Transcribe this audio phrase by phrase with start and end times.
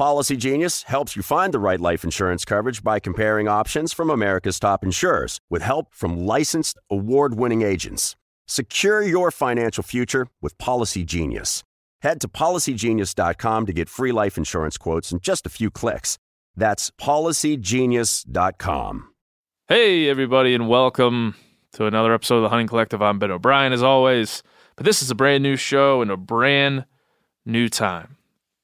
[0.00, 4.58] Policy Genius helps you find the right life insurance coverage by comparing options from America's
[4.58, 8.16] top insurers with help from licensed award winning agents.
[8.48, 11.64] Secure your financial future with Policy Genius.
[12.00, 16.16] Head to policygenius.com to get free life insurance quotes in just a few clicks.
[16.56, 19.08] That's policygenius.com.
[19.68, 21.34] Hey, everybody, and welcome
[21.74, 23.02] to another episode of the Hunting Collective.
[23.02, 24.42] I'm Ben O'Brien, as always,
[24.76, 26.86] but this is a brand new show and a brand
[27.44, 28.16] new time.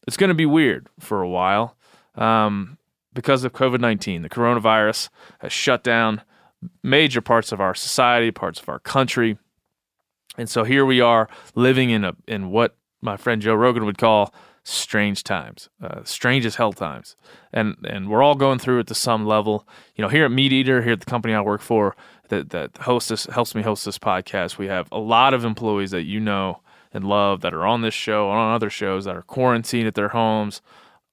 [0.07, 1.77] It's going to be weird for a while
[2.15, 2.79] um,
[3.13, 4.23] because of COVID 19.
[4.23, 5.09] The coronavirus
[5.41, 6.23] has shut down
[6.83, 9.39] major parts of our society, parts of our country.
[10.39, 13.99] And so here we are living in a in what my friend Joe Rogan would
[13.99, 17.17] call strange times, uh, strange as hell times,
[17.53, 19.67] and and we're all going through it to some level.
[19.95, 21.97] You know, here at Meat Eater, here at the company I work for,
[22.29, 24.59] that that hosts this helps me host this podcast.
[24.59, 26.61] We have a lot of employees that you know
[26.97, 29.95] and love that are on this show and on other shows that are quarantined at
[29.95, 30.63] their homes,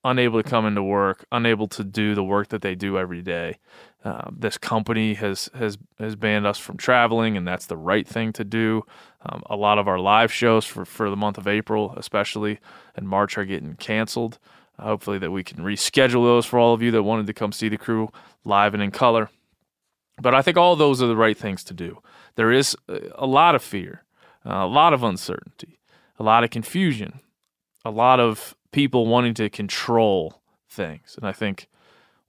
[0.06, 3.58] unable to come into work, unable to do the work that they do every day.
[4.04, 8.34] Uh, this company has has has banned us from traveling, and that's the right thing
[8.34, 8.84] to do.
[9.26, 12.60] Um, a lot of our live shows for, for the month of April, especially
[12.96, 14.40] and March, are getting canceled.
[14.80, 17.70] Hopefully, that we can reschedule those for all of you that wanted to come see
[17.70, 18.10] the crew
[18.44, 19.30] live and in color.
[20.22, 22.02] But I think all those are the right things to do.
[22.36, 22.76] There is
[23.16, 24.04] a lot of fear,
[24.46, 25.80] a lot of uncertainty,
[26.20, 27.20] a lot of confusion,
[27.86, 31.68] a lot of people wanting to control things, and I think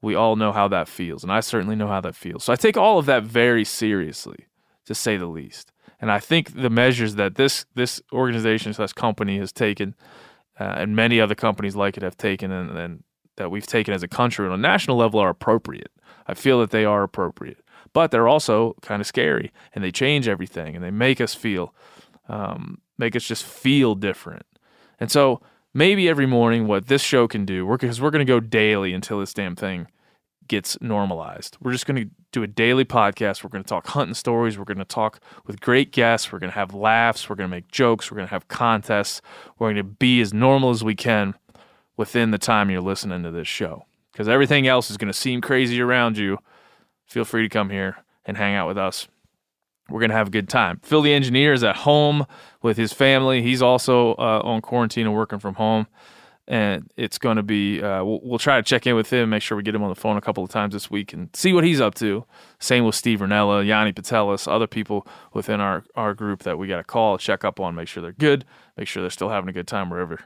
[0.02, 2.44] we all know how that feels, and I certainly know how that feels.
[2.44, 4.46] So I take all of that very seriously,
[4.84, 5.72] to say the least.
[6.00, 9.94] And I think the measures that this this organization slash company has taken,
[10.60, 13.04] uh, and many other companies like it have taken, and, and
[13.36, 15.90] that we've taken as a country on a national level are appropriate.
[16.26, 17.64] I feel that they are appropriate,
[17.94, 21.74] but they're also kind of scary, and they change everything, and they make us feel,
[22.28, 24.46] um, make us just feel different.
[25.00, 25.40] And so
[25.72, 28.94] maybe every morning, what this show can do, because we're, we're going to go daily
[28.94, 29.88] until this damn thing
[30.46, 31.56] gets normalized.
[31.60, 33.42] We're just going to do a daily podcast.
[33.42, 34.58] We're going to talk hunting stories.
[34.58, 36.30] We're going to talk with great guests.
[36.30, 37.28] We're going to have laughs.
[37.28, 38.10] We're going to make jokes.
[38.10, 39.22] We're going to have contests.
[39.58, 41.34] We're going to be as normal as we can
[41.96, 43.86] within the time you're listening to this show.
[44.12, 46.38] Because everything else is going to seem crazy around you.
[47.06, 49.08] Feel free to come here and hang out with us.
[49.88, 50.80] We're going to have a good time.
[50.82, 52.26] Phil, the engineer, is at home
[52.62, 53.42] with his family.
[53.42, 55.86] He's also uh, on quarantine and working from home
[56.46, 59.42] and it's going to be uh, we'll, we'll, try to check in with him make
[59.42, 61.52] sure we get him on the phone a couple of times this week and see
[61.52, 62.24] what he's up to
[62.58, 66.78] same with steve Rinella, yanni Putelis other people within our, our group that we got
[66.78, 68.44] to call check up on make sure they're good
[68.76, 70.20] make sure they're still having a good time wherever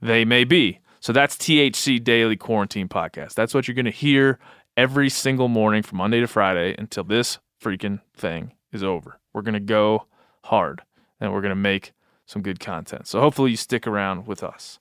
[0.00, 4.38] they may be so that's thc daily quarantine podcast that's what you're going to hear
[4.76, 9.54] every single morning from monday to friday until this freaking thing is over we're going
[9.54, 10.06] to go
[10.44, 10.82] hard
[11.20, 11.92] and we're going to make
[12.26, 14.78] some good content so hopefully you stick around with us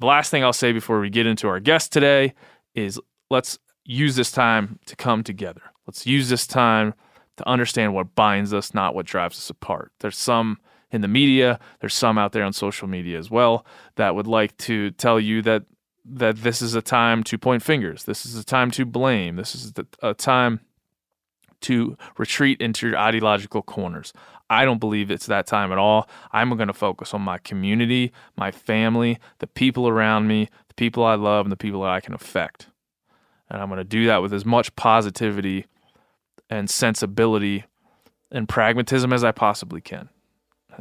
[0.00, 2.32] the last thing I'll say before we get into our guest today
[2.74, 2.98] is
[3.28, 5.62] let's use this time to come together.
[5.86, 6.94] Let's use this time
[7.36, 9.92] to understand what binds us, not what drives us apart.
[10.00, 10.58] There's some
[10.90, 13.64] in the media, there's some out there on social media as well
[13.96, 15.64] that would like to tell you that
[16.04, 18.04] that this is a time to point fingers.
[18.04, 19.36] This is a time to blame.
[19.36, 19.72] This is
[20.02, 20.60] a time
[21.62, 24.12] to retreat into your ideological corners.
[24.48, 26.08] I don't believe it's that time at all.
[26.32, 31.04] I'm going to focus on my community, my family, the people around me, the people
[31.04, 32.68] I love, and the people that I can affect.
[33.48, 35.66] And I'm going to do that with as much positivity
[36.48, 37.64] and sensibility
[38.32, 40.08] and pragmatism as I possibly can.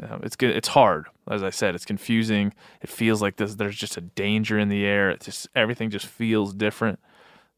[0.02, 0.56] Uh, it's good.
[0.56, 1.76] It's hard, as I said.
[1.76, 2.54] It's confusing.
[2.82, 3.56] It feels like this.
[3.56, 5.10] There's just a danger in the air.
[5.10, 7.00] It just everything just feels different.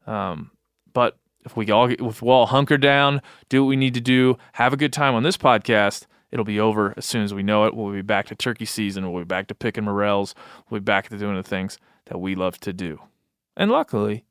[0.06, 0.50] Um,
[0.92, 4.36] but if we all if we all hunker down, do what we need to do,
[4.52, 7.64] have a good time on this podcast, it'll be over as soon as we know
[7.64, 7.74] it.
[7.74, 9.10] We'll be back to turkey season.
[9.10, 10.34] We'll be back to picking morels.
[10.68, 13.00] We'll be back to doing the things that we love to do.
[13.56, 14.24] And luckily,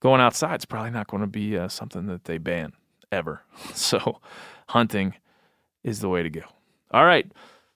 [0.00, 2.72] going outside is probably not going to be uh, something that they ban
[3.12, 3.42] ever.
[3.74, 4.20] So,
[4.68, 5.14] hunting
[5.82, 6.42] is the way to go.
[6.90, 7.30] All right,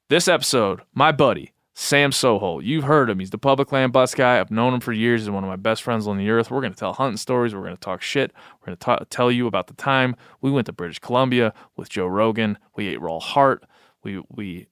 [0.08, 1.52] this episode, my buddy
[1.82, 2.62] Sam Soholt.
[2.62, 3.18] You've heard him.
[3.18, 4.38] He's the public land bus guy.
[4.38, 5.22] I've known him for years.
[5.22, 6.48] He's one of my best friends on the earth.
[6.48, 7.56] We're going to tell hunting stories.
[7.56, 8.32] We're going to talk shit.
[8.60, 12.06] We're going to tell you about the time we went to British Columbia with Joe
[12.06, 12.56] Rogan.
[12.76, 13.64] We ate raw heart.
[14.04, 14.68] We we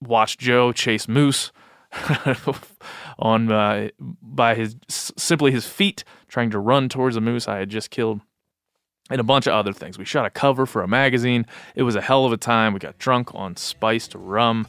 [0.00, 1.52] watched Joe chase moose
[3.18, 7.68] on uh, by his simply his feet trying to run towards a moose I had
[7.68, 8.22] just killed
[9.10, 9.98] and a bunch of other things.
[9.98, 11.44] We shot a cover for a magazine.
[11.74, 12.72] It was a hell of a time.
[12.72, 14.66] We got drunk on spiced rum.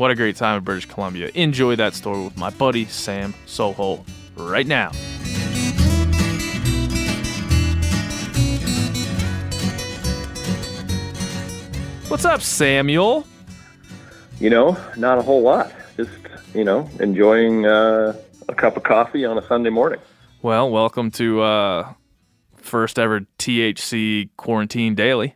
[0.00, 1.30] What a great time in British Columbia.
[1.34, 4.02] Enjoy that story with my buddy Sam Soholt
[4.34, 4.92] right now.
[12.08, 13.26] What's up, Samuel?
[14.38, 15.70] You know, not a whole lot.
[15.98, 16.10] Just,
[16.54, 18.18] you know, enjoying uh,
[18.48, 20.00] a cup of coffee on a Sunday morning.
[20.40, 21.92] Well, welcome to uh,
[22.56, 25.34] first ever THC quarantine daily.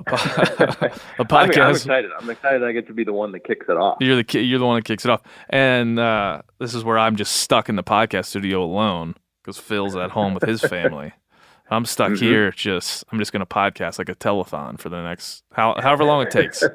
[0.00, 0.14] A, po-
[1.18, 1.56] a podcast.
[1.56, 2.10] I'm, I'm excited.
[2.20, 3.98] I'm excited I get to be the one that kicks it off.
[4.00, 6.98] You're the ki- you're the one that kicks it off, and uh, this is where
[6.98, 11.12] I'm just stuck in the podcast studio alone because Phil's at home with his family.
[11.72, 12.24] I'm stuck Mm-hmm.
[12.24, 12.50] here.
[12.50, 16.30] Just I'm just gonna podcast like a telethon for the next how, however long it
[16.30, 16.64] takes.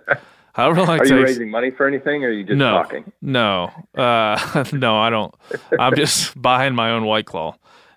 [0.53, 1.09] However long it Are takes.
[1.09, 3.11] you raising money for anything, or are you just no, talking?
[3.21, 4.95] no, uh, no.
[4.95, 5.35] I don't.
[5.77, 7.55] I'm just buying my own White Claw,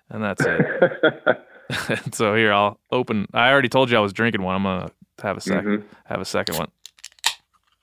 [0.09, 1.41] and that's it.
[2.13, 3.27] so here I'll open.
[3.33, 4.55] I already told you I was drinking one.
[4.57, 4.91] I'm gonna
[5.21, 5.83] have a 2nd Mhm.
[6.05, 6.71] Have a second one.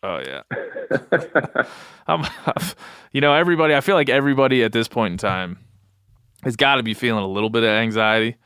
[0.02, 0.42] Oh yeah.
[2.06, 2.24] I'm,
[3.12, 3.74] you know, everybody.
[3.74, 5.58] I feel like everybody at this point in time
[6.44, 8.36] has got to be feeling a little bit of anxiety.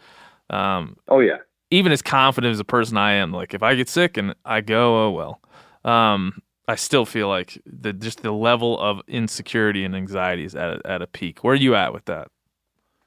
[0.48, 1.36] Um, oh yeah,
[1.70, 4.60] even as confident as a person I am, like if I get sick and I
[4.60, 5.40] go, oh well.
[5.84, 10.70] Um, I still feel like the just the level of insecurity and anxiety is at
[10.70, 11.42] a, at a peak.
[11.42, 12.28] Where are you at with that?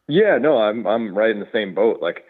[0.08, 0.38] yeah.
[0.38, 2.02] No, I'm I'm right in the same boat.
[2.02, 2.26] Like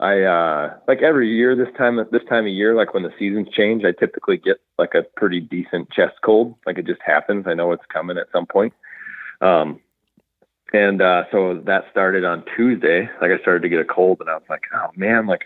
[0.00, 3.48] I uh like every year this time this time of year, like when the seasons
[3.52, 6.56] change, I typically get like a pretty decent chest cold.
[6.66, 7.46] Like it just happens.
[7.46, 8.72] I know it's coming at some point.
[9.40, 9.80] Um,
[10.72, 13.08] and uh, so that started on Tuesday.
[13.20, 15.44] Like I started to get a cold, and I was like, oh man, like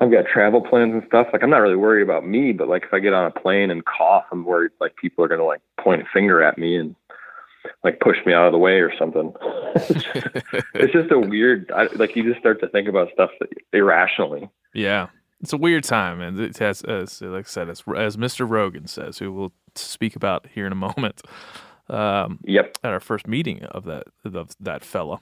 [0.00, 1.28] I've got travel plans and stuff.
[1.32, 3.70] Like I'm not really worried about me, but like if I get on a plane
[3.70, 6.96] and cough, I'm worried like people are gonna like point a finger at me and
[7.82, 9.32] like push me out of the way or something.
[9.74, 10.16] it's, just,
[10.74, 11.70] it's just a weird.
[11.74, 13.30] I, like you just start to think about stuff
[13.72, 14.48] irrationally.
[14.74, 15.08] Yeah,
[15.40, 18.48] it's a weird time, and it has, as like I said, as, as Mr.
[18.48, 21.22] Rogan says, who we'll speak about here in a moment.
[21.90, 22.78] Um, Yep.
[22.82, 25.20] at our first meeting of that of that fella.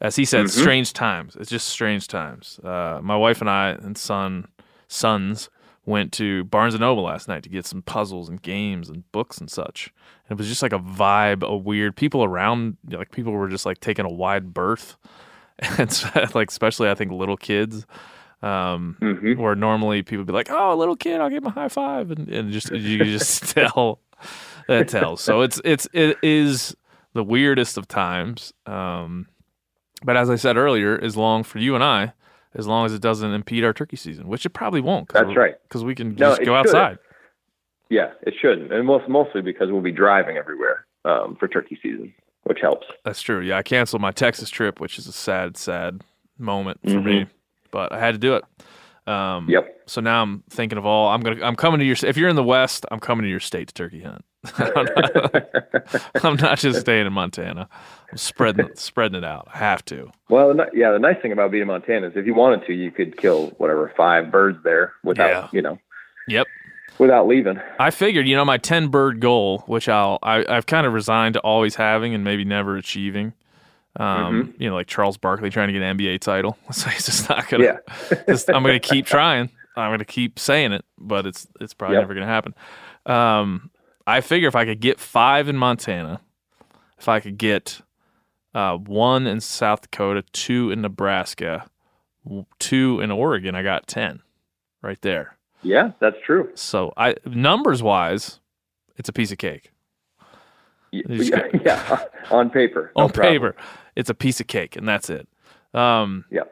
[0.00, 1.36] As he said, strange times.
[1.40, 2.60] It's just strange times.
[2.62, 4.46] Uh, my wife and I and son
[4.88, 5.48] sons
[5.86, 9.38] went to Barnes and Noble last night to get some puzzles and games and books
[9.38, 9.94] and such.
[10.28, 13.64] And it was just like a vibe, a weird people around, like people were just
[13.64, 14.96] like taking a wide berth,
[15.78, 17.86] and so, like especially I think little kids.
[18.42, 19.38] Um, Mhm.
[19.38, 22.10] Where normally people be like, "Oh, a little kid, I'll give him a high five.
[22.10, 24.00] and, and just you just tell
[24.68, 25.22] that tells.
[25.22, 26.76] So it's it's it is
[27.14, 28.52] the weirdest of times.
[28.66, 29.26] Um,
[30.04, 32.12] but as I said earlier, as long for you and I,
[32.56, 35.08] as long as it doesn't impede our turkey season, which it probably won't.
[35.12, 35.54] That's right.
[35.68, 36.56] Because we can No, just go shouldn't.
[36.66, 36.98] outside.
[37.88, 42.12] Yeah, it shouldn't, and most mostly because we'll be driving everywhere um, for turkey season,
[42.44, 42.86] which helps.
[43.04, 43.40] That's true.
[43.40, 46.02] Yeah, I canceled my Texas trip, which is a sad, sad
[46.38, 47.26] moment for me,
[47.70, 48.44] but I had to do it.
[49.06, 49.82] Um, Yep.
[49.86, 51.08] So now I'm thinking of all.
[51.08, 51.44] I'm gonna.
[51.44, 51.96] I'm coming to your.
[52.04, 54.24] If you're in the West, I'm coming to your state to turkey hunt.
[54.58, 57.68] I'm, not, I'm not just staying in Montana.
[58.10, 59.48] I'm spreading spreading it out.
[59.54, 60.10] I have to.
[60.28, 62.90] Well, yeah, the nice thing about being in Montana is if you wanted to, you
[62.90, 65.48] could kill whatever five birds there without, Yeah.
[65.52, 65.78] you know,
[66.28, 66.46] Yep.
[66.98, 67.60] without leaving.
[67.78, 71.34] I figured, you know, my ten bird goal, which I'll I, I've kind of resigned
[71.34, 73.34] to always having and maybe never achieving.
[73.98, 76.56] Um, you know, like Charles Barkley trying to get an NBA title.
[76.72, 77.64] So he's just not gonna.
[77.64, 77.78] Yeah.
[78.28, 79.50] just, I'm gonna keep trying.
[79.76, 82.02] I'm gonna keep saying it, but it's it's probably Yep.
[82.02, 82.54] never gonna happen.
[83.06, 83.70] Um,
[84.06, 86.20] I figure if I could get five in Montana,
[86.98, 87.80] if I could get
[88.54, 91.68] uh, one in South Dakota, two in Nebraska,
[92.58, 94.20] two in Oregon, I got ten
[94.82, 95.36] right there.
[95.62, 96.50] Yeah, that's true.
[96.54, 98.40] So I numbers wise,
[98.96, 99.72] it's a piece of cake.
[100.92, 102.92] Y- You just Yeah, yeah, on paper.
[102.96, 103.32] no On problem.
[103.34, 103.56] paper,
[103.96, 105.26] it's a piece of cake, and that's it.
[105.74, 106.42] Um, Yeah.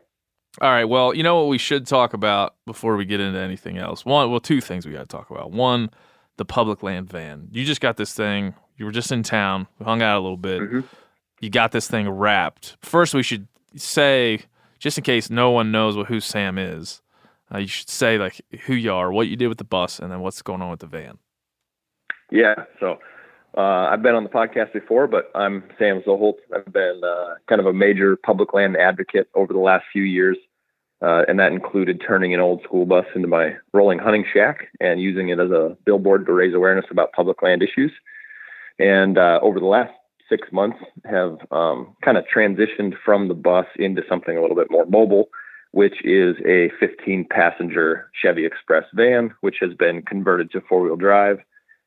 [0.60, 0.84] All right.
[0.84, 4.04] Well, you know what we should talk about before we get into anything else.
[4.04, 5.50] One, well, two things we got to talk about.
[5.50, 5.90] One,
[6.36, 7.48] the public land van.
[7.50, 8.54] You just got this thing.
[8.76, 9.66] You were just in town.
[9.78, 10.62] We hung out a little bit.
[11.40, 12.76] You got this thing wrapped.
[12.82, 14.40] First, we should say,
[14.78, 17.02] just in case no one knows what who Sam is,
[17.52, 20.10] uh, you should say like who you are, what you did with the bus, and
[20.10, 21.18] then what's going on with the van.
[22.30, 22.54] Yeah.
[22.80, 22.98] So
[23.56, 26.38] uh, I've been on the podcast before, but I'm Sam Soholt.
[26.54, 30.36] I've been uh, kind of a major public land advocate over the last few years.
[31.02, 35.00] Uh, and that included turning an old school bus into my rolling hunting shack and
[35.00, 37.92] using it as a billboard to raise awareness about public land issues.
[38.78, 39.92] And uh, over the last
[40.28, 44.70] six months, have um, kind of transitioned from the bus into something a little bit
[44.70, 45.28] more mobile,
[45.72, 50.96] which is a 15 passenger Chevy Express van, which has been converted to four wheel
[50.96, 51.38] drive.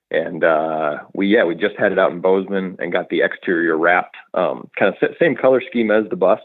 [0.09, 3.77] And uh, we, yeah, we just had it out in Bozeman and got the exterior
[3.77, 6.39] wrapped, um, kind of same color scheme as the bus,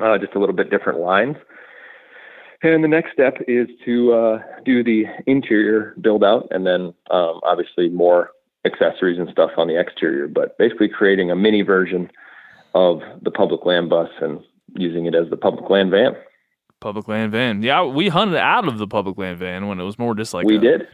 [0.00, 1.36] uh, just a little bit different lines.
[2.62, 7.40] And the next step is to uh, do the interior build out and then um,
[7.42, 8.30] obviously more
[8.64, 12.10] accessories and stuff on the exterior, but basically creating a mini version
[12.74, 14.40] of the public land bus and
[14.76, 16.16] using it as the public land van.
[16.80, 17.62] Public land van.
[17.62, 20.46] Yeah, we hunted out of the public land van when it was more just like
[20.46, 20.88] we a, did.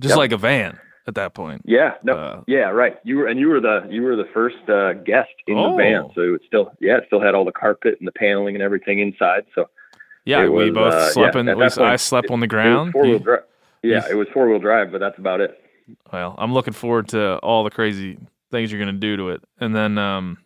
[0.00, 0.18] just Yep.
[0.18, 1.62] like a van at that point.
[1.64, 2.98] Yeah, no, Uh, yeah, right.
[3.04, 5.72] You were and you were the you were the first uh, guest in Oh.
[5.72, 8.54] the van, so it still yeah, it still had all the carpet and the paneling
[8.54, 9.44] and everything inside.
[9.54, 9.68] So
[10.24, 11.48] Yeah, It we both uh, slept yeah, in.
[11.48, 12.92] at least I point, slept on the ground.
[12.92, 13.42] four wheel drive.
[13.82, 15.60] Yeah, it was four wheel drive, but that's about it.
[16.10, 18.16] Well, I'm looking forward to all the crazy
[18.50, 19.42] things you're going to do to it.
[19.60, 20.38] And then, um,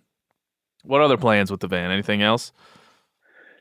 [0.83, 1.93] what other plans with the van?
[1.93, 2.53] Anything else?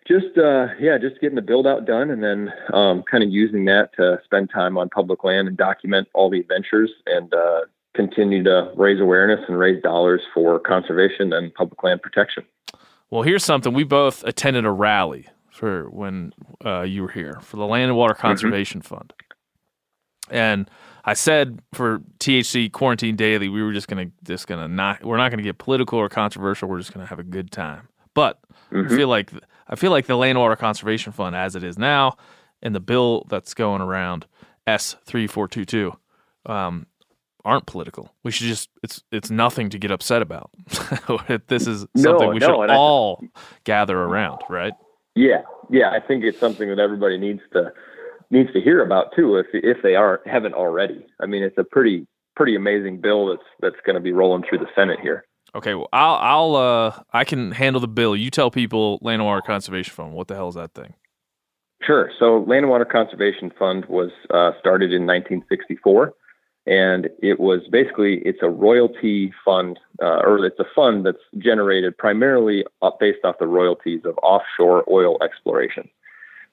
[0.08, 3.66] Just uh, yeah, just getting the build out done, and then um, kind of using
[3.66, 7.62] that to spend time on public land and document all the adventures, and uh,
[7.94, 12.46] continue to raise awareness and raise dollars for conservation and public land protection.
[13.10, 13.74] Well, here's something.
[13.74, 16.34] We both attended a rally for when
[16.64, 19.12] uh, you were here for the Land and Water Conservation Fund.
[20.30, 20.70] And
[21.04, 25.32] I said for THC Quarantine Daily, we were just gonna just gonna not we're not
[25.32, 26.68] gonna get political or controversial.
[26.70, 27.88] We're just gonna have a good time.
[28.14, 28.40] But
[28.72, 29.32] I feel like
[29.70, 32.18] I feel like the Land Water Conservation Fund, as it is now,
[32.62, 34.26] and the bill that's going around
[34.66, 35.94] S three four two two,
[36.46, 36.88] um,
[37.46, 38.14] aren't political.
[38.24, 40.50] We should just it's it's nothing to get upset about.
[41.48, 43.24] this is No, something we no, should and I- all
[43.64, 44.74] gather around, right?
[45.16, 47.72] Yeah, yeah, I think it's something that everybody needs to
[48.30, 51.06] needs to hear about too, if if they are haven't already.
[51.22, 54.60] I mean, it's a pretty pretty amazing bill that's that's going to be rolling through
[54.60, 55.26] the Senate here.
[55.58, 58.16] Okay, well, I'll I'll uh I can handle the bill.
[58.16, 60.14] You tell people Land and Water Conservation Fund.
[60.14, 60.94] What the hell is that thing?
[61.82, 62.12] Sure.
[62.20, 66.14] So, Land and Water Conservation Fund was uh, started in 1964,
[66.68, 71.98] and it was basically it's a royalty fund, uh, or it's a fund that's generated
[71.98, 72.64] primarily
[73.00, 75.90] based off the royalties of offshore oil exploration.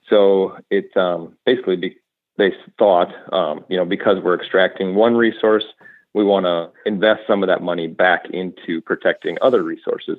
[0.08, 1.96] So, it um, basically be,
[2.38, 5.64] they thought, um, you know, because we're extracting one resource,
[6.14, 10.18] we want to invest some of that money back into protecting other resources.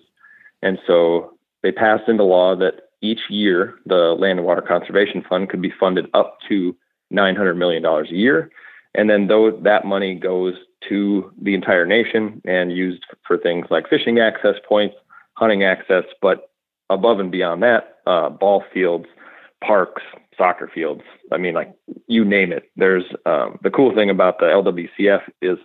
[0.62, 1.34] And so
[1.64, 5.74] they passed into law that each year the Land and Water Conservation Fund could be
[5.80, 6.76] funded up to
[7.14, 8.52] $900 million a year.
[8.94, 10.56] And then that money goes
[10.90, 14.96] to the entire nation and used for things like fishing access points,
[15.34, 16.50] hunting access, but
[16.90, 19.06] above and beyond that, uh, ball fields,
[19.64, 20.04] parks,
[20.38, 21.02] soccer fields.
[21.32, 21.74] I mean, like
[22.08, 22.70] you name it.
[22.76, 25.58] There's um, the cool thing about the LWCF is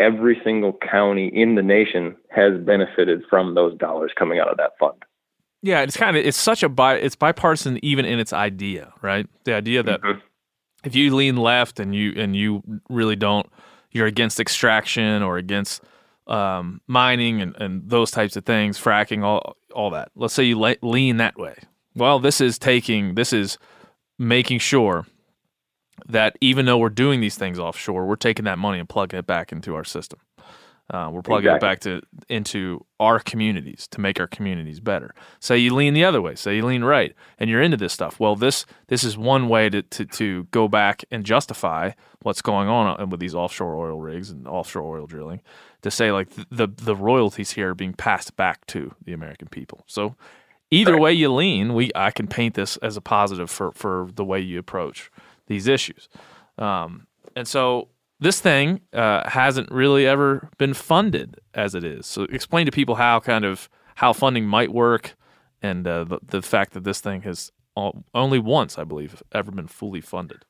[0.00, 4.72] every single county in the nation has benefited from those dollars coming out of that
[4.78, 5.02] fund.
[5.62, 9.26] Yeah, it's kind of it's such a bi it's bipartisan even in its idea, right?
[9.44, 10.20] The idea that Mhm.
[10.84, 13.46] if you lean left and you and you really don't
[13.90, 15.82] you're against extraction or against
[16.28, 20.10] um, mining and, and those types of things, fracking, all all that.
[20.14, 21.56] Let's say you le- lean that way.
[21.96, 23.58] Well, this is taking this is
[24.18, 25.06] making sure
[26.06, 29.26] that even though we're doing these things offshore, we're taking that money and plugging it
[29.26, 30.20] back into our system.
[30.90, 31.68] Uh, we're plugging Exactly.
[31.68, 32.00] it back to
[32.30, 35.14] into our communities to make our communities better.
[35.38, 38.18] Say you lean the other way, say you lean right, and you're into this stuff.
[38.18, 41.90] Well, this this is one way to to, to go back and justify
[42.22, 45.42] what's going on with these offshore oil rigs and offshore oil drilling.
[45.82, 49.84] To say like the the royalties here are being passed back to the American people.
[49.86, 50.16] So
[50.70, 54.24] either way you lean, we I can paint this as a positive for for the
[54.24, 55.10] way you approach
[55.48, 56.08] these issues.
[56.56, 57.88] Um, and so
[58.20, 62.06] this thing uh, hasn't really ever been funded as it is.
[62.06, 65.16] So explain to people how kind of how funding might work,
[65.60, 69.50] and uh, the, the fact that this thing has all, only once, I believe, ever
[69.50, 70.44] been fully funded.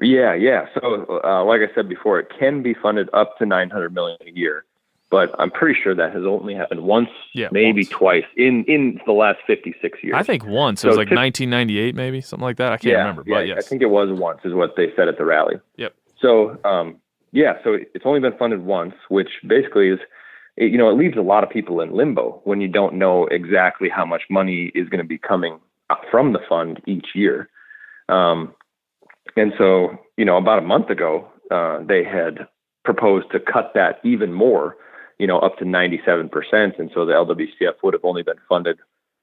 [0.00, 0.66] Yeah, yeah.
[0.74, 4.30] So, uh, like I said before, it can be funded up to 900 million a
[4.30, 4.64] year.
[5.10, 7.88] But I'm pretty sure that has only happened once, Yeah, maybe once.
[7.88, 10.14] twice in in the last 56 years.
[10.16, 10.84] I think once.
[10.84, 12.72] It was like tip- 1998, maybe something like that.
[12.72, 13.64] I can't yeah, remember, yeah, but yes.
[13.64, 15.56] I think it was once, is what they said at the rally.
[15.76, 15.94] Yep.
[16.20, 16.96] So, um,
[17.32, 19.98] yeah, so it's only been funded once, which basically is,
[20.56, 23.26] it, you know, it leaves a lot of people in limbo when you don't know
[23.26, 25.58] exactly how much money is going to be coming
[26.10, 27.48] from the fund each year.
[28.08, 28.54] Um,
[29.36, 32.46] and so, you know, about a month ago, uh, they had
[32.84, 34.76] proposed to cut that even more,
[35.18, 36.78] you know, up to 97%.
[36.78, 38.78] And so the LWCF would have only been funded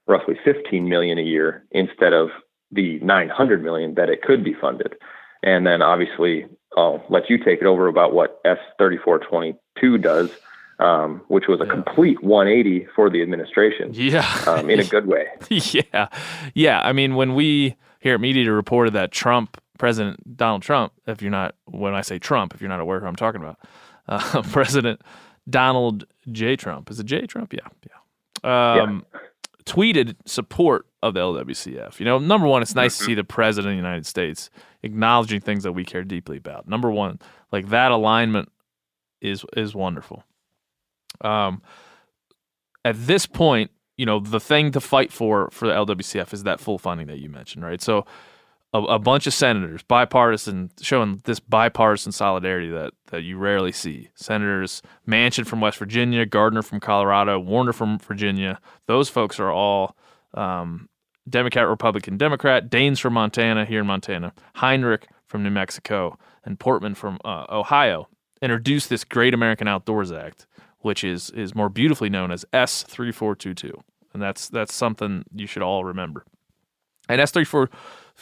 [0.07, 2.29] roughly 15 million a year instead of
[2.71, 4.95] the 900 million that it could be funded.
[5.43, 6.45] And then obviously,
[6.77, 10.29] I'll let you take it over about what S3422 does,
[10.79, 11.71] um, which was a Yeah.
[11.71, 14.25] complete 180 for the administration Yeah.
[14.47, 15.27] um, in a good way.
[15.49, 16.07] yeah.
[16.53, 16.81] Yeah.
[16.83, 21.31] I mean, when we here at MeatEater reported that Trump, President Donald Trump, if you're
[21.31, 23.57] not, when I say Trump, if you're not aware who I'm talking about,
[24.07, 25.01] uh, President
[25.49, 26.55] Donald J.
[26.55, 27.25] Trump, is it J.
[27.27, 27.53] Trump?
[27.53, 27.67] Yeah.
[28.43, 28.81] Yeah.
[28.81, 29.05] Um,
[29.65, 31.99] Tweeted support of the LWCF.
[31.99, 34.51] You know, number one, it's nice to see the President of the United States
[34.83, 36.67] acknowledging things that we care deeply about.
[36.67, 37.19] Number one,
[37.51, 38.51] like that alignment
[39.21, 40.23] is is wonderful.
[41.21, 41.61] Um,
[42.83, 46.59] at this point, you know, the thing to fight for for the LWCF is that
[46.59, 47.81] full funding that you mentioned, right?
[47.81, 48.05] So,
[48.75, 54.09] a, a bunch of senators, bipartisan, showing this bipartisan solidarity that that you rarely see.
[54.15, 58.59] Senators Manchin from West Virginia, Gardner from Colorado, Warner from Virginia.
[58.87, 59.95] Those folks are all
[60.33, 60.89] um,
[61.29, 62.69] Democrat, Republican, Democrat.
[62.69, 64.33] Daines from Montana, here in Montana.
[64.55, 68.09] Heinrich from New Mexico, and Portman from uh, Ohio
[68.41, 70.47] introduced this Great American Outdoors Act,
[70.79, 73.81] which is is more beautifully known as S three four two two,
[74.13, 76.25] and that's that's something you should all remember.
[77.07, 77.69] And S three four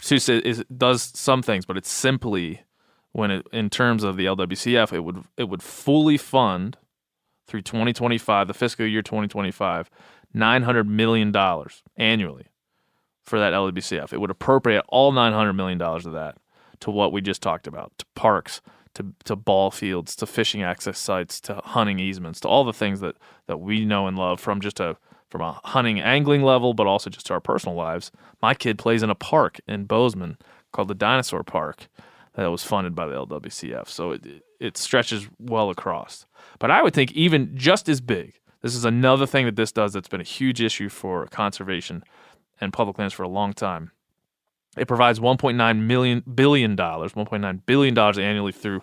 [0.01, 2.63] two is does some things, but it's simply
[3.11, 6.77] when it in terms of the LWCF, it would it would fully fund
[7.47, 9.89] through 2025, the fiscal year 2025,
[10.33, 12.47] 900 million dollars annually
[13.21, 14.11] for that LWCF.
[14.13, 16.37] It would appropriate all 900 million dollars of that
[16.81, 18.61] to what we just talked about, to parks,
[18.95, 22.99] to to ball fields, to fishing access sites, to hunting easements, to all the things
[22.99, 23.15] that
[23.47, 24.97] that we know and love from just a
[25.33, 28.11] from a hunting angling level, but also just to our personal lives.
[28.39, 30.37] My kid plays in a park in Bozeman
[30.71, 31.87] called the Dinosaur Park
[32.35, 33.87] that was funded by the LWCF.
[33.87, 36.27] So it it stretches well across.
[36.59, 38.35] But I would think even just as big.
[38.61, 42.03] This is another thing that this does that's been a huge issue for conservation
[42.61, 43.89] and public lands for a long time.
[44.77, 48.81] It provides 1.9 million billion dollars, 1.9 billion dollars annually through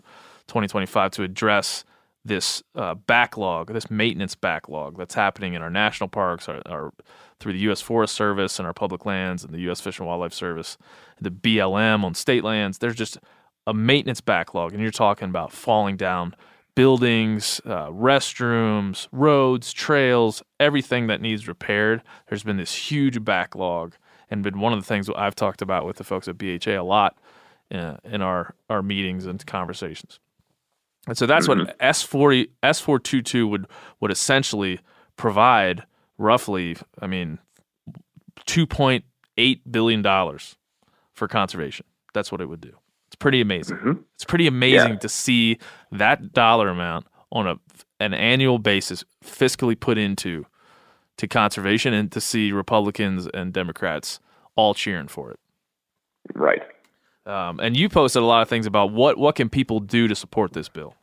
[0.48, 1.84] 2025 to address
[2.24, 6.92] this uh, backlog, this maintenance backlog that's happening in our national parks, our, our
[7.38, 7.80] through the U.S.
[7.80, 9.80] Forest Service and our public lands, and the U.S.
[9.80, 10.76] Fish and Wildlife Service,
[11.20, 12.78] the BLM on state lands.
[12.78, 13.18] There's just
[13.66, 16.34] a maintenance backlog, and you're talking about falling down
[16.74, 22.02] buildings, uh, restrooms, roads, trails, everything that needs repaired.
[22.28, 23.94] There's been this huge backlog,
[24.30, 26.82] and been one of the things I've talked about with the folks at BHA a
[26.82, 27.16] lot
[27.72, 30.20] uh, in our our meetings and conversations.
[31.06, 31.70] And so that's what mm-hmm.
[31.80, 33.66] S forty S four two two would
[34.00, 34.80] would essentially
[35.16, 35.84] provide
[36.18, 37.38] roughly, I mean,
[38.46, 39.04] two point
[39.38, 40.56] eight billion dollars
[41.14, 41.86] for conservation.
[42.12, 42.76] That's what it would do.
[43.06, 43.78] It's pretty amazing.
[43.78, 44.02] Mm-hmm.
[44.14, 44.98] It's pretty amazing Yeah.
[44.98, 45.58] to see
[45.90, 47.56] that dollar amount on a
[47.98, 50.46] an annual basis fiscally put into
[51.16, 54.20] to conservation and to see Republicans and Democrats
[54.56, 55.38] all cheering for it.
[56.34, 56.62] Right.
[57.30, 60.14] Um, and you posted a lot of things about what what can people do to
[60.14, 60.94] support this bill.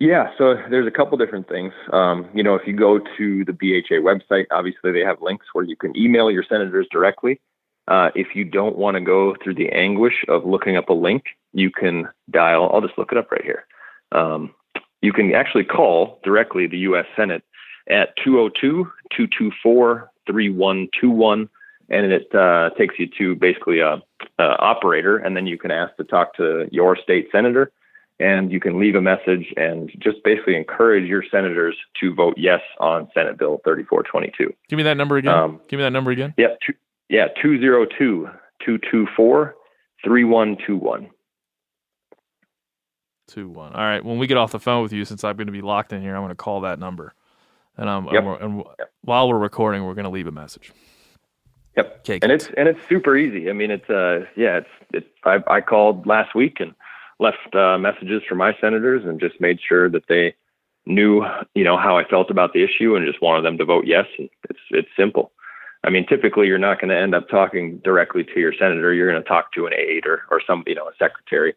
[0.00, 1.72] Yeah, so there's a couple different things.
[1.92, 5.64] Um, you know, if you go to the BHA website, obviously they have links where
[5.64, 7.40] you can email your senators directly.
[7.88, 11.24] Uh, if you don't want to go through the anguish of looking up a link,
[11.52, 13.64] you can dial, I'll just look it up right here.
[14.12, 14.54] Um,
[15.00, 17.06] you can actually call directly the U.S.
[17.16, 17.42] Senate
[17.90, 18.84] at 202
[19.16, 21.48] 224 3121,
[21.88, 24.02] and it uh, takes you to basically a,
[24.38, 27.72] a operator, and then you can ask to talk to your state senator
[28.20, 32.60] and you can leave a message and just basically encourage your senators to vote yes
[32.80, 34.52] on Senate Bill 3422.
[34.68, 35.34] Give me that number again.
[35.34, 36.34] Um, Give me that number again.
[36.36, 36.74] Yeah, two,
[37.08, 38.28] yeah, 202
[38.64, 39.54] 224
[40.04, 41.10] 3121.
[43.28, 43.72] Two one.
[43.74, 44.02] All right.
[44.02, 46.00] When we get off the phone with you, since I'm going to be locked in
[46.00, 47.14] here, I'm going to call that number,
[47.76, 48.24] and um, Yep.
[48.24, 48.64] and, and
[49.02, 50.72] while we're recording, we're going to leave a message.
[51.78, 52.00] Yep.
[52.00, 52.18] Okay.
[52.22, 53.48] And it's and it's super easy.
[53.48, 56.74] I mean, it's uh yeah, it's it's I, I called last week and
[57.20, 60.34] left uh, messages for my senators and just made sure that they
[60.86, 63.86] knew you know how I felt about the issue and just wanted them to vote
[63.86, 64.06] yes.
[64.18, 65.30] And it's it's simple.
[65.84, 68.92] I mean, typically you're not going to end up talking directly to your senator.
[68.92, 71.54] You're going to talk to an aide or or some you know a secretary.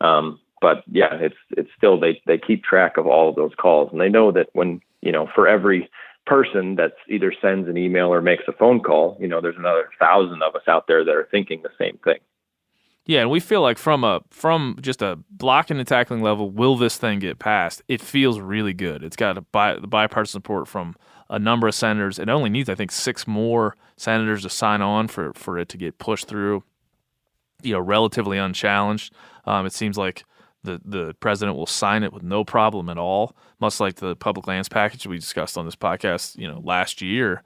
[0.00, 3.90] Um, but yeah, it's it's still they they keep track of all of those calls,
[3.90, 5.90] and they know that when you know for every
[6.26, 9.90] person that's either sends an email or makes a phone call, you know, there's another
[9.98, 12.18] thousand of us out there that are thinking the same thing.
[13.06, 16.76] Yeah, and we feel like from a from just a blocking and tackling level, will
[16.76, 17.82] this thing get passed?
[17.86, 19.04] It feels really good.
[19.04, 20.96] It's got a bi- the bipartisan support from
[21.28, 22.18] a number of senators.
[22.18, 25.76] It only needs, I think, six more senators to sign on for for it to
[25.76, 26.64] get pushed through.
[27.62, 29.12] You know, relatively unchallenged.
[29.44, 30.24] Um, it seems like
[30.64, 34.46] the the president will sign it with no problem at all, much like the public
[34.46, 36.36] lands package we discussed on this podcast.
[36.36, 37.42] You know, last year.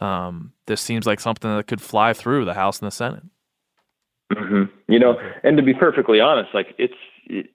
[0.00, 3.22] Um, this seems like something that could fly through the House and the Senate.
[4.32, 6.94] hmm You know, and to be perfectly honest, like it's,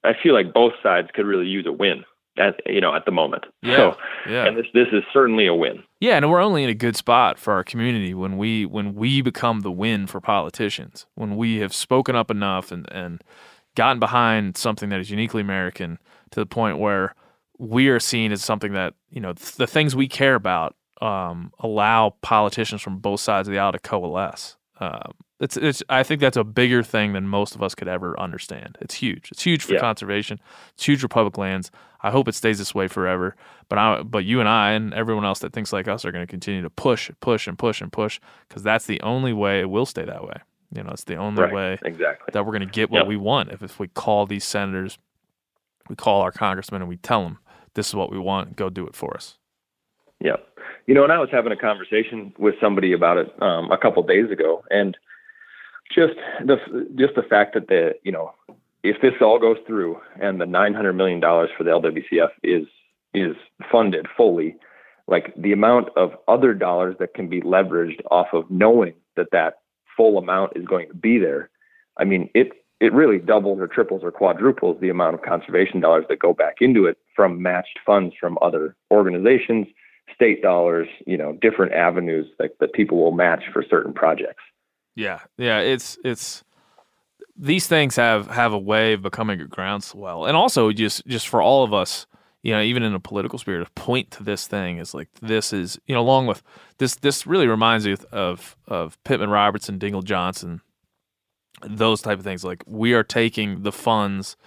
[0.05, 2.05] I feel like both sides could really use a win
[2.37, 3.45] at you know at the moment.
[3.61, 3.97] Yeah, So,
[4.29, 4.45] yeah.
[4.45, 5.83] and this this is certainly a win.
[5.99, 9.21] Yeah, and we're only in a good spot for our community when we when we
[9.21, 11.05] become the win for politicians.
[11.15, 13.21] When we have spoken up enough and and
[13.77, 15.97] gotten behind something that is uniquely American
[16.31, 17.13] to the point where
[17.59, 21.51] we are seen as something that you know th- the things we care about um,
[21.59, 24.57] allow politicians from both sides of the aisle to coalesce.
[24.79, 28.19] Um, it's it's I think that's a bigger thing than most of us could ever
[28.19, 28.77] understand.
[28.81, 29.29] It's huge.
[29.31, 29.79] It's huge for Yeah.
[29.79, 30.39] conservation.
[30.73, 31.69] It's huge for public lands.
[32.01, 33.35] I hope it stays this way forever.
[33.69, 36.25] But I but you and I and everyone else that thinks like us are going
[36.25, 39.69] to continue to push, push, and push and push because that's the only way it
[39.69, 40.37] will stay that way.
[40.71, 41.53] You know, it's the only Right.
[41.53, 42.29] way Exactly.
[42.33, 43.07] that we're going to get what Yep.
[43.07, 43.51] we want.
[43.51, 44.97] If, if we call these senators,
[45.89, 47.39] we call our congressmen and we tell them
[47.73, 49.37] this is what we want, go do it for us.
[50.19, 50.35] Yeah.
[50.87, 54.01] You know, and I was having a conversation with somebody about it um, a couple
[54.03, 54.97] days ago, and
[55.93, 56.13] just
[56.45, 56.57] the
[56.95, 58.33] just the fact that the you know
[58.83, 62.65] if this all goes through and the nine hundred million dollars for the LWCF is
[63.13, 63.35] is
[63.71, 64.55] funded fully,
[65.07, 69.55] like the amount of other dollars that can be leveraged off of knowing that that
[69.97, 71.49] full amount is going to be there.
[71.97, 76.05] I mean, it it really doubles or triples or quadruples the amount of conservation dollars
[76.09, 79.65] that go back into it from matched funds from other organizations,
[80.13, 84.43] state dollars, you know, different avenues that, that people will match for certain projects.
[84.95, 86.43] Yeah, yeah, it's it's
[87.35, 91.41] these things have have a way of becoming a groundswell, and also just just for
[91.41, 92.07] all of us,
[92.47, 95.51] you know, even in a political spirit, to point to this thing is like this
[95.51, 96.41] is you know, along with
[96.77, 100.61] this this really reminds me of of Pittman Robertson, Dingell Johnson,
[101.61, 102.45] those type of things.
[102.45, 104.37] Like we are taking the funds.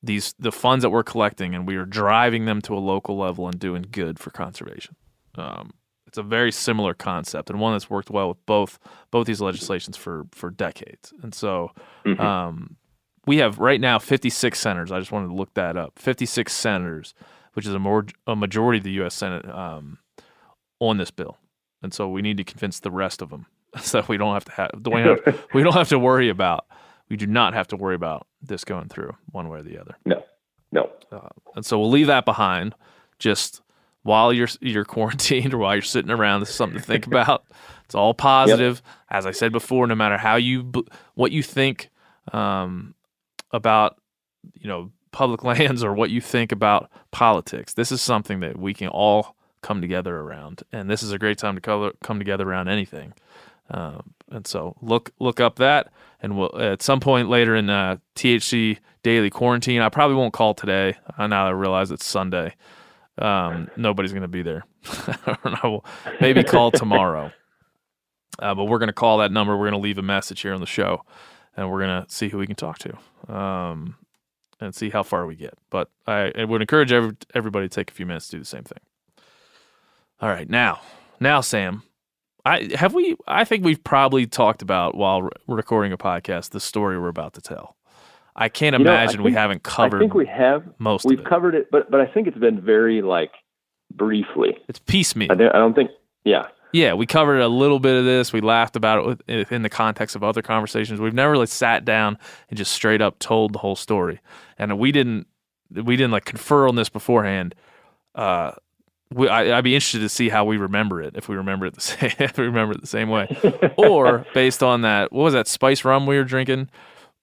[0.00, 3.48] These the funds that we're collecting, and we are driving them to a local level
[3.48, 4.94] and doing good for conservation.
[5.34, 5.72] Um,
[6.06, 8.78] it's a very similar concept and one that's worked well with both
[9.10, 11.12] both these legislations for for decades.
[11.20, 11.72] And so
[12.20, 12.76] um,
[13.26, 14.92] we have right now 56 senators.
[14.92, 15.98] I just wanted to look that up.
[15.98, 17.12] 56 senators,
[17.54, 19.14] which is a more a majority of the U.S.
[19.14, 19.98] Senate um,
[20.78, 21.38] on this bill.
[21.82, 23.46] And so we need to convince the rest of them
[23.80, 26.66] so we don't have to have we don't have, we don't have to worry about
[27.08, 29.96] we do not have to worry about this going through one way or the other.
[30.04, 30.22] No,
[30.70, 31.28] no.
[31.56, 32.74] And so we'll leave that behind.
[33.18, 33.62] Just
[34.02, 37.44] while you're you're quarantined or while you're sitting around, this is something to think about.
[37.84, 38.80] It's all positive.
[39.10, 40.72] As I said before, no matter how you
[41.14, 41.90] what you think
[42.32, 42.94] um,
[43.50, 44.00] about
[44.54, 48.74] you know public lands or what you think about politics, this is something that we
[48.74, 50.62] can all come together around.
[50.72, 53.12] And this is a great time to color, come together around anything.
[53.70, 57.98] Um, and so look look up that, and we'll at some point later in uh,
[58.16, 59.80] THC daily quarantine.
[59.80, 60.96] I probably won't call today.
[61.16, 62.54] I now I realize it's Sunday.
[63.18, 64.64] Um, nobody's going to be there.
[64.86, 65.82] I don't know.
[66.20, 67.32] Maybe call tomorrow.
[68.38, 69.56] Uh, but we're going to call that number.
[69.56, 71.04] We're going to leave a message here on the show,
[71.56, 73.96] and we're going to see who we can talk to, um,
[74.60, 75.54] and see how far we get.
[75.70, 78.44] But I, I would encourage every, everybody to take a few minutes to do the
[78.44, 78.80] same thing.
[80.20, 80.80] All right, now,
[81.18, 81.82] now, Sam,
[82.44, 83.16] I have we.
[83.26, 87.34] I think we've probably talked about while re- recording a podcast the story we're about
[87.34, 87.76] to tell.
[88.36, 89.96] I can't You know, I imagine we haven't covered.
[89.96, 90.64] I think we have.
[90.78, 91.28] most We've of it.
[91.28, 93.32] covered it, but but I think it's been very like
[93.92, 94.56] briefly.
[94.68, 95.32] It's piecemeal.
[95.32, 95.90] I don't think.
[96.24, 96.46] Yeah.
[96.72, 98.32] Yeah, we covered a little bit of this.
[98.32, 101.00] We laughed about it in the context of other conversations.
[101.00, 104.20] We've never really sat down and just straight up told the whole story.
[104.58, 105.26] And we didn't
[105.72, 107.54] we didn't like confer on this beforehand.
[108.14, 108.52] Uh,
[109.12, 111.74] we, I, I'd be interested to see how we remember it if we remember it
[111.74, 113.28] the same if we remember it the same way,
[113.76, 116.68] or based on that what was that spice rum we were drinking?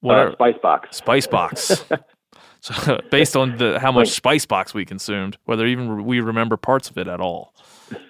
[0.07, 0.97] Uh, Spice Box.
[0.97, 1.85] Spice Box.
[2.61, 6.89] so based on the how much Spice Box we consumed, whether even we remember parts
[6.89, 7.53] of it at all.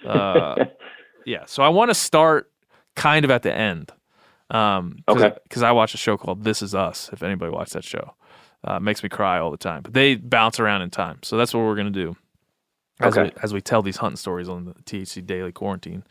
[0.04, 0.66] Uh,
[1.28, 1.44] yeah.
[1.46, 2.50] So I want to start
[2.96, 3.92] kind of at the end.
[4.50, 5.36] Um, cause, Okay.
[5.44, 7.10] Because I watch a show called This Is Us.
[7.12, 8.14] If anybody watched that show,
[8.66, 9.82] uh, it makes me cry all the time.
[9.82, 12.16] But they bounce around in time, so that's what we're gonna do.
[13.00, 13.24] As, Okay.
[13.34, 16.02] we, as we tell these hunting stories on the THC Daily Quarantine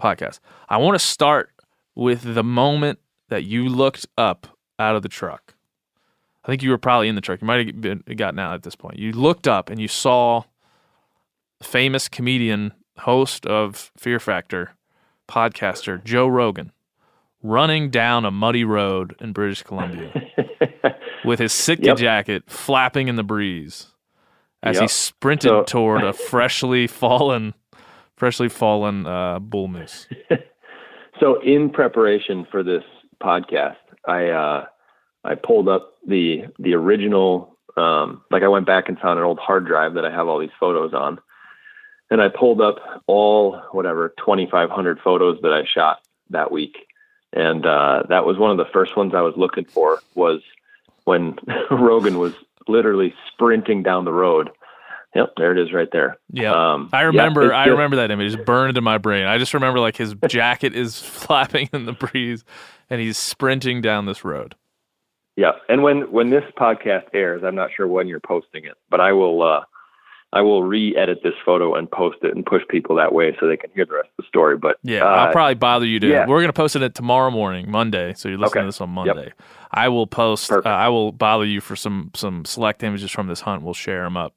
[0.00, 1.50] podcast, I want to start
[1.96, 4.46] with the moment that you looked up
[4.78, 5.54] out of the truck.
[6.44, 7.40] I think you were probably in the truck.
[7.40, 8.98] You might have been, gotten out at this point.
[8.98, 10.44] You looked up and you saw
[11.58, 14.74] the famous comedian, host of Fear Factor,
[15.28, 16.72] podcaster Joe Rogan
[17.42, 20.12] running down a muddy road in British Columbia
[21.24, 21.96] with his Sitka Yep.
[21.98, 23.88] jacket flapping in the breeze
[24.62, 27.54] as he sprinted So- toward a freshly fallen,
[28.16, 30.06] freshly fallen uh, bull moose.
[31.20, 32.84] So in preparation for this
[33.20, 33.74] podcast,
[34.06, 34.66] I uh,
[35.24, 39.40] I pulled up the the original um, like I went back and found an old
[39.40, 41.18] hard drive that I have all these photos on,
[42.10, 45.98] and I pulled up all whatever 2,500 photos that I shot
[46.30, 46.76] that week,
[47.32, 50.40] and uh, that was one of the first ones I was looking for was
[51.04, 51.38] when
[51.70, 52.34] Rogan was
[52.66, 54.50] literally sprinting down the road.
[55.14, 56.18] Yep, there it is right there.
[56.32, 57.44] Yeah, Um, I remember.
[57.44, 58.34] it's I just- remember that image.
[58.34, 59.24] It's burned into my brain.
[59.26, 62.44] I just remember like his jacket is flapping in the breeze,
[62.90, 64.54] and he's sprinting down this road.
[65.34, 69.00] Yeah, and when when this podcast airs, I'm not sure when you're posting it, but
[69.00, 69.60] I will uh,
[70.32, 73.56] I will re-edit this photo and post it and push people that way so they
[73.56, 74.58] can hear the rest of the story.
[74.58, 76.06] But Yeah, uh, I'll probably bother you to.
[76.06, 76.26] yeah.
[76.26, 78.12] We're gonna post it tomorrow morning, Monday.
[78.14, 78.66] So you're listening Okay.
[78.66, 78.94] to this on Yep.
[79.16, 79.32] Monday.
[79.72, 80.52] I will post.
[80.52, 83.62] Uh, I will bother you for some some select images from this hunt.
[83.62, 84.34] We'll share them up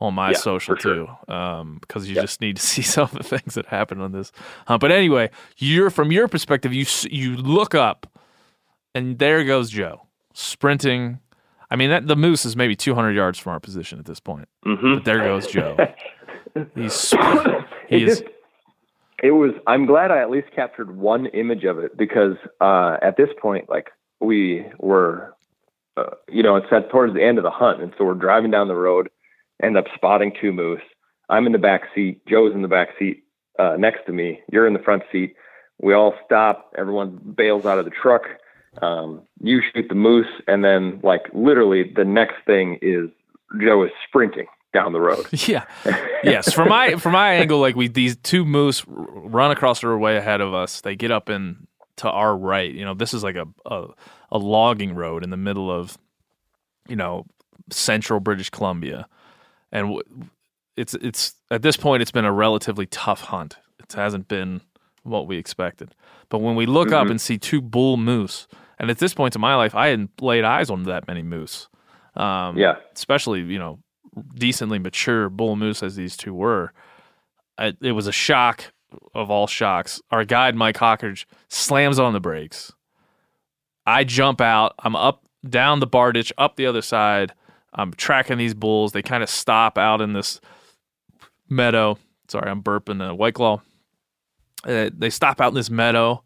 [0.00, 0.94] on my Yeah, social for sure.
[1.28, 2.22] too, um, because you Yep.
[2.24, 4.30] just need to see some of the things that happen on this
[4.66, 4.80] hunt.
[4.80, 8.06] But anyway, you're from your perspective, you you look up,
[8.94, 10.02] and there goes Joe
[10.34, 11.20] sprinting.
[11.74, 14.48] I mean, that, the moose is maybe 200 yards from our position at this point.
[14.64, 14.94] mhm.
[14.94, 15.76] But there goes Joe.
[16.76, 17.16] He's he
[17.96, 18.30] it is just
[19.20, 23.16] it was i'm glad i at least captured one image of it because uh at
[23.16, 25.34] this point like we were
[25.96, 27.82] uh, you know it's at towards the end of the hunt.
[27.82, 29.08] And so we're driving down the road
[29.60, 30.82] end up spotting two moose.
[31.28, 32.24] I'm in the back seat.
[32.28, 33.24] Joe's in the back seat
[33.58, 34.40] uh next to me.
[34.52, 35.34] You're in the front seat.
[35.82, 36.72] We all stop.
[36.78, 38.22] Everyone bails out of the truck
[38.82, 43.08] um you shoot the moose and then like literally the next thing is
[43.60, 45.64] joe is sprinting down the road Yeah.
[46.24, 46.52] yes.
[46.52, 50.16] From my from my angle, like we these two moose run across the road way
[50.16, 50.80] ahead of us.
[50.80, 52.72] They get up in to our right.
[52.72, 53.86] You know, this is like a a,
[54.32, 55.96] a logging road in the middle of,
[56.88, 57.24] you know,
[57.70, 59.06] central British Columbia,
[59.70, 60.02] and w-
[60.76, 63.58] it's it's at this point it's been a relatively tough hunt.
[63.78, 64.60] It hasn't been
[65.04, 65.94] what we expected.
[66.30, 69.40] But when we look up and see two bull moose, and at this point in
[69.40, 71.68] my life, I hadn't laid eyes on that many moose.
[72.16, 72.76] Um, Yeah.
[72.94, 73.80] especially you know
[74.34, 76.72] decently mature bull moose as these two were.
[77.58, 78.72] I, it was a shock
[79.14, 80.00] of all shocks.
[80.10, 82.72] Our guide Mike Hawkridge slams on the brakes.
[83.86, 84.74] I jump out.
[84.78, 87.32] I'm up down the bar ditch, up the other side.
[87.72, 88.92] I'm tracking these bulls.
[88.92, 90.40] They kind of stop out in this
[91.48, 91.98] meadow.
[92.28, 93.60] Sorry, I'm burping a white claw.
[94.66, 96.23] Uh, they stop out in this meadow,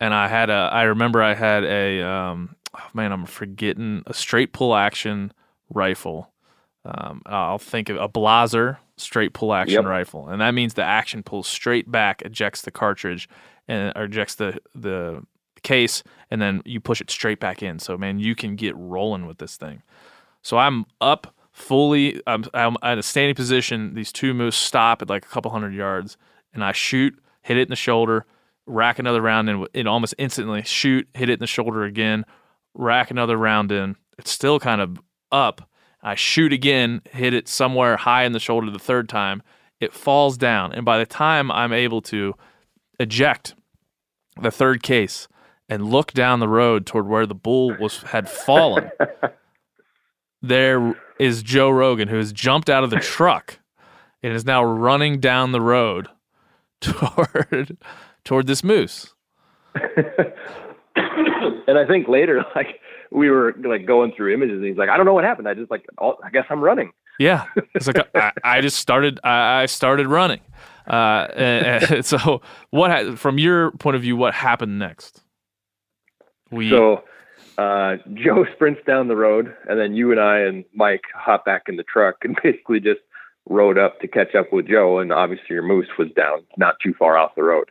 [0.00, 0.70] and I had a.
[0.72, 2.02] I remember I had a.
[2.02, 5.32] Um, oh man, I'm forgetting a straight pull action
[5.70, 6.32] rifle.
[6.84, 9.84] Um, I'll think of a Blaser straight pull action Yep.
[9.84, 13.28] rifle, and that means the action pulls straight back, ejects the cartridge,
[13.66, 15.22] and or ejects the the
[15.62, 17.78] case, and then you push it straight back in.
[17.78, 19.82] So man, you can get rolling with this thing.
[20.42, 22.22] So I'm up fully.
[22.26, 23.94] I'm, I'm at a standing position.
[23.94, 26.16] These two moose stop at like a couple hundred yards,
[26.54, 28.24] and I shoot, hit it in the shoulder,
[28.68, 32.24] rack another round in, and almost instantly shoot, hit it in the shoulder again,
[32.74, 33.96] rack another round in.
[34.18, 35.00] It's still kind of
[35.32, 35.68] up.
[36.02, 39.42] I shoot again, hit it somewhere high in the shoulder the third time.
[39.80, 42.34] It falls down, and by the time I'm able to
[43.00, 43.54] eject
[44.40, 45.28] the third case
[45.68, 48.90] and look down the road toward where the bull was had fallen,
[50.42, 53.58] there is Joe Rogan who has jumped out of the truck
[54.22, 56.08] and is now running down the road
[56.80, 57.76] toward
[58.28, 59.14] toward this moose.
[59.74, 59.78] and
[61.78, 65.06] I think later, like we were like going through images, and he's like, "I don't
[65.06, 65.48] know what happened.
[65.48, 69.18] I just like, oh, I guess I'm running." Yeah, it's like I, I just started.
[69.24, 70.40] I, I started running.
[70.86, 75.22] Uh, and, and so, what from your point of view, what happened next?
[76.50, 77.04] We So
[77.56, 81.62] uh, Joe sprints down the road, and then you and I and Mike hop back
[81.68, 83.00] in the truck and basically just
[83.48, 84.98] rode up to catch up with Joe.
[84.98, 87.70] And obviously, your moose was down not too far off the road,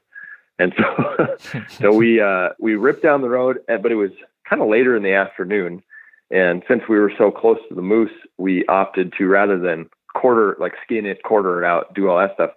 [0.60, 1.38] and so
[1.80, 4.12] so we uh, we ripped down the road, uh, but it was
[4.50, 5.84] kind of later in the afternoon.
[6.30, 10.58] And since we were so close to the moose, we opted to rather than quarter
[10.60, 12.52] like skin it, quarter it out, do all that stuff.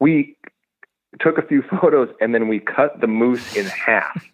[0.00, 0.36] We
[1.20, 4.24] took a few photos and then we cut the moose in half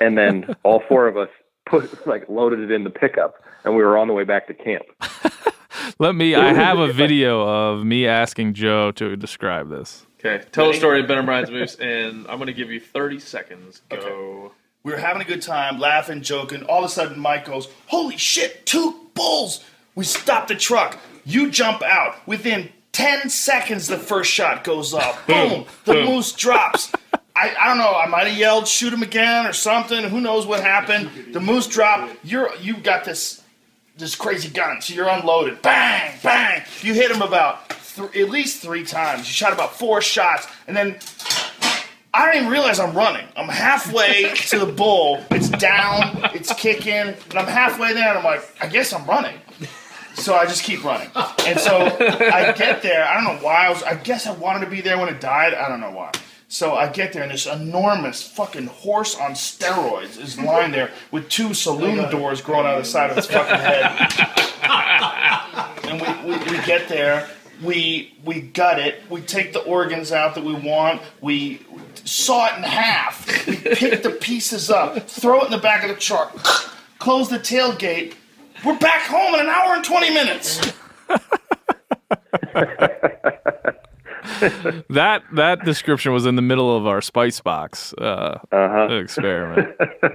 [0.00, 1.28] and then all four of us
[1.66, 4.54] put like loaded it in the pickup and we were on the way back to
[4.54, 4.84] camp
[5.98, 6.34] let me.
[6.34, 10.05] I have a video of me asking Joe to describe this.
[10.18, 13.20] Okay, tell the story of Ben O'Brien's moose, and I'm going to give you 30
[13.20, 13.82] seconds.
[13.90, 14.52] Go.
[14.82, 16.62] We were having a good time, laughing, joking.
[16.64, 19.64] All of a sudden, Mike goes, Holy shit, two bulls!
[19.94, 20.98] We stop the truck.
[21.24, 22.26] You jump out.
[22.26, 25.26] Within 10 seconds, the first shot goes off.
[25.28, 25.66] Boom!
[25.84, 26.92] The moose drops.
[27.34, 27.92] I, I don't know.
[27.94, 30.04] I might have yelled, "Shoot him again" or something.
[30.04, 31.34] Who knows what happened?
[31.34, 32.16] The moose dropped.
[32.24, 33.42] You're you got this
[33.98, 35.60] this crazy gun, so you're unloaded.
[35.60, 36.62] Bang, bang.
[36.80, 39.20] You hit him about th- at least three times.
[39.26, 40.98] You shot about four shots, and then
[42.14, 43.26] I don't even realize I'm running.
[43.36, 45.22] I'm halfway to the bull.
[45.30, 46.20] It's down.
[46.34, 49.38] It's kicking, and I'm halfway there, and I'm like, I guess I'm running.
[50.14, 51.10] So I just keep running,
[51.46, 53.06] and so I get there.
[53.06, 53.82] I don't know why I was.
[53.82, 55.52] I guess I wanted to be there when it died.
[55.52, 56.10] I don't know why.
[56.48, 61.28] So I get there, and this enormous fucking horse on steroids is lying there with
[61.28, 63.84] two saloon doors growing out of the side of its fucking head.
[65.90, 67.28] and we, we, we get there,
[67.62, 71.60] we we gut it, we take the organs out that we want, we
[72.04, 75.88] saw it in half, we pick the pieces up, throw it in the back of
[75.88, 76.34] the truck,
[76.98, 78.14] close the tailgate.
[78.64, 80.72] We're back home in an hour and twenty minutes.
[84.90, 88.94] That that description was in the middle of our spice box uh, Uh-huh.
[88.94, 89.74] experiment.
[90.02, 90.10] I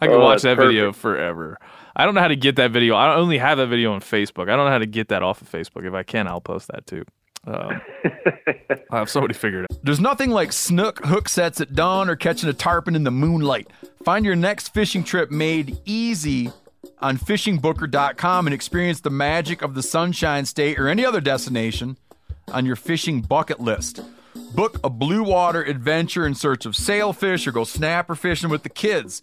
[0.00, 1.58] could Oh, watch that's that video forever.
[1.96, 2.94] I don't know how to get that video.
[2.94, 4.44] I only have that video on Facebook.
[4.44, 5.86] I don't know how to get that off of Facebook.
[5.86, 7.04] If I can, I'll post that too.
[7.46, 7.80] Um,
[8.90, 9.84] I have somebody figured it out.
[9.84, 13.68] There's nothing like snook hook sets at dawn or catching a tarpon in the moonlight.
[14.04, 16.50] Find your next fishing trip made easy
[17.00, 21.96] on fishingbooker.com and experience the magic of the Sunshine State or any other destination
[22.52, 24.00] on your fishing bucket list.
[24.54, 28.68] Book a blue water adventure in search of sailfish or go snapper fishing with the
[28.68, 29.22] kids.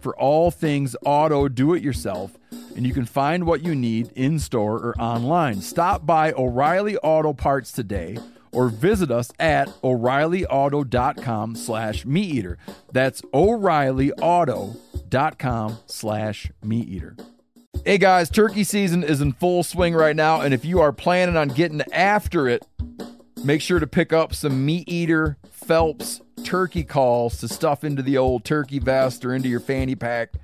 [0.00, 2.38] for all things auto do it yourself,
[2.76, 5.60] and you can find what you need in store or online.
[5.60, 8.18] Stop by O'Reilly Auto Parts today
[8.52, 12.58] or visit us at o'reillyauto.com slash meat eater.
[12.92, 17.16] That's o'reillyauto.com slash meat eater.
[17.84, 21.36] Hey guys, turkey season is in full swing right now, and if you are planning
[21.36, 22.66] on getting after it,
[23.44, 28.18] make sure to pick up some meat eater Phelps turkey calls to stuff into the
[28.18, 30.34] old turkey vest or into your fanny pack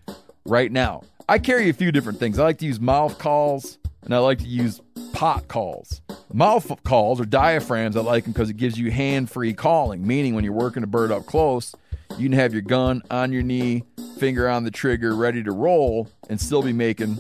[0.45, 1.03] right now.
[1.29, 2.39] I carry a few different things.
[2.39, 4.81] I like to use mouth calls and I like to use
[5.13, 6.01] pot calls.
[6.33, 10.35] Mouth calls or diaphragms, I like them because it gives you hand free calling, meaning
[10.35, 11.75] when you're working a bird up close,
[12.19, 13.85] you can have your gun on your knee,
[14.19, 17.19] finger on the trigger, ready to roll, and still be making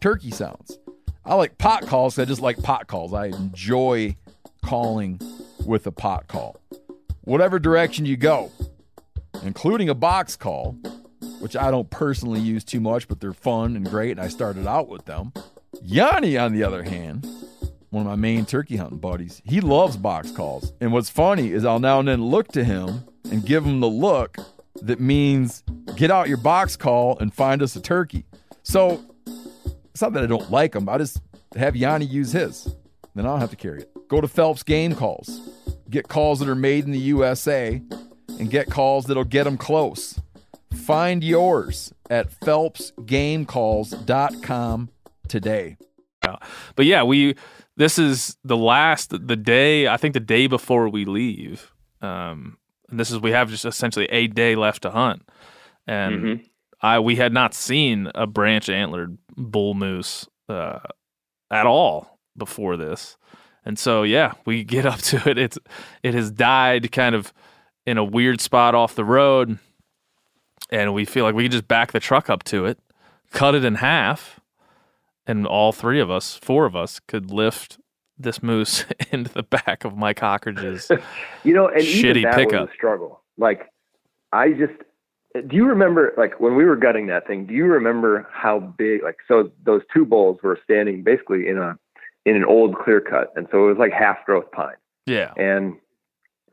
[0.00, 0.78] turkey sounds.
[1.24, 2.18] I like pot calls.
[2.18, 3.12] I just like pot calls.
[3.12, 4.16] I enjoy
[4.64, 5.20] calling
[5.64, 6.56] with a pot call.
[7.26, 8.52] Whatever direction you go,
[9.42, 10.76] including a box call,
[11.40, 14.64] which I don't personally use too much, but they're fun and great, and I started
[14.64, 15.32] out with them.
[15.82, 17.26] Yanni, on the other hand,
[17.90, 20.72] one of my main turkey hunting buddies, he loves box calls.
[20.80, 23.88] And what's funny is I'll now and then look to him and give him the
[23.88, 24.36] look
[24.82, 25.64] that means
[25.96, 28.24] get out your box call and find us a turkey.
[28.62, 29.04] So
[29.90, 31.20] it's not that I don't like them, I just
[31.56, 32.72] have Yanni use his.
[33.16, 33.90] Then I don't have to carry it.
[34.06, 35.55] Go to Phelps Game Calls.
[35.88, 37.80] Get calls that are made in the USA
[38.38, 40.20] and get calls that'll get them close.
[40.72, 44.88] Find yours at phelpsgamecalls.com
[45.28, 45.76] today.
[46.74, 47.36] But yeah, we
[47.76, 51.72] this is the last the day I think the day before we leave.
[52.00, 52.58] Um,
[52.90, 55.28] and this is we have just essentially a day left to hunt,
[55.86, 56.46] and
[56.80, 60.80] I we had not seen a branch antlered bull moose uh,
[61.50, 63.16] at all before this,
[63.66, 65.36] and so yeah, we get up to it.
[65.36, 65.58] It's
[66.02, 67.34] it has died kind of
[67.84, 69.58] in a weird spot off the road,
[70.70, 72.78] and we feel like we can just back the truck up to it,
[73.32, 74.40] cut it in half,
[75.26, 77.78] and all three of us, four of us, could lift
[78.16, 80.90] this moose into the back of Mike Hawkridge's.
[81.44, 82.60] You know, and Shitty even that pickup.
[82.62, 83.22] was a struggle.
[83.38, 83.70] Like,
[84.32, 84.72] I just
[85.48, 87.46] do you remember like when we were gutting that thing?
[87.46, 89.02] Do you remember how big?
[89.02, 91.78] Like, so those two bulls were standing basically in a
[92.26, 95.76] in an old clear cut, and so it was like half growth pine, yeah, and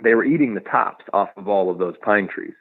[0.02, 2.54] they were eating the tops off of all of those pine trees.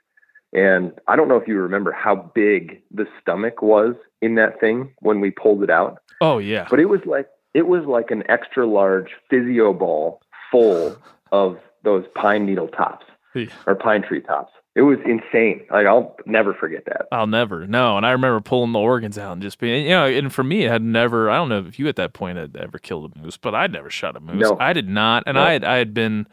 [0.55, 4.93] And I don't know if you remember how big the stomach was in that thing
[5.01, 5.99] when we pulled it out.
[6.21, 10.97] oh yeah, But it was like it was like an extra large physio ball full
[11.33, 13.47] of those pine needle tops Yeah.
[13.67, 14.53] or pine tree tops.
[14.75, 15.67] It was insane.
[15.71, 17.07] Like I'll never forget that.
[17.13, 17.99] I'll never no.
[17.99, 20.65] And I remember pulling the organs out and just being, you know, and for me,
[20.65, 21.29] it had never.
[21.29, 23.73] I don't know if you at that point had ever killed a moose, but I'd
[23.73, 24.41] never shot a moose.
[24.41, 24.57] No.
[24.59, 25.43] I did not, and No.
[25.43, 26.27] I had I had been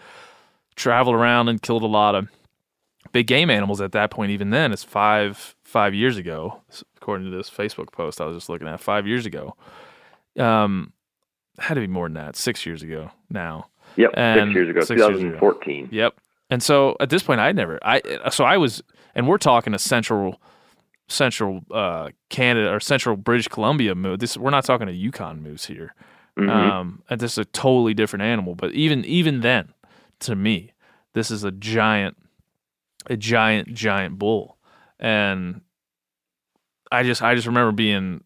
[0.77, 2.29] traveled around and killed a lot of
[3.11, 4.31] big game animals at that point.
[4.31, 6.61] Even then, it's five five years ago,
[6.95, 8.79] according to this Facebook post I was just looking at.
[8.79, 9.57] Five years ago,
[10.37, 10.93] um,
[11.57, 12.37] had to be more than that.
[12.37, 13.67] Six years ago now.
[13.97, 15.17] Yep, And six years ago, six years ago.
[15.17, 15.89] 2014.
[15.91, 16.15] Yep.
[16.49, 18.81] And so at this point, I never, I, so I was,
[19.13, 20.41] and we're talking a central,
[21.07, 24.17] central, uh, Canada or central British Columbia moose.
[24.19, 25.93] This, we're not talking a Yukon moose here.
[26.37, 26.49] Mhm.
[26.49, 28.55] Um, and this is a totally different animal.
[28.55, 29.73] But even, even then,
[30.21, 30.73] to me,
[31.13, 32.17] this is a giant,
[33.07, 34.57] a giant, giant bull.
[34.99, 35.61] And
[36.91, 38.23] I just, I just remember being,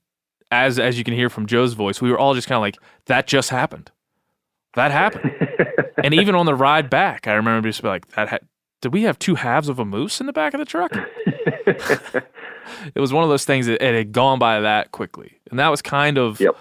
[0.51, 2.77] as, as you can hear from Joe's voice, we were all just kind of like,
[3.07, 3.91] that just happened.
[4.75, 5.31] That happened
[6.03, 8.39] and even on the ride back, I remember just be like, "That ha-
[8.81, 10.91] did we have two halves of a moose in the back of the truck?"
[11.25, 15.69] it was one of those things that it had gone by that quickly, and that
[15.69, 16.39] was kind of.
[16.39, 16.57] Yep.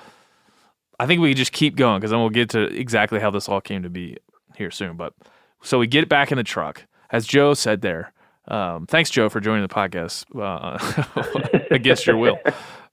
[1.01, 3.49] I think we could just keep going because then we'll get to exactly how this
[3.49, 4.19] all came to be
[4.57, 4.97] here soon.
[4.97, 5.15] But
[5.61, 8.13] so we get back in the truck, as Joe said there.
[8.47, 12.39] Um, thanks, Joe, for joining the podcast uh, against your will.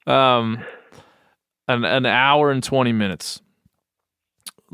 [0.08, 0.64] Um,
[1.68, 3.42] an an hour and twenty minutes.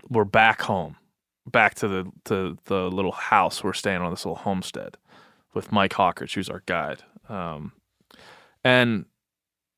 [0.10, 0.98] We're back home
[1.46, 4.98] back to the to the little house we're staying on this little homestead
[5.54, 7.04] with Mike Hawkers, who's our guide.
[7.30, 7.74] Um,
[8.64, 9.06] and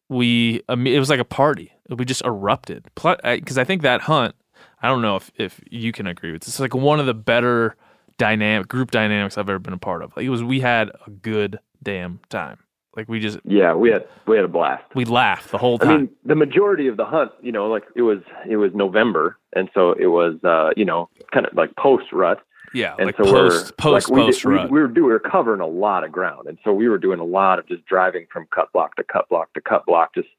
[0.09, 1.73] we it was like a party.
[1.89, 4.35] We just erupted because I think that hunt.
[4.81, 6.49] I don't know if if you can agree with this.
[6.49, 7.75] It's like one of the better
[8.17, 10.15] dynamic group dynamics I've ever been a part of.
[10.15, 12.59] Like it was, we had a good damn time.
[12.97, 14.83] Like we just yeah, we had we had a blast.
[14.95, 15.89] we laughed the whole time.
[15.89, 18.17] I mean, the majority of the hunt, you know, like it was
[18.49, 22.39] it was November, and so it was uh, you know kind of like post rut,
[22.73, 24.71] yeah, and like so post, we're, post, like we post did, rut.
[24.71, 27.19] we were doing we were covering a lot of ground, and so we were doing
[27.19, 30.29] a lot of just driving from cut block to cut block to cut block, just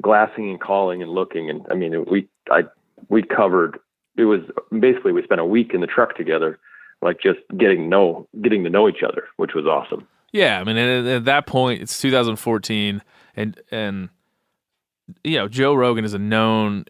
[0.00, 2.62] glassing and calling and looking, and I mean we I
[3.08, 3.80] we covered
[4.16, 6.60] it was basically we spent a week in the truck together,
[7.02, 10.06] like just getting know getting to know each other, which was awesome.
[10.34, 13.00] Yeah, I mean, at, at that point, it's 2014,
[13.36, 14.08] and and
[15.22, 16.84] you know, Joe Rogan is a known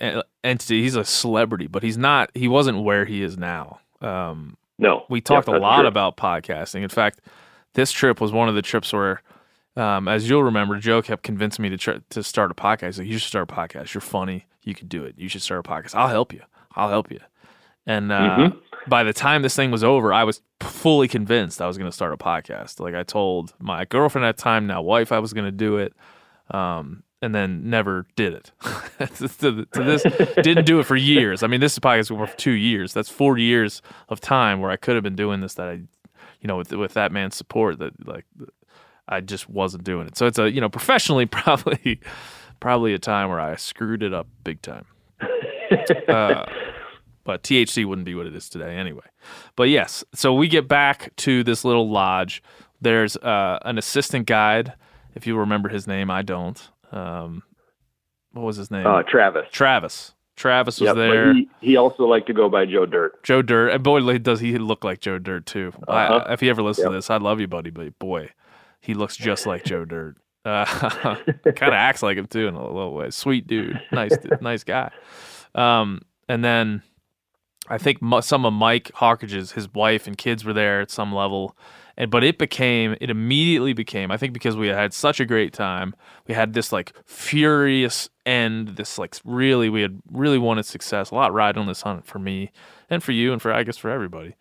[0.00, 0.82] uh, entity.
[0.82, 2.30] He's a celebrity, but he's not.
[2.34, 3.80] He wasn't where he is now.
[4.00, 5.88] Um, No, we talked Yep, a lot true.
[5.88, 6.82] about podcasting.
[6.82, 7.20] In fact,
[7.74, 9.22] this trip was one of the trips where,
[9.76, 12.98] um, as you'll remember, Joe kept convincing me to try, to start a podcast.
[12.98, 13.92] Like, you should start a podcast.
[13.92, 14.46] You're funny.
[14.62, 15.14] You could do it.
[15.18, 15.94] You should start a podcast.
[15.94, 16.42] I'll help you.
[16.76, 17.20] I'll help you.
[17.86, 18.58] And uh, Mhm.
[18.86, 21.94] By the time this thing was over, I was fully convinced I was going to
[21.94, 22.80] start a podcast.
[22.80, 25.78] Like I told my girlfriend at the time, now wife, I was going to do
[25.78, 25.94] it.
[26.50, 28.52] Um, and then never did it.
[29.16, 30.02] to, to this,
[30.42, 31.42] didn't do it for years.
[31.42, 32.94] I mean, this podcast was for two years.
[32.94, 35.54] That's four years of time where I could have been doing this.
[35.54, 38.24] That I, you know, with with that man's support, that like
[39.08, 40.16] I just wasn't doing it.
[40.16, 42.00] So it's a you know professionally probably
[42.60, 44.86] probably a time where I screwed it up big time.
[46.08, 46.46] uh,
[47.28, 49.04] but THC wouldn't be what it is today anyway.
[49.54, 52.42] But yes, so we get back to this little lodge.
[52.80, 54.72] There's uh, an assistant guide.
[55.14, 56.58] If you remember his name, I don't.
[56.90, 57.42] Um,
[58.32, 58.86] what was his name?
[58.86, 59.46] Uh, Travis.
[59.52, 60.14] Travis.
[60.36, 61.34] Travis was Yep, there.
[61.34, 63.22] He, he also liked to go by Joe Dirt.
[63.24, 63.72] Joe Dirt.
[63.72, 65.74] And boy, does he look like Joe Dirt too.
[65.86, 66.24] Uh-huh.
[66.26, 67.68] I, if he ever listens to this, I love you, buddy.
[67.68, 68.30] But boy,
[68.80, 70.16] he looks just like Joe Dirt.
[70.46, 70.64] Uh,
[71.44, 73.10] kind of acts like him too in a little way.
[73.10, 74.90] Sweet dude, nice, nice guy.
[75.54, 76.82] Um, and then
[77.70, 81.56] I think some of Mike Hawkridge's, his wife and kids were there at some level.
[81.96, 84.10] And but it became, it immediately became.
[84.12, 85.94] I think because we had such a great time,
[86.28, 88.68] we had this like furious end.
[88.76, 91.10] This like really, we had really wanted success.
[91.10, 92.52] A lot riding on this hunt for me
[92.88, 94.36] and for you and for I guess for everybody.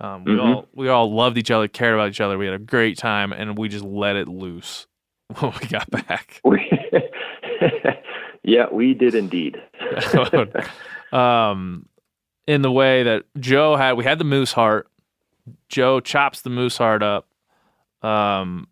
[0.00, 0.40] Um, we Mhm.
[0.42, 2.38] all we all loved each other, cared about each other.
[2.38, 4.86] We had a great time, and we just let it loose
[5.40, 6.40] when we got back.
[8.44, 9.60] yeah, we did indeed.
[11.12, 11.86] um,
[12.50, 14.88] in the way that Joe had, we had the moose heart.
[15.68, 17.26] Joe chops the moose heart up,
[18.02, 18.66] um,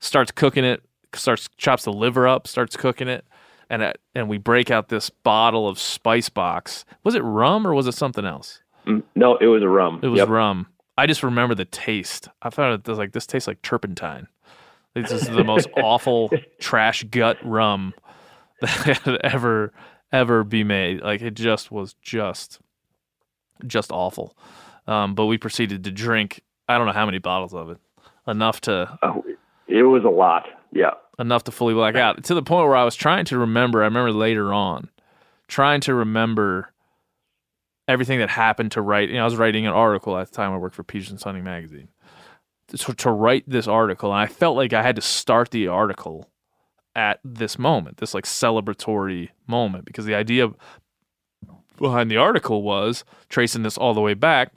[0.00, 0.82] starts cooking it,
[1.14, 3.24] starts chops the liver up, starts cooking it.
[3.68, 6.84] and uh, and we break out this bottle of Spice Box.
[7.04, 8.60] Was it rum or was it something else?
[8.86, 10.00] Mm, No, it was a rum.
[10.02, 10.28] It was Yep.
[10.28, 10.66] rum.
[10.98, 12.28] I just remember the taste.
[12.42, 14.26] I thought it was like this tastes like turpentine.
[14.94, 17.94] This is the most awful trash gut rum
[18.60, 19.72] that ever
[20.12, 21.02] ever be made.
[21.02, 22.58] Like it just was just
[23.66, 24.36] just awful.
[24.86, 26.42] Um, but we proceeded to drink.
[26.68, 27.78] I don't know how many bottles of it.
[28.26, 29.24] Enough to Oh,
[29.68, 30.46] it was a lot.
[30.72, 30.92] Yeah.
[31.18, 33.82] enough to fully black out to the point where I was trying to remember.
[33.82, 34.88] I remember later on
[35.48, 36.72] trying to remember
[37.88, 39.08] everything that happened to write.
[39.08, 40.52] You know, I was writing an article at the time.
[40.52, 41.88] I worked for Petersen's Hunting magazine
[42.68, 46.30] to, to write this article, and I felt like I had to start the article
[46.94, 50.48] at this moment, this like celebratory moment, because the idea
[51.80, 54.52] behind the article was tracing this all the way back.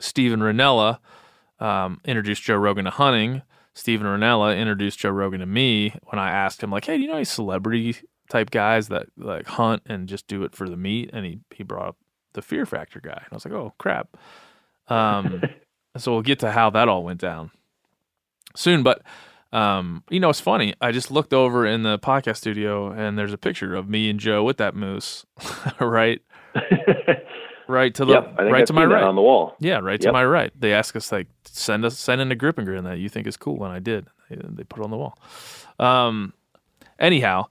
[0.00, 0.98] Steven Rinella
[1.60, 3.42] um, introduced Joe Rogan to hunting.
[3.74, 7.08] Steven Rinella introduced Joe Rogan to me when I asked him, like, "Hey, do you
[7.08, 7.96] know any celebrity
[8.28, 11.62] type guys that like hunt and just do it for the meat?" And he he
[11.62, 11.96] brought up
[12.34, 14.16] the Fear Factor guy, and I was like, "Oh crap!"
[14.88, 15.42] Um,
[15.96, 17.50] so we'll get to how that all went down
[18.54, 18.82] soon.
[18.82, 19.02] But
[19.54, 20.74] um, you know, it's funny.
[20.80, 24.18] I just looked over in the podcast studio, and there's a picture of me and
[24.18, 25.24] Joe with that moose,
[25.80, 26.20] right,
[27.68, 28.36] right to the yep.
[28.36, 29.04] Right I've to my right.
[29.04, 29.54] on the wall.
[29.60, 30.52] Yeah, right to my right.
[30.58, 33.28] They asked us like send us send in a grip and grin that you think
[33.28, 34.08] is cool, and I did.
[34.28, 35.16] They, they put it on the wall.
[35.78, 36.32] Um,
[36.98, 37.46] anyhow,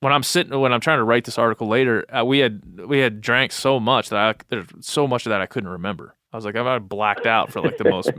[0.00, 2.98] when I'm sitting when I'm trying to write this article later, uh, we had we
[2.98, 6.16] had drank so much that I there's so much of that I couldn't remember.
[6.34, 8.10] I was like, I've blacked out for like the most.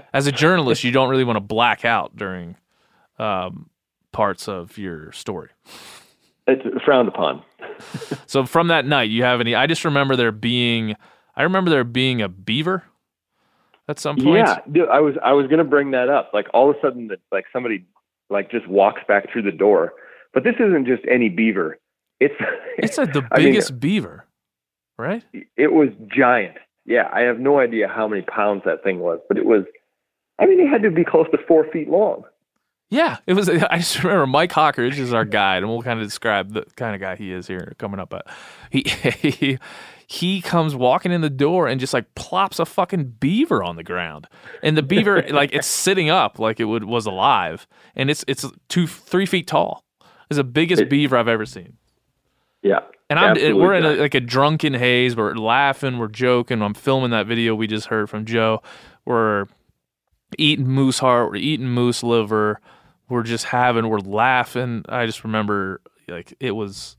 [0.14, 2.56] As a journalist, you don't really want to black out during
[3.20, 3.68] um,
[4.12, 5.50] parts of your story.
[6.46, 7.42] It's frowned upon.
[8.26, 9.54] So from that night, you have any?
[9.54, 10.96] I just remember there being.
[11.36, 12.82] I remember there being a beaver
[13.88, 14.46] at some point.
[14.46, 16.30] Yeah, dude, I was I was gonna bring that up.
[16.32, 17.86] Like all of a sudden, that like somebody
[18.28, 19.92] like just walks back through the door.
[20.32, 21.78] But this isn't just any beaver.
[22.20, 22.34] It's
[22.78, 24.26] It's like the I mean, biggest beaver,
[24.98, 25.24] right?
[25.56, 26.56] it was giant.
[26.86, 29.64] Yeah, I have no idea how many pounds that thing was, but it was.
[30.38, 32.24] I mean, it had to be close to four feet long.
[32.90, 33.48] Yeah, it was.
[33.70, 36.94] I just remember Mike Hawkridge is our guide, and we'll kind of describe the kind
[36.94, 38.10] of guy he is here coming up.
[38.10, 38.26] But
[38.70, 39.58] he he
[40.06, 43.84] he comes walking in the door and just like plops a fucking beaver on the
[43.84, 44.26] ground,
[44.62, 48.44] and the beaver like it's sitting up like it would was alive, and it's it's
[48.68, 49.84] two three feet tall.
[50.28, 51.76] It's the biggest It- beaver I've ever seen.
[52.62, 55.16] Yeah, And I'm absolutely we're in a, like a drunken haze.
[55.16, 55.96] We're laughing.
[55.96, 56.60] We're joking.
[56.60, 58.62] I'm filming that video we just heard from Joe.
[59.06, 59.46] We're
[60.36, 61.30] eating moose heart.
[61.30, 62.60] We're eating moose liver.
[63.10, 63.88] We're just having.
[63.88, 64.84] We're laughing.
[64.88, 66.96] I just remember like it was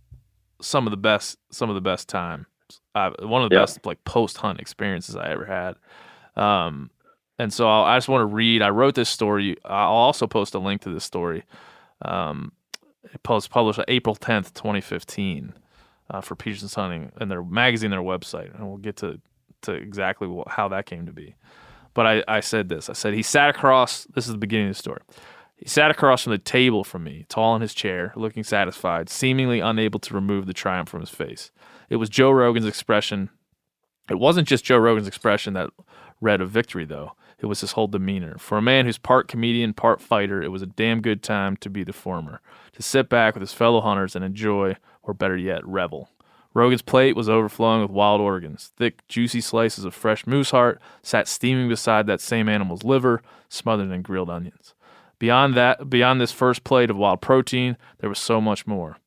[0.61, 1.37] some of the best.
[1.51, 2.45] Some of the best time.
[2.93, 3.61] Uh, one of the Yeah.
[3.63, 5.75] best like post hunt experiences I ever had.
[6.41, 6.91] Um,
[7.39, 8.61] and so I'll, I just want to read.
[8.61, 9.55] I wrote this story.
[9.65, 11.43] I'll also post a link to this story.
[12.03, 12.51] Um,
[13.13, 15.53] it was published April 10th, 2015
[16.11, 19.19] uh, for Petersen's Hunting and their magazine, their website, and we'll get to
[19.63, 21.35] to exactly how that came to be.
[21.93, 22.89] But I, I said this.
[22.89, 24.05] I said he sat across.
[24.15, 25.01] This is the beginning of the story.
[25.61, 29.59] He sat across from the table from me, tall in his chair, looking satisfied, seemingly
[29.59, 31.51] unable to remove the triumph from his face.
[31.87, 33.29] It was Joe Rogan's expression.
[34.09, 35.69] It wasn't just Joe Rogan's expression that
[36.19, 37.11] read of victory, though.
[37.37, 38.39] It was his whole demeanor.
[38.39, 41.69] For a man who's part comedian, part fighter, it was a damn good time to
[41.69, 42.41] be the former,
[42.71, 46.09] to sit back with his fellow hunters and enjoy, or better yet, revel.
[46.55, 48.71] Rogan's plate was overflowing with wild organs.
[48.77, 53.91] Thick, juicy slices of fresh moose heart sat steaming beside that same animal's liver, smothered
[53.91, 54.73] in grilled onions.
[55.21, 58.97] Beyond that, beyond this first plate of wild protein, there was so much more.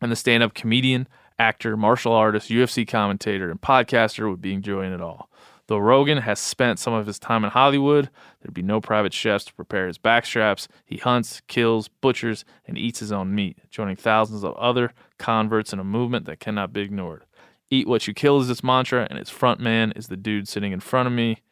[0.00, 1.06] And the stand-up comedian,
[1.38, 5.28] actor, martial artist, UFC commentator, and podcaster would be enjoying it all.
[5.66, 8.08] Though Rogan has spent some of his time in Hollywood,
[8.40, 10.66] there'd be no private chefs to prepare his backstraps.
[10.86, 15.78] He hunts, kills, butchers, and eats his own meat, joining thousands of other converts in
[15.78, 17.26] a movement that cannot be ignored.
[17.68, 20.72] Eat what you kill is its mantra, and its front man is the dude sitting
[20.72, 21.42] in front of me,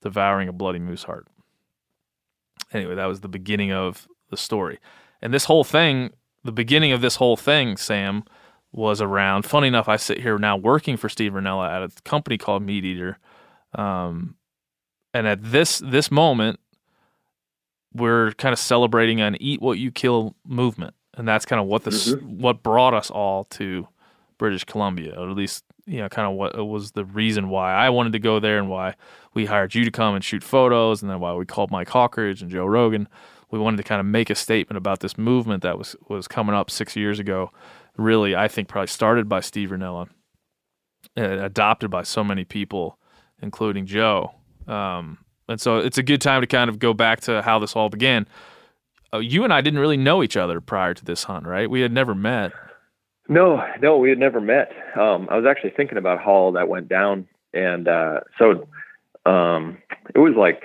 [0.00, 1.26] devouring a bloody moose heart.
[2.72, 4.78] Anyway, that was the beginning of the story.
[5.22, 6.10] And this whole thing,
[6.44, 8.24] the beginning of this whole thing, Sam,
[8.72, 9.44] was around.
[9.44, 13.16] Funny enough, I sit here now working for Steve Rinella at a company called MeatEater.
[13.74, 14.36] Um,
[15.14, 16.60] and at this this moment,
[17.94, 21.84] we're kind of celebrating an "Eat What You Kill" movement, and that's kind of what
[21.84, 23.88] this what brought us all to
[24.38, 27.90] British Columbia, or at least you know, kind of what was the reason why I
[27.90, 28.94] wanted to go there and why
[29.34, 32.42] we hired you to come and shoot photos, and then why we called Mike Hawkridge
[32.42, 33.08] and Joe Rogan.
[33.50, 36.54] We wanted to kind of make a statement about this movement that was was coming
[36.54, 37.50] up six years ago.
[37.96, 40.08] Really, I think probably started by Steve Rinella,
[41.16, 42.98] adopted by so many people,
[43.40, 44.34] including Joe.
[44.66, 45.18] Um,
[45.48, 47.88] and so it's a good time to kind of go back to how this all
[47.88, 48.26] began.
[49.12, 51.70] uh, you and I didn't really know each other prior to this hunt, right?
[51.70, 52.52] We had never met.
[53.28, 54.70] No, no, we had never met.
[54.96, 58.68] Um, I was actually thinking about how all that went down, and uh, so
[59.28, 59.78] um,
[60.14, 60.62] it was like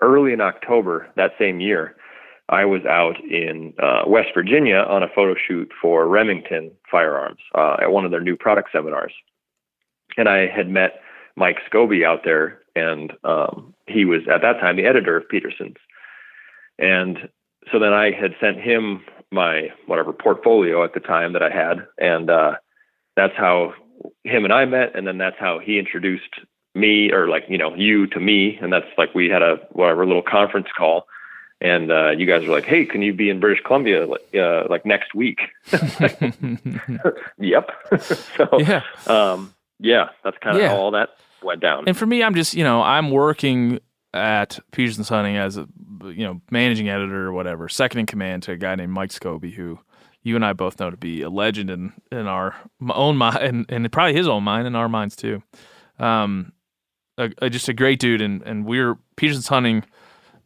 [0.00, 1.96] early in October that same year.
[2.48, 7.76] I was out in uh, West Virginia on a photo shoot for Remington Firearms uh,
[7.80, 9.12] at one of their new product seminars,
[10.16, 11.00] and I had met
[11.36, 15.76] Mike Schoby out there, and um, he was at that time the editor of Petersen's,
[16.78, 17.28] and
[17.70, 19.02] so then I had sent him
[19.32, 22.54] my whatever portfolio at the time that I had, and uh,
[23.16, 23.74] that's how
[24.24, 26.30] him and I met, and then that's how he introduced
[26.74, 30.06] me or like you know you to me, and that's like we had a whatever
[30.06, 31.06] little conference call,
[31.60, 34.84] and uh, you guys were like, hey, can you be in British Columbia uh, like
[34.86, 35.38] next week?
[37.38, 37.70] yep.
[38.00, 38.82] so Yeah.
[39.06, 40.68] um, yeah, that's kind of Yeah.
[40.70, 41.10] how all that
[41.42, 41.84] went down.
[41.86, 43.80] And for me, I'm just, you know, I'm working
[44.14, 45.66] at Petersen's Hunting as a,
[46.10, 49.52] you know, managing editor or whatever, second in command to a guy named Mike Schoby,
[49.52, 49.78] who
[50.22, 52.56] you and I both know to be a legend in, in our
[52.90, 55.42] own mind and, and probably his own mind and our minds too.
[55.98, 56.52] Um,
[57.16, 58.20] a, a- just a great dude.
[58.20, 59.84] And, and we're Petersen's Hunting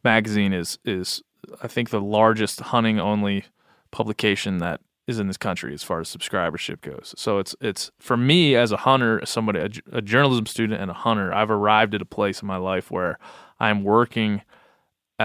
[0.03, 1.23] magazine is, is,
[1.61, 3.45] I think the largest hunting only
[3.91, 7.13] publication that is in this country as far as subscribership goes.
[7.17, 9.59] So it's it's for me as a hunter, somebody
[9.91, 13.17] a journalism student and a hunter, I've arrived at a place in my life where
[13.59, 14.41] I'm working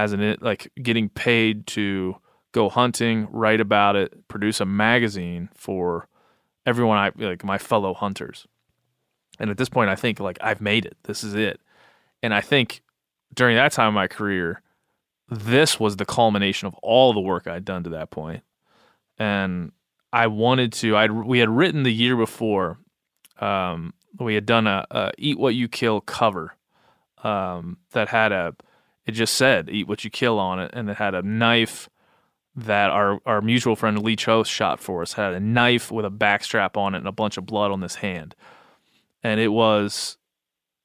[0.02, 2.16] as an like getting paid to
[2.52, 6.08] go hunting, write about it, produce a magazine for
[6.64, 8.46] everyone I like my fellow hunters.
[9.38, 10.96] And at this point I think like I've made it.
[11.04, 11.60] This is it.
[12.22, 12.82] And I think
[13.34, 14.62] during that time of my career,
[15.28, 18.42] this was the culmination of all the work I'd done to that point.
[19.18, 19.72] and
[20.12, 20.96] I wanted to.
[20.96, 22.78] I we had written the year before.
[23.38, 26.56] Um, we had done a, a "Eat What You Kill" cover
[27.22, 28.54] um, that had a.
[29.06, 31.88] It just said "Eat What You Kill" on it, and it had a knife
[32.54, 35.14] that our our mutual friend Lee Cho shot for us.
[35.14, 37.96] Had a knife with a backstrap on it and a bunch of blood on this
[37.96, 38.34] hand,
[39.22, 40.18] and it was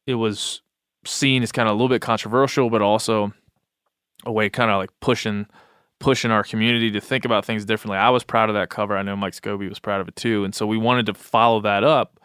[0.06, 0.62] it was
[1.06, 3.34] seen as kind of a little bit controversial, but also
[4.26, 5.48] a way kind of like pushing
[6.00, 7.98] pushing our community to think about things differently.
[7.98, 8.98] I was proud of that cover.
[8.98, 10.44] I know Mike Schoby was proud of it too.
[10.44, 12.20] And so we wanted to follow that up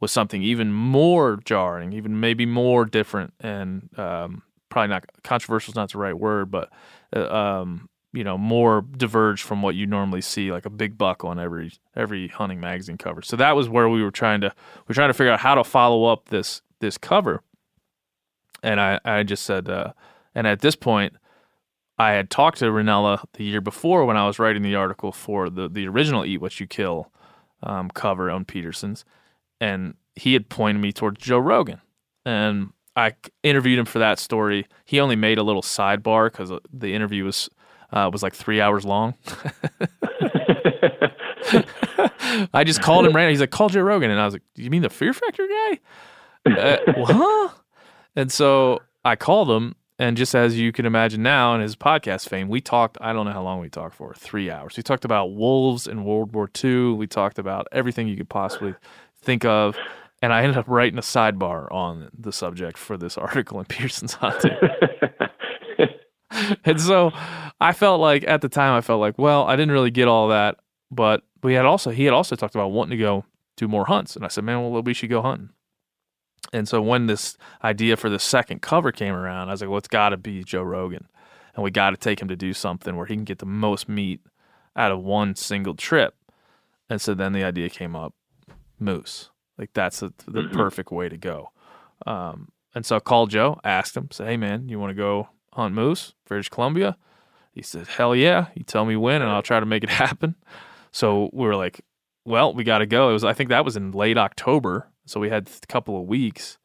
[0.00, 4.42] with something even more jarring, even maybe more different, and um,
[4.72, 6.70] probably not controversial is not the right word, but
[7.14, 11.24] uh, um, you know more diverged from what you normally see, like a big buck
[11.24, 13.20] on every every hunting magazine cover.
[13.22, 15.54] So that was where we were trying to we were trying to figure out how
[15.54, 17.42] to follow up this this cover.
[18.62, 19.92] And I I just said, uh,
[20.34, 21.14] and at this point.
[21.98, 25.50] I had talked to Rinella the year before when I was writing the article for
[25.50, 27.12] the the original "Eat What You Kill"
[27.62, 29.04] um, cover on Petersen's,
[29.60, 31.80] and he had pointed me towards Joe Rogan,
[32.24, 34.66] and I interviewed him for that story.
[34.84, 37.48] He only made a little sidebar because the interview was
[37.92, 39.14] uh, was like three hours long.
[42.54, 43.30] I just called him random.
[43.30, 45.78] He's like, "Call Joe Rogan," and I was like, "You mean the Fear Factor guy?"
[46.46, 47.54] uh, what?
[48.16, 52.28] And so I called him, and just as you can imagine now in his podcast
[52.28, 54.76] fame, we talked, I don't know how long we talked for, three hours.
[54.76, 56.92] We talked about wolves in World War II.
[56.92, 58.74] We talked about everything you could possibly
[59.22, 59.76] think of.
[60.22, 64.14] And I ended up writing a sidebar on the subject for this article in Petersen's
[64.14, 64.56] Hunting.
[66.64, 67.10] and so
[67.60, 70.28] I felt like at the time, I felt like, well, I didn't really get all
[70.28, 70.58] that.
[70.90, 73.24] But we had also, he had also talked about wanting to go
[73.56, 74.14] do more hunts.
[74.14, 75.50] And I said, man, well, we should go hunting.
[76.52, 79.78] And so when this idea for the second cover came around, I was like, well,
[79.78, 81.08] it's got to be Joe Rogan.
[81.54, 83.88] And we got to take him to do something where he can get the most
[83.88, 84.20] meat
[84.76, 86.14] out of one single trip.
[86.88, 88.14] And so then the idea came up
[88.78, 89.30] moose.
[89.58, 91.50] Like that's the, the perfect way to go.
[92.06, 95.28] Um, and so I called Joe, asked him, said, hey, man, you want to go
[95.52, 96.96] hunt moose, British Columbia?
[97.52, 98.46] He said, hell yeah.
[98.54, 100.36] You tell me when and I'll try to make it happen.
[100.90, 101.82] So we were like,
[102.24, 103.10] well, we got to go.
[103.10, 104.88] It was, I think that was in late October.
[105.06, 106.58] So we had a couple of weeks.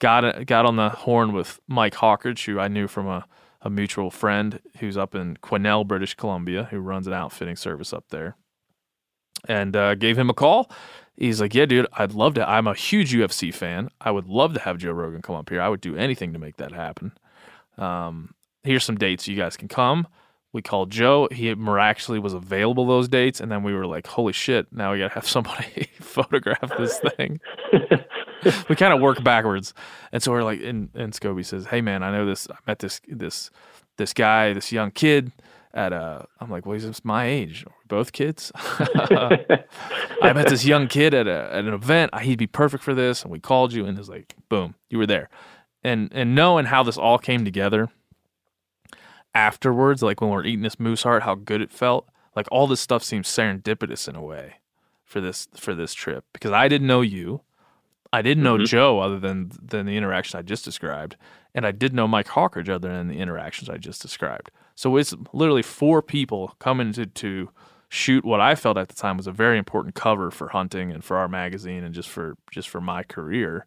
[0.00, 3.26] Got got on the horn with Mike Hawkridge, who I knew from a,
[3.62, 8.04] a mutual friend who's up in Quesnel, British Columbia, who runs an outfitting service up
[8.10, 8.36] there,
[9.48, 10.70] and uh, gave him a call.
[11.18, 12.48] He's like, "Yeah, dude, I'd love to.
[12.48, 13.88] I'm a huge UFC fan.
[14.00, 15.60] I would love to have Joe Rogan come up here.
[15.60, 17.12] I would do anything to make that happen.
[17.76, 20.06] Um, here's some dates you guys can come."
[20.52, 21.28] We called Joe.
[21.30, 24.66] He miraculously was available those dates, and then we were like, "Holy shit!
[24.72, 27.40] Now we gotta have somebody photograph this thing."
[28.68, 29.74] we kind of work backwards,
[30.12, 32.48] and so we're like, and, and Schoby says, "Hey man, I know this.
[32.50, 33.50] I met this this
[33.96, 35.32] this guy, this young kid
[35.74, 37.64] at a." I'm like, "Well, he's my age.
[37.86, 42.18] Both kids?" I met this young kid at a at an event.
[42.20, 45.06] He'd be perfect for this, and we called you, and it's like, boom, you were
[45.06, 45.28] there,
[45.82, 47.88] and and knowing how this all came together
[49.34, 52.08] afterwards, like when we're eating this moose heart, how good it felt.
[52.34, 54.54] Like all this stuff seems serendipitous in a way
[55.04, 57.42] for this for this trip because I didn't know you.
[58.12, 58.66] I didn't know Mhm.
[58.66, 61.16] Joe other than than the interaction I just described,
[61.54, 64.50] and I did know Mike Hawkridge other than the interactions I just described.
[64.78, 67.50] So it's literally four people coming to to
[67.88, 71.02] shoot what I felt at the time was a very important cover for hunting and
[71.02, 73.66] for our magazine and just for just for my career.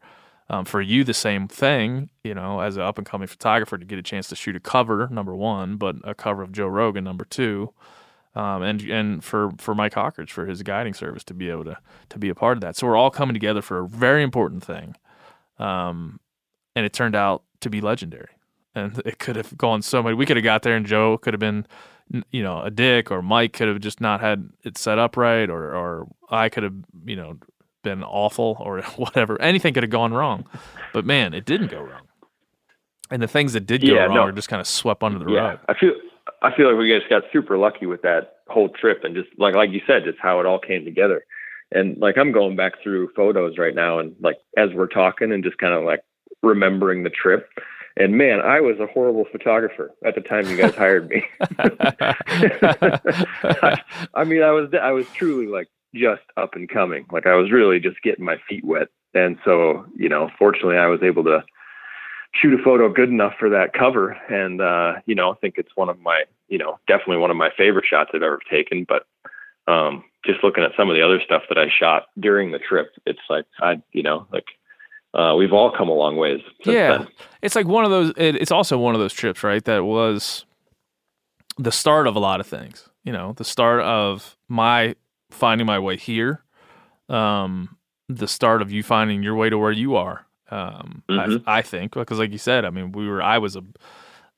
[0.50, 3.84] Um, for you, the same thing, you know, as an up and coming photographer to
[3.86, 7.04] get a chance to shoot a cover, number one, but a cover of Joe Rogan,
[7.04, 7.74] number two,
[8.34, 11.78] um, and and for for Mike Hawkridge for his guiding service to be able to
[12.08, 12.78] to be a part of that.
[12.78, 14.96] So we're all coming together for a very important thing,
[15.60, 16.22] um,
[16.74, 18.30] and it turned out to be legendary.
[18.74, 20.16] And it could have gone so many.
[20.16, 21.66] We could have got there, and Joe could have been,
[22.32, 25.50] you know, a dick, or Mike could have just not had it set up right,
[25.50, 27.38] or or I could have, you know,
[27.84, 29.40] been awful, or whatever.
[29.42, 30.46] Anything could have gone wrong,
[30.94, 32.08] but man, it didn't go wrong.
[33.10, 34.22] And the things that did go Yeah, wrong no.
[34.22, 35.60] are just kind of swept under the yeah, rug.
[35.68, 35.92] I feel
[36.42, 39.54] I feel like we guys got super lucky with that whole trip, and just like
[39.54, 41.26] like you said, just how it all came together.
[41.74, 45.44] And like I'm going back through photos right now, and like as we're talking, and
[45.44, 46.04] just kind of like
[46.42, 47.50] remembering the trip.
[47.98, 51.24] And man, I was a horrible photographer at the time you guys hired me.
[53.44, 53.82] I,
[54.14, 57.06] I mean, I was I was truly like just up and coming.
[57.12, 58.88] Like I was really just getting my feet wet.
[59.14, 61.44] And so, you know, fortunately I was able to
[62.34, 65.76] shoot a photo good enough for that cover and uh, you know, I think it's
[65.76, 69.06] one of my, you know, definitely one of my favorite shots I've ever taken, but
[69.72, 72.94] um just looking at some of the other stuff that I shot during the trip,
[73.06, 74.46] it's like I, you know, like
[75.14, 76.42] uh, we've all come a long ways.
[76.66, 77.08] Yeah, then.
[77.42, 78.14] it's like one of those.
[78.18, 79.64] It, it's also one of those trips, right?
[79.66, 80.46] That was
[81.58, 82.88] the start of a lot of things.
[83.04, 84.96] You know, the start of my
[85.32, 86.44] finding my way here,
[87.10, 90.26] um, the start of you finding your way to where you are.
[90.50, 91.44] Um, Mhm.
[91.48, 93.22] I, I think because, like you said, I mean, we were.
[93.22, 93.64] I was a,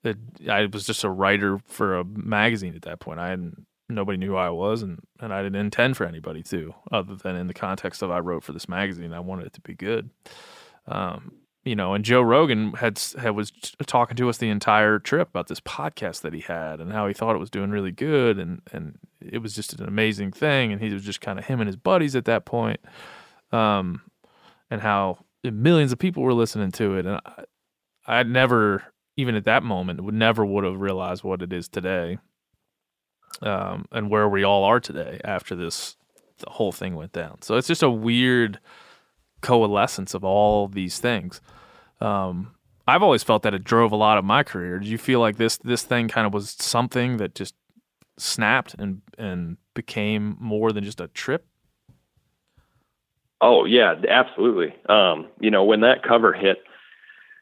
[0.06, 0.16] a.
[0.50, 3.20] I was just a writer for a magazine at that point.
[3.20, 3.66] I hadn't.
[3.90, 7.36] Nobody knew who I was, and and I didn't intend for anybody to, other than
[7.36, 9.12] in the context of I wrote for this magazine.
[9.14, 10.10] I wanted it to be good.
[10.88, 13.52] Um, you know, and Joe Rogan had, had was
[13.86, 17.14] talking to us the entire trip about this podcast that he had and how he
[17.14, 20.82] thought it was doing really good and and it was just an amazing thing and
[20.82, 22.82] he was just kind of him and his buddies at that point,
[23.54, 24.02] um,
[24.70, 27.44] and how millions of people were listening to it and I,
[28.06, 28.84] I never
[29.16, 32.18] even at that moment would never would have realized what it is today,
[33.42, 35.96] um, and where we all are today after this
[36.40, 37.42] the whole thing went down.
[37.42, 38.60] So it's just a weird
[39.44, 41.40] coalescence of all these things.
[42.02, 42.56] Um,
[42.88, 44.80] I've always felt that it drove a lot of my career.
[44.80, 47.54] Did you feel like this this thing kind of was something that just
[48.18, 51.46] snapped and and became more than just a trip?
[53.42, 54.74] Oh yeah, absolutely.
[54.90, 56.58] Um, you know, when that cover hit,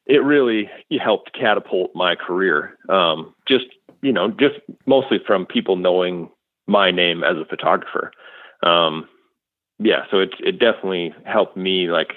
[0.06, 2.78] it really helped catapult my career.
[2.90, 3.66] Um, just
[4.02, 6.30] you know, just mostly from people knowing
[6.68, 8.12] my name as a photographer.
[8.64, 9.08] Um,
[9.82, 12.14] yeah, so it it definitely helped me like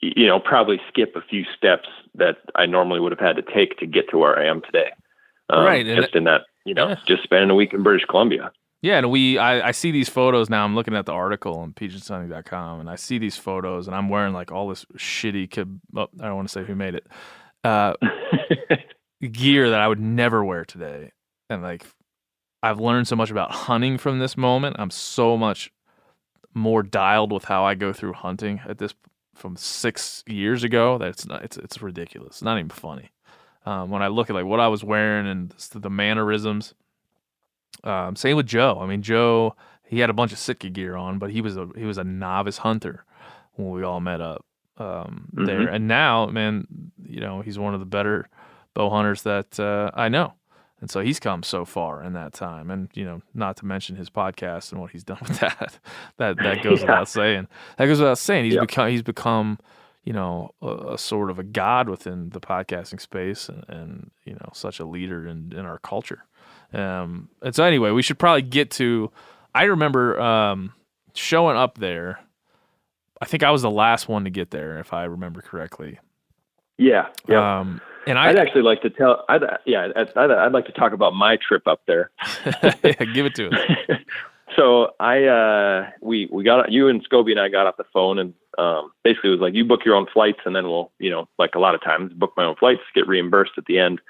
[0.00, 3.78] you know probably skip a few steps that I normally would have had to take
[3.78, 4.90] to get to where I am today.
[5.50, 6.96] Um, Right, and just in that you know Yeah.
[7.06, 8.52] just spending a week in British Columbia.
[8.82, 10.64] Yeah, and we I, I see these photos now.
[10.64, 14.32] I'm looking at the article on petersenshunting.com and I see these photos and I'm wearing
[14.32, 17.06] like all this shitty kib- oh, I don't want to say who made it.
[17.62, 17.92] Uh,
[19.32, 21.12] gear that I would never wear today.
[21.50, 21.84] And like
[22.62, 24.76] I've learned so much about hunting from this moment.
[24.78, 25.70] I'm so much
[26.54, 28.94] more dialed with how I go through hunting at this
[29.34, 32.36] from 6 years ago that it's not it's it's ridiculous.
[32.36, 33.10] It's not even funny.
[33.66, 36.74] Um, when I look at like what I was wearing and the, the mannerisms
[37.84, 38.78] um, same with Joe.
[38.80, 41.68] I mean, Joe, he had a bunch of Sitka gear on, but he was a
[41.76, 43.04] he was a novice hunter
[43.54, 44.44] when we all met up
[44.78, 45.60] um, there.
[45.60, 45.74] Mhm.
[45.74, 46.66] And now, man,
[47.02, 48.28] you know, he's one of the better
[48.74, 50.34] bow hunters that uh, I know.
[50.80, 53.96] And so he's come so far in that time, and you know, not to mention
[53.96, 55.78] his podcast and what he's done with that.
[56.16, 56.86] that that goes Yeah.
[56.86, 57.48] without saying.
[57.76, 58.44] That goes without saying.
[58.46, 58.60] He's Yeah.
[58.62, 59.58] become he's become,
[60.04, 64.32] you know, a, a sort of a god within the podcasting space, and, and you
[64.34, 66.24] know, such a leader in in our culture.
[66.72, 69.10] Um, and so anyway, we should probably get to.
[69.54, 70.72] I remember um,
[71.14, 72.20] showing up there.
[73.20, 75.98] I think I was the last one to get there, if I remember correctly.
[76.78, 77.58] Yeah, yeah.
[77.60, 79.24] Um, and I I'd actually like to tell.
[79.28, 82.10] I'd, yeah, I'd, I'd, I'd like to talk about my trip up there.
[82.82, 83.98] give it to us.
[84.56, 88.18] so I, uh, we, we got you and Schoby and I got off the phone
[88.18, 91.10] and um, basically it was like you book your own flights and then we'll, you
[91.10, 94.00] know, like a lot of times book my own flights, get reimbursed at the end.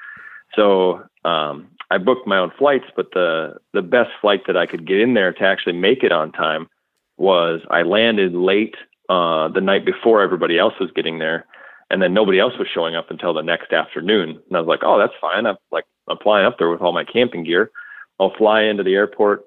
[0.54, 4.86] So um, I booked my own flights, but the the best flight that I could
[4.86, 6.68] get in there to actually make it on time
[7.16, 8.74] was I landed late
[9.08, 11.46] uh, the night before everybody else was getting there,
[11.90, 14.30] and then nobody else was showing up until the next afternoon.
[14.30, 15.46] And I was like, oh, that's fine.
[15.46, 17.70] I'm like, I'm flying up there with all my camping gear.
[18.18, 19.44] I'll fly into the airport,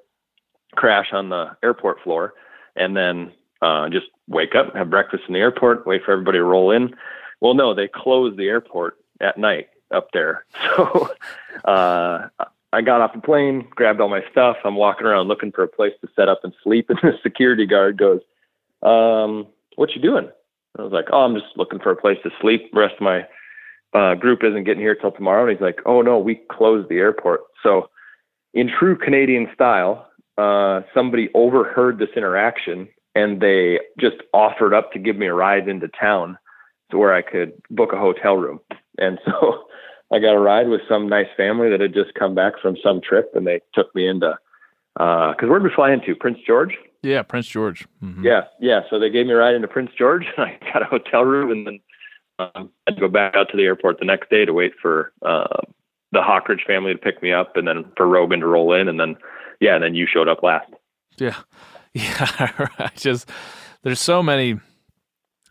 [0.76, 2.34] crash on the airport floor,
[2.76, 3.32] and then
[3.62, 6.96] uh, just wake up, have breakfast in the airport, wait for everybody to roll in.
[7.40, 10.46] Well, no, they close the airport at night up there.
[10.76, 11.12] So
[11.66, 12.28] uh,
[12.74, 14.58] I got off the plane, grabbed all my stuff.
[14.66, 17.68] I'm walking around looking for a place to set up and sleep, and the security
[17.68, 18.22] guard goes,
[18.82, 20.30] um, "What you doing?"
[20.78, 22.72] I was like, "Oh, I'm just looking for a place to sleep.
[22.72, 23.26] The rest of my
[23.94, 26.98] uh, group isn't getting here till tomorrow." And he's like, "Oh no, we closed the
[26.98, 27.90] airport." So,
[28.54, 30.08] in true Canadian style,
[30.38, 35.68] uh, somebody overheard this interaction and they just offered up to give me a ride
[35.68, 36.38] into town
[36.92, 38.60] to where I could book a hotel room.
[38.98, 39.66] And so
[40.12, 43.02] I got a ride with some nice family that had just come back from some
[43.02, 44.32] trip and they took me into,
[45.00, 46.16] uh, cause where did we fly into?
[46.16, 46.76] Prince George?
[47.04, 47.86] Yeah, Prince George.
[48.04, 48.24] Mhm.
[48.24, 48.44] Yeah.
[48.60, 48.82] Yeah.
[48.90, 51.52] So they gave me a ride into Prince George and I got a hotel room
[51.52, 51.80] and then,
[52.40, 54.74] um, I had to go back out to the airport the next day to wait
[54.82, 55.62] for, uh,
[56.12, 58.88] the Hawkridge family to pick me up and then for Rogan to roll in.
[58.88, 59.16] And then,
[59.60, 60.72] yeah, and then you showed up last.
[61.18, 61.36] Yeah.
[61.96, 62.26] Yeah.
[62.80, 63.30] I just,
[63.84, 64.60] there's so many.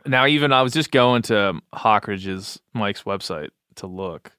[0.05, 4.33] Now, even I was just going to Hawkridge's, Mike's website to look.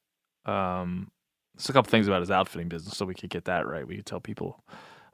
[0.44, 1.10] Um,
[1.54, 3.86] there's a couple things about his outfitting business, so we could get that right.
[3.88, 4.62] We could tell people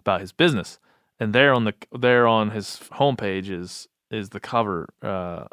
[0.01, 0.81] about his business.
[1.21, 5.45] And there on the there on his homepage is is the cover uh,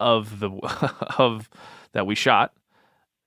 [0.00, 0.50] of the
[1.18, 1.48] of
[1.92, 2.52] that we shot,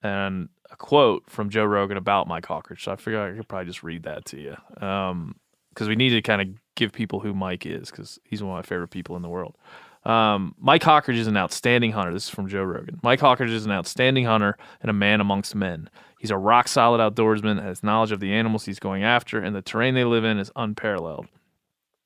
[0.04, 2.82] and a quote from Joe Rogan about Mike Hawkridge.
[2.82, 6.22] So I figured I could probably just read that to you, because we need to
[6.22, 9.22] kind of give people who Mike is, because he's one of my favorite people in
[9.22, 9.56] the world.
[10.04, 12.14] Um, Mike Hawkridge is an outstanding hunter.
[12.14, 13.00] This is from Joe Rogan.
[13.02, 15.90] Mike Hawkridge is an outstanding hunter and a man amongst men.
[16.26, 19.62] He's a rock solid outdoorsman, has knowledge of the animals he's going after, and the
[19.62, 21.28] terrain they live in is unparalleled.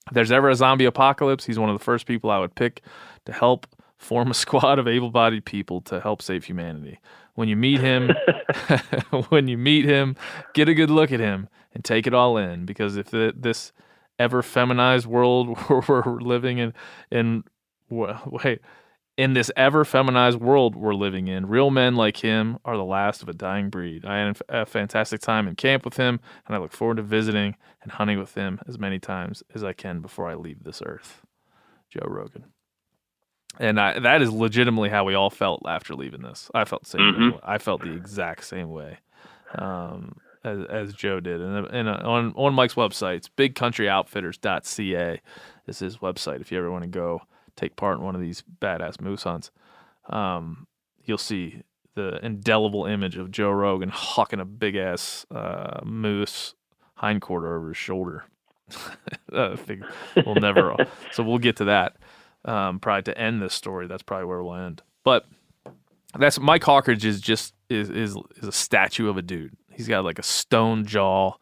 [0.07, 2.82] If there's ever a zombie apocalypse, he's one of the first people I would pick
[3.24, 3.65] to help
[3.95, 6.99] form a squad of able bodied people to help save humanity.
[7.36, 8.11] When you meet him,
[9.30, 10.17] when you meet him,
[10.53, 13.72] get a good look at him and take it all in because if the, this
[14.20, 15.57] ever feminized world
[15.88, 16.74] we're living in,
[17.09, 17.45] in
[17.89, 18.59] wait,
[19.20, 23.22] in this ever feminized world we're living in, real men like him are the last
[23.22, 24.05] of a dying breed.
[24.05, 27.57] I had a fantastic time in camp with him, and I look forward to visiting
[27.84, 31.22] and hunting with him as many times as I can before I leave this earth.
[31.89, 32.45] Joe Rogan.
[33.59, 36.49] And I, that is legitimately how we all felt after leaving this.
[36.53, 37.32] I felt the same.
[37.34, 37.39] way.
[37.43, 38.99] I felt the exact same way
[39.55, 40.15] um,
[40.45, 41.41] as, as Joe did.
[41.41, 45.22] And, and uh, on on Mike's website, it's bigcountryoutfitters.ca
[45.65, 46.39] This is his website.
[46.39, 47.24] If you ever want to go
[47.60, 49.51] take part in one of these badass moose hunts,
[50.10, 50.68] um,
[51.03, 51.64] you'll see
[51.95, 56.55] the indelible image of Joe Rogan hawking a big ass uh, moose
[56.97, 58.26] hindquarter over his shoulder.
[60.26, 60.76] We'll never.
[61.12, 61.97] so we'll get to that
[62.45, 63.88] um, probably to end this story.
[63.88, 64.82] That's probably where we'll end.
[65.03, 65.26] But
[66.18, 69.55] that's Mike Hawkridge is just is is is a statue of a dude.
[69.72, 71.34] He's got like a stone jaw.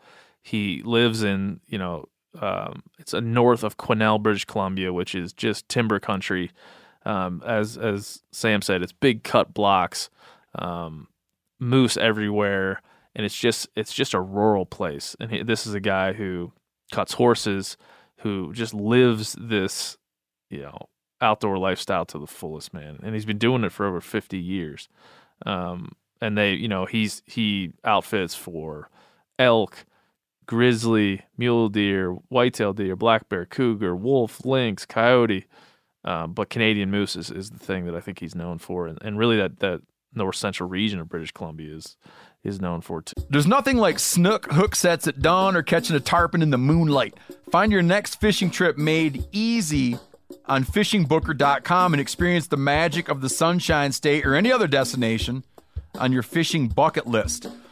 [0.42, 2.06] He lives in you know
[2.42, 6.52] um, it's a north of Quesnel, British Columbia, which is just timber country.
[7.06, 10.10] Um, as as Sam said, it's big cut blocks,
[10.56, 11.08] um,
[11.60, 12.82] moose everywhere,
[13.16, 15.16] and it's just it's just a rural place.
[15.20, 16.52] And he, this is a guy who
[16.92, 17.78] cuts horses,
[18.18, 19.98] who just lives this
[20.50, 20.78] you know
[21.22, 23.00] outdoor lifestyle to the fullest, man.
[23.04, 24.90] And he's been doing it for over fifty years.
[25.46, 28.90] Um, and they, you know, he's he outfits for
[29.40, 29.86] elk,
[30.48, 35.46] grizzly, mule deer, whitetail deer, black bear, cougar, wolf, lynx, coyote.
[36.04, 38.98] Um, but Canadian moose is, is the thing that I think he's known for, and,
[39.02, 39.82] and really that that
[40.14, 41.98] north central region of British Columbia is
[42.44, 43.14] is known for too.
[43.30, 47.16] There's nothing like snook hook sets at dawn or catching a tarpon in the moonlight.
[47.52, 49.98] Find your next fishing trip made easy
[50.46, 55.44] on fishingbooker.com and experience the magic of the Sunshine State or any other destination
[56.00, 57.48] on your fishing bucket list.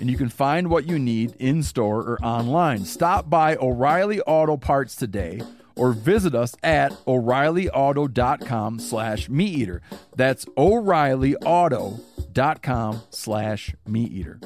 [0.00, 2.84] and you can find what you need in store or online.
[2.84, 5.40] Stop by O'Reilly Auto Parts today
[5.76, 9.82] or visit us at o'reillyauto.com slash meat eater
[10.16, 14.40] that's o'reillyauto.com slash meat eater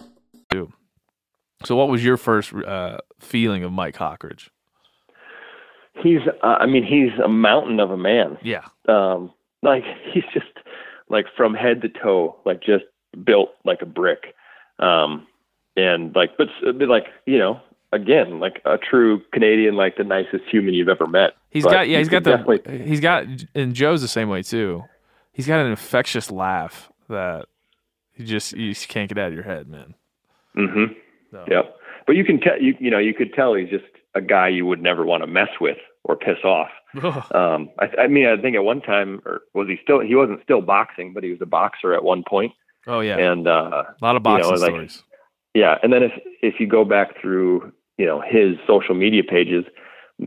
[1.65, 4.49] So, what was your first uh, feeling of Mike Hawkridge?
[6.03, 8.39] He's, uh, I mean, he's a mountain of a man.
[8.43, 8.67] Yeah.
[8.89, 9.33] Um,
[9.63, 10.47] like he's just
[11.09, 12.85] like from head to toe, like just
[13.25, 14.35] built like a brick.
[14.79, 15.27] Um,
[15.77, 16.49] and like, but,
[16.89, 17.61] like, you know,
[17.93, 21.33] again, like a true Canadian, like the nicest human you've ever met.
[21.51, 24.83] He's But got yeah, he's got the he's got and Joe's the same way too.
[25.33, 27.47] He's got an infectious laugh that
[28.17, 29.95] you just you just can't get out of your head, man.
[30.57, 30.93] Mm-hmm.
[31.33, 31.77] So- Yep.
[32.07, 34.67] But you can tell you you know you could tell he's just a guy you
[34.67, 36.69] would never want to mess with or piss off.
[37.35, 39.99] Um, I, I mean, I think at one time, or was he still?
[40.01, 42.53] He wasn't still boxing, but he was a boxer at one point.
[42.87, 45.03] oh yeah, And uh, a lot of you know, boxing like- stories.
[45.55, 49.65] Yeah, and then if if you go back through you know his social media pages,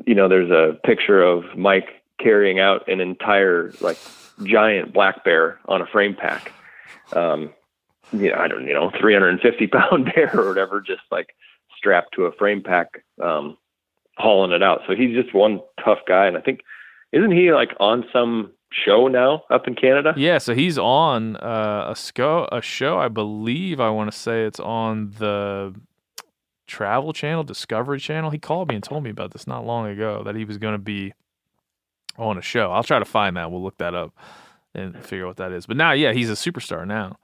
[0.05, 3.97] you know there's a picture of Mike carrying out an entire like
[4.43, 6.51] giant black bear on a frame pack.
[7.13, 7.53] Um,
[8.13, 11.35] you know, I don't you know 350 pound bear or whatever, just like
[11.77, 13.57] strapped to a frame pack, um,
[14.17, 14.81] hauling it out.
[14.87, 16.61] So he's just one tough guy, and I think
[17.11, 20.13] isn't he like on some show now up in Canada?
[20.17, 22.97] Yeah, so he's on uh, a sco- a show.
[22.99, 25.73] I believe I want to say it's on the
[26.67, 28.29] Travel Channel, Discovery Channel.
[28.31, 30.73] He called me and told me about this not long ago that he was going
[30.73, 31.13] to be
[32.17, 32.71] on a show.
[32.71, 33.51] I'll try to find that.
[33.51, 34.13] We'll look that up
[34.73, 35.65] and figure out what that is.
[35.65, 37.17] But now, yeah, he's a superstar now.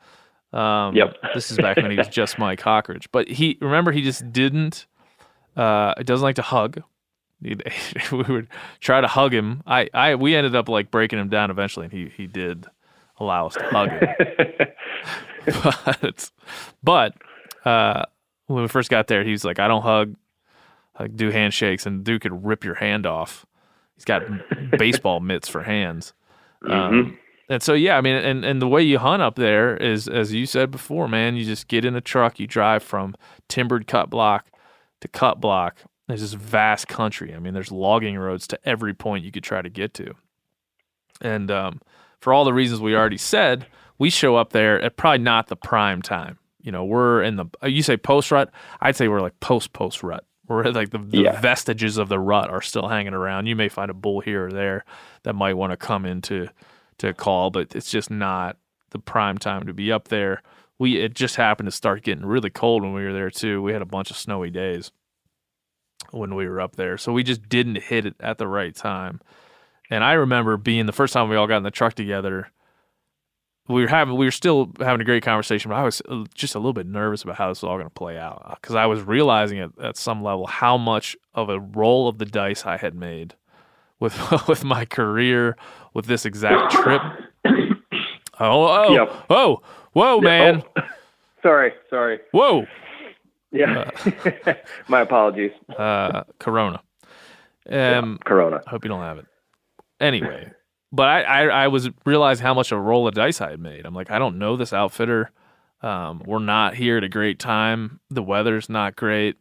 [0.58, 1.16] Um, Yep.
[1.34, 3.08] this is back when he was just Mike Hawkridge.
[3.12, 4.86] But he remember he just didn't.
[5.56, 6.82] Uh, doesn't like to hug.
[8.12, 8.48] We would
[8.80, 9.64] try to hug him.
[9.66, 12.66] I, I, we ended up like breaking him down eventually, and he, he did
[13.20, 14.68] allow us to hug him.
[15.64, 16.32] but,
[16.84, 17.16] but
[17.66, 18.04] uh,
[18.48, 20.16] when we first got there, he was like, "I don't hug,
[21.00, 23.46] like do handshakes," and dude could rip your hand off.
[23.96, 24.24] He's got
[24.78, 26.14] baseball mitts for hands.
[26.68, 27.18] Um,
[27.50, 30.34] and so, yeah, I mean, and, and the way you hunt up there is, as
[30.34, 33.16] you said before, man, you just get in a truck, you drive from
[33.50, 34.48] timbered cut block
[35.02, 35.78] to cut block.
[36.08, 37.34] There's this vast country.
[37.34, 40.14] I mean, there's logging roads to every point you could try to get to.
[41.22, 41.82] And um,
[42.20, 43.66] for all the reasons we already said,
[43.98, 46.40] we show up there at probably not the prime time.
[46.62, 48.50] You know, we're in the, uh, you say post rut,
[48.82, 50.26] I'd say we're like post post rut.
[50.48, 51.40] We're like the, the Yeah.
[51.40, 53.46] vestiges of the rut are still hanging around.
[53.48, 54.84] You may find a bull here or there
[55.24, 56.50] that might want to come into
[56.98, 58.58] to call, but it's just not
[58.92, 60.42] the prime time to be up there.
[60.80, 63.62] We it just happened to start getting really cold when we were there too.
[63.62, 64.92] We had a bunch of snowy days
[66.14, 69.20] when we were up there, so we just didn't hit it at the right time.
[69.90, 72.50] And I remember being the first time we all got in the truck together.
[73.68, 76.54] We were having, we were still having a great conversation, but I was uh, just
[76.56, 78.86] a little bit nervous about how this was all going to play out because I
[78.88, 82.76] was realizing at, at some level how much of a roll of the dice I
[82.78, 83.36] had made
[84.02, 84.18] with
[84.50, 85.56] with my career,
[85.94, 87.02] with this exact trip.
[88.40, 89.14] Oh, oh, Yep.
[89.30, 89.62] oh,
[89.94, 90.82] whoa, man, Oh,
[91.44, 92.20] sorry, sorry.
[92.32, 92.66] whoa,
[93.54, 93.90] Yeah.
[94.88, 95.52] My apologies.
[95.78, 96.82] uh, Corona.
[97.70, 98.62] Um, Corona.
[98.68, 99.26] I hope you don't have it.
[100.02, 100.52] Anyway,
[100.92, 103.60] but I, I, I was realizing how much of a roll of dice I had
[103.60, 103.86] made.
[103.86, 105.32] I'm like, I don't know this outfitter.
[105.82, 108.00] Um, we're not here at a great time.
[108.10, 109.38] The weather's not great.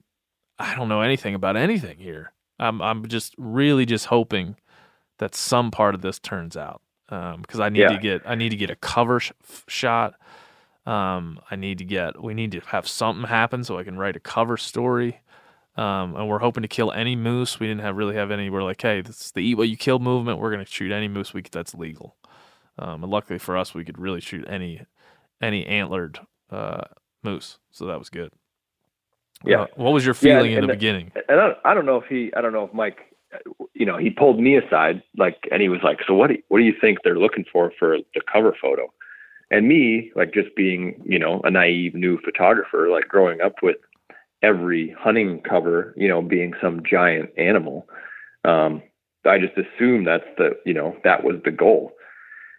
[0.58, 2.32] I don't know anything about anything here.
[2.60, 4.56] I'm I'm just really just hoping
[5.18, 7.88] that some part of this turns out because I need Yeah.
[7.88, 9.32] to get I need to get a cover sh-
[9.68, 10.14] shot.
[10.84, 14.16] Um, I need to get we need to have something happen so I can write
[14.16, 15.20] a cover story.
[15.76, 17.58] Um, and we're hoping to kill any moose.
[17.58, 18.50] We didn't have really have any.
[18.50, 20.38] We're like, hey, this is the eat what you kill movement.
[20.38, 22.16] We're gonna shoot any moose we that's legal.
[22.78, 24.84] Um, and luckily for us, we could really shoot any
[25.40, 26.18] any antlered
[26.50, 26.82] uh,
[27.22, 28.32] moose, so that was good.
[29.44, 29.62] Yeah.
[29.62, 31.12] Uh, what was your Yeah, feeling in the beginning?
[31.28, 32.98] And I don't, I don't know if he, I don't know if Mike,
[33.74, 36.28] you know, he pulled me aside, like, and he was like, "So what?
[36.28, 38.92] Do you, what do you think they're looking for for the cover photo?"
[39.52, 43.76] And me, like, just being, you know, a naive new photographer, like growing up with
[44.42, 47.86] every hunting cover, you know, being some giant animal,
[48.44, 48.82] um,
[49.26, 51.92] I just assumed that's the, you know, that was the goal.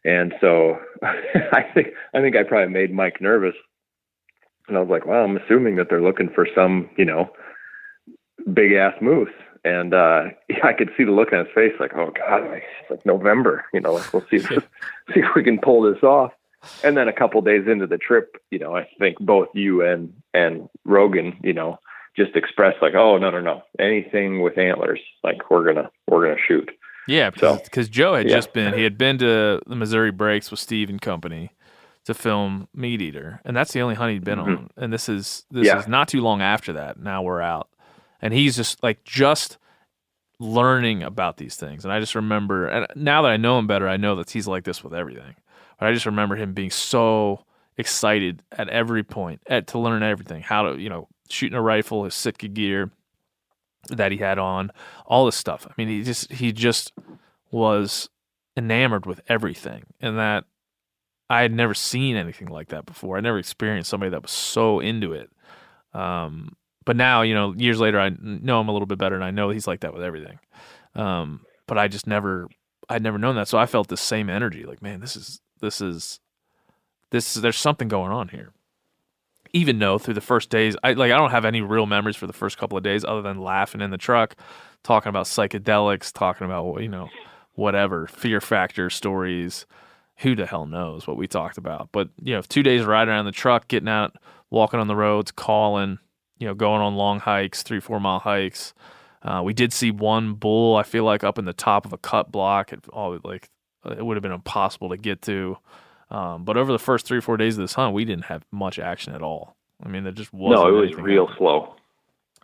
[0.06, 3.56] And so I think, I think I probably made Mike nervous.
[4.68, 7.32] And I was like, well, I'm assuming that they're looking for some, you know,
[8.54, 9.34] big ass moose.
[9.66, 10.26] And uh
[10.64, 13.82] I could see the look on his face, like, oh god, it's like November, you
[13.82, 14.48] know, like, we'll see if,
[15.14, 16.32] see if we can pull this off.
[16.84, 20.14] And then a couple days into the trip, you know, I think both you and
[20.34, 21.80] and Rogan, you know,
[22.16, 26.40] just expressed like, oh no no no, anything with antlers, like we're gonna we're gonna
[26.48, 26.70] shoot.
[27.08, 28.36] Yeah, because So, Joe had yeah.
[28.36, 31.52] just been he had been to the Missouri Breaks with Steve and company
[32.06, 34.70] to film MeatEater, and that's the only hunt he'd been on.
[34.78, 35.76] And this is this Mm-hmm.
[35.78, 35.80] Yeah.
[35.80, 36.98] is not too long after that.
[37.00, 37.68] Now we're out,
[38.22, 39.58] and he's just like just
[40.40, 41.84] learning about these things.
[41.86, 44.48] And I just remember, and now that I know him better, I know that he's
[44.48, 45.36] like this with everything.
[45.80, 47.46] But I just remember him being so
[47.78, 52.04] excited at every point at to learn everything, how to you know shooting a rifle,
[52.04, 52.92] his Sitka gear
[53.90, 54.72] that he had on,
[55.06, 55.68] all this stuff.
[55.68, 56.94] I mean, he just he just
[57.52, 58.10] was
[58.56, 60.46] enamored with everything, and that
[61.30, 63.18] I had never seen anything like that before.
[63.18, 65.30] I never experienced somebody that was so into it.
[65.94, 66.56] Um,
[66.86, 69.32] but now, you know, years later, I know him a little bit better, and I
[69.32, 70.40] know he's like that with everything.
[70.96, 72.48] Um, but I just never,
[72.90, 74.66] I'd never known that, so I felt the same energy.
[74.66, 76.20] Like, man, this is this is
[77.10, 77.36] this.
[77.36, 78.52] is There's something going on here.
[79.54, 82.28] Even though through the first days, I like I don't have any real memories for
[82.28, 84.36] the first couple of days, other than laughing in the truck,
[84.84, 87.10] talking about psychedelics, talking about you know
[87.54, 89.66] whatever fear factor stories.
[90.18, 91.90] Who the hell knows what we talked about?
[91.92, 94.16] But you know, two days riding around the truck, getting out,
[94.52, 95.98] walking on the roads, calling,
[96.38, 98.74] you know, going on long hikes, three four mile hikes.
[99.24, 100.76] Uh, we did see one bull.
[100.76, 102.74] I feel like up in the top of a cut block.
[102.74, 103.50] It all like
[103.86, 105.58] it would have been impossible to get to.
[106.12, 108.46] Um, but over the first three or four days of this hunt, we didn't have
[108.52, 109.56] much action at all.
[109.84, 110.62] I mean, there just wasn't.
[110.62, 111.76] no, it was real happening slow.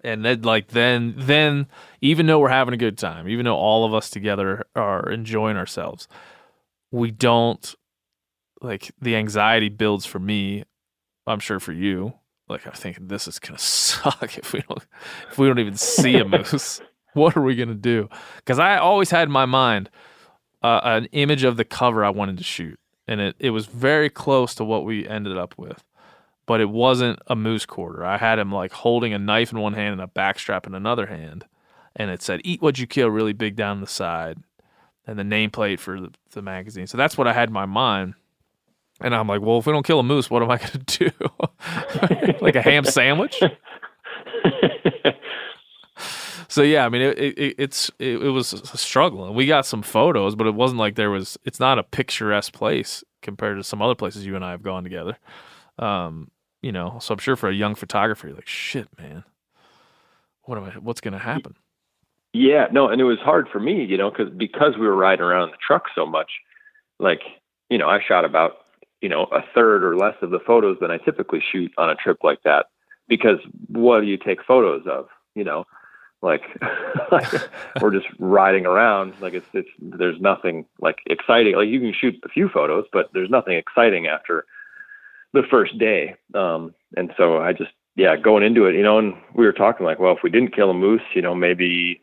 [0.04, 1.68] and then like then then
[2.02, 5.58] even though we're having a good time even though all of us together are enjoying
[5.58, 6.08] ourselves
[6.92, 7.76] we don't
[8.62, 10.64] like the anxiety builds for me
[11.28, 12.14] i'm sure for you
[12.48, 14.86] like i think this is gonna suck if we don't
[15.32, 16.82] if we don't even see a moose
[17.14, 19.90] what are we gonna do because i always had in my mind
[20.62, 24.10] uh, an image of the cover i wanted to shoot and it, it was very
[24.10, 25.84] close to what we ended up with
[26.50, 28.04] but it wasn't a moose quarter.
[28.04, 31.06] I had him like holding a knife in one hand and a backstrap in another
[31.06, 31.46] hand,
[31.96, 34.40] and it said "Eat what you kill" really big down the side,
[35.06, 36.88] and the nameplate for the, the magazine.
[36.88, 38.16] So that's what I had in my mind.
[39.00, 41.10] And I'm like, well, if we don't kill a moose, what am I going to
[41.10, 41.12] do?
[42.42, 43.40] like a ham sandwich?
[46.50, 49.26] So yeah, I mean, it, it, it's it, it was a struggle.
[49.26, 51.38] And we got some photos, but it wasn't like there was.
[51.46, 54.84] It's not a picturesque place compared to some other places you and I have gone
[54.84, 55.18] together.
[55.78, 56.32] Um,
[56.62, 59.24] you know, so I'm sure for a young photographer, you're like, shit, man,
[60.44, 60.72] what am I?
[60.72, 61.56] What's going to happen?
[62.34, 65.24] Yeah, no, and it was hard for me, you know, because because we were riding
[65.24, 66.32] around in the truck so much.
[67.00, 67.22] Like,
[67.70, 68.58] you know, I shot about
[69.02, 71.96] you know a third or less of the photos than I typically shoot on a
[71.96, 72.68] trip like that.
[73.08, 73.38] Because
[73.68, 75.08] what do you take photos of?
[75.36, 75.66] You know,
[76.22, 76.44] like,
[77.12, 77.28] like
[77.82, 79.14] we're just riding around.
[79.22, 81.56] Like it's it's there's nothing like exciting.
[81.56, 84.46] Like you can shoot a few photos, but there's nothing exciting after
[85.34, 86.16] the first day.
[86.34, 89.86] Um, and so I just yeah going into it, you know, and we were talking
[89.86, 92.02] like, well, if we didn't kill a moose, you know, maybe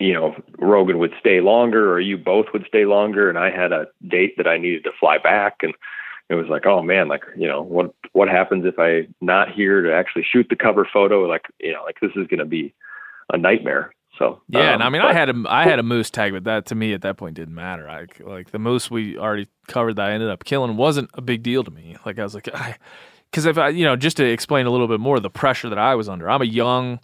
[0.00, 3.28] you know, Rogan would stay longer or you both would stay longer.
[3.28, 5.58] And I had a date that I needed to fly back.
[5.62, 5.72] And
[6.28, 9.82] it was like, oh man, like, you know, what, what happens if I not here
[9.82, 11.22] to actually shoot the cover photo?
[11.22, 12.74] Like, you know, like this is going to be
[13.32, 13.92] a nightmare.
[14.18, 16.32] So, Yeah, um, and I mean, but- I had a I had a moose tag,
[16.32, 17.88] but that to me at that point didn't matter.
[17.88, 21.42] I like the moose we already covered that I ended up killing wasn't a big
[21.42, 21.96] deal to me.
[22.06, 22.76] Like I was like, I
[23.30, 25.78] because if I you know just to explain a little bit more the pressure that
[25.78, 26.30] I was under.
[26.30, 27.00] I'm a young,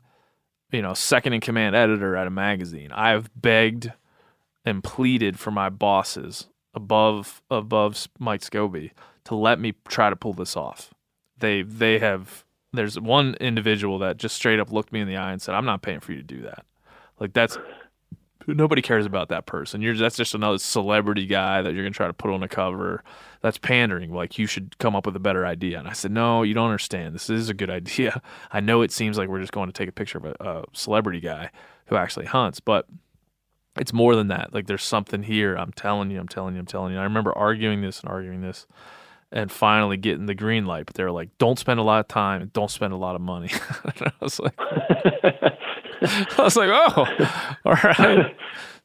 [0.70, 2.92] you know, second in command editor at a magazine.
[2.92, 3.92] I've begged
[4.64, 8.92] and pleaded for my bosses above above Mike Schoby
[9.24, 10.94] to let me try to pull this off.
[11.38, 12.44] They they have.
[12.72, 15.66] There's one individual that just straight up looked me in the eye and said, "I'm
[15.66, 16.64] not paying for you to do that."
[17.18, 17.58] Like that's
[18.46, 19.80] nobody cares about that person.
[19.80, 23.02] You're that's just another celebrity guy that you're gonna try to put on a cover.
[23.42, 24.12] That's pandering.
[24.12, 25.78] Like you should come up with a better idea.
[25.78, 27.14] And I said, no, you don't understand.
[27.14, 28.20] This is a good idea.
[28.52, 30.64] I know it seems like we're just going to take a picture of a, a
[30.72, 31.50] celebrity guy
[31.86, 32.86] who actually hunts, but
[33.76, 34.52] it's more than that.
[34.52, 35.54] Like there's something here.
[35.54, 36.18] I'm telling you.
[36.18, 36.60] I'm telling you.
[36.60, 36.98] I'm telling you.
[36.98, 38.66] I remember arguing this and arguing this.
[39.32, 42.08] And finally getting the green light, but they were like, "Don't spend a lot of
[42.08, 43.50] time and don't spend a lot of money."
[43.84, 45.54] I was like, I
[46.38, 47.06] was like, "Oh,
[47.64, 48.34] all right.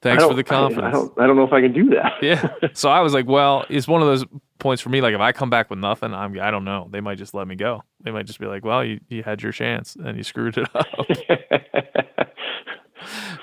[0.01, 2.13] Thanks for the confidence." I, I don't, I don't know if I can do that.
[2.21, 2.47] yeah.
[2.73, 4.23] So I was like, well, it's one of those
[4.59, 5.01] points for me.
[5.01, 6.89] Like if I come back with nothing, I'm I don't know.
[6.91, 7.81] They might just let me go.
[8.01, 10.67] They might just be like, well, you, you had your chance and you screwed it
[10.75, 12.24] up.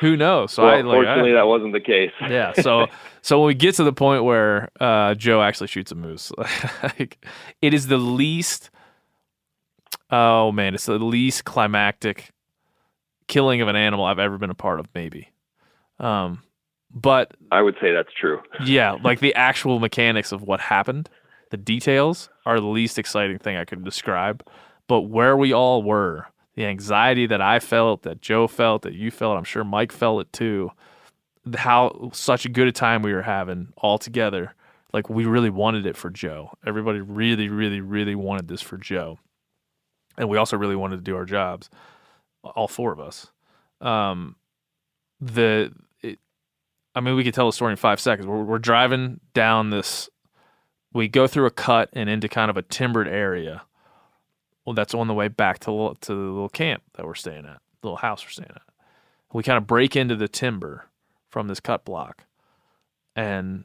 [0.02, 0.52] Who knows?
[0.52, 2.12] So well, I like I- fortunately, that wasn't the case.
[2.20, 2.52] yeah.
[2.52, 2.86] So
[3.22, 6.30] so when we get to the point where uh, Joe actually shoots a moose,
[6.82, 7.24] like
[7.62, 8.70] it is the least.
[10.10, 12.30] Oh man, it's the least climactic
[13.28, 14.86] killing of an animal I've ever been a part of.
[14.94, 15.30] Maybe.
[15.98, 16.42] Um,
[16.94, 18.42] but I would say that's true.
[18.64, 21.08] yeah, like the actual mechanics of what happened
[21.50, 24.44] The details are the least exciting thing I could describe,
[24.88, 29.10] but where we all were, the anxiety that I felt, that Joe felt, that you
[29.10, 30.70] felt, I'm sure Mike felt it too.
[31.54, 34.54] How such a good a time we were having all together.
[34.92, 36.52] Like we really wanted it for Joe.
[36.66, 39.18] Everybody really, really, really wanted this for Joe,
[40.18, 41.70] and we also really wanted to do our jobs.
[42.44, 43.32] All four of us.
[43.80, 44.36] Um,
[45.20, 45.72] the
[46.02, 46.18] it,
[46.94, 48.26] I mean, we could tell the story in five seconds.
[48.26, 50.10] We're, we're driving down this.
[50.92, 53.62] We go through a cut and into kind of a timbered area.
[54.64, 57.44] Well, that's on the way back to the- to the little camp that we're staying
[57.46, 58.62] at, the little house we're staying at.
[59.32, 60.86] We kind of break into the timber
[61.30, 62.24] from this cut block,
[63.16, 63.64] and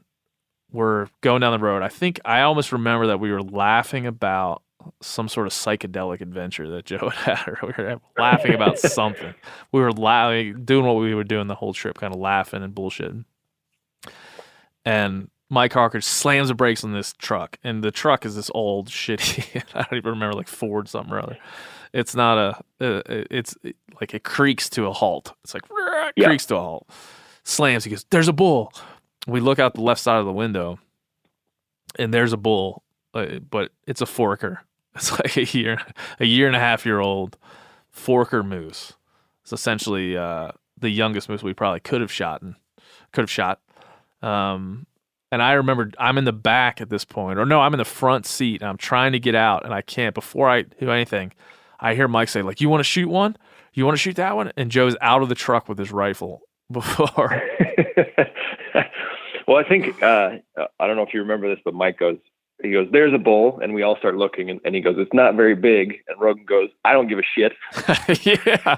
[0.72, 1.82] we're going down the road.
[1.82, 4.62] I think I almost remember that we were laughing about
[5.00, 9.34] some sort of psychedelic adventure that Joe had had, or we were laughing about something.
[9.72, 12.74] We were laughing, doing what we were doing the whole trip, kind of laughing and
[12.74, 13.24] bullshitting.
[14.84, 18.88] And Mike Harker slams the brakes on this truck, and the truck is this old
[18.90, 19.62] shitty.
[19.74, 21.38] I don't even remember like Ford something or other.
[21.92, 22.84] It's not a.
[22.84, 23.56] Uh, it's
[24.00, 25.32] like it creaks to a halt.
[25.44, 25.62] It's like
[26.16, 26.26] Yeah.
[26.26, 26.88] creaks to a halt.
[27.44, 27.84] Slams.
[27.84, 28.72] He goes, "There's a bull."
[29.26, 30.78] We look out the left side of the window,
[31.98, 32.82] and there's a bull,
[33.14, 34.58] uh, but it's a forker.
[34.94, 35.78] It's like a year,
[36.18, 37.36] a year and a half year old
[37.94, 38.94] forker moose.
[39.44, 42.56] It's essentially uh, the youngest moose we probably could have shot and
[43.12, 43.60] could have shot.
[44.22, 44.86] Um,
[45.30, 47.84] and I remember I'm in the back at this point, or no, I'm in the
[47.84, 48.62] front seat.
[48.62, 50.14] And I'm trying to get out, and I can't.
[50.14, 51.32] Before I do anything,
[51.80, 53.36] I hear Mike say, "Like, you want to shoot one?
[53.74, 56.42] You want to shoot that one?" And Joe's out of the truck with his rifle
[56.70, 57.08] before.
[59.46, 60.36] well, I think uh,
[60.78, 62.18] I don't know if you remember this, but Mike goes,
[62.62, 65.12] he goes, "There's a bull," and we all start looking, and, and he goes, "It's
[65.12, 67.52] not very big." And Rogan goes, "I don't give a shit,"
[68.26, 68.76] yeah,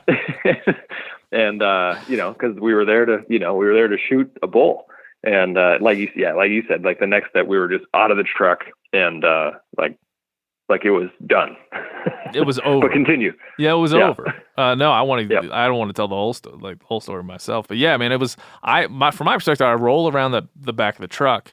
[1.32, 3.96] and uh, you know, because we were there to, you know, we were there to
[3.96, 4.86] shoot a bull,
[5.24, 7.84] and uh, like you, yeah, like you said, like the next step, we were just
[7.94, 9.96] out of the truck, and uh, like,
[10.68, 11.56] like it was done.
[12.34, 12.86] it was over.
[12.86, 13.32] but continue.
[13.58, 14.08] Yeah, it was Yeah.
[14.10, 14.34] over.
[14.56, 15.34] Uh, no, I want to.
[15.34, 15.50] Yep.
[15.52, 17.66] I don't want to tell the whole story, like the whole story myself.
[17.68, 18.36] But yeah, I mean, it was.
[18.62, 21.52] I my from my perspective, I roll around the the back of the truck,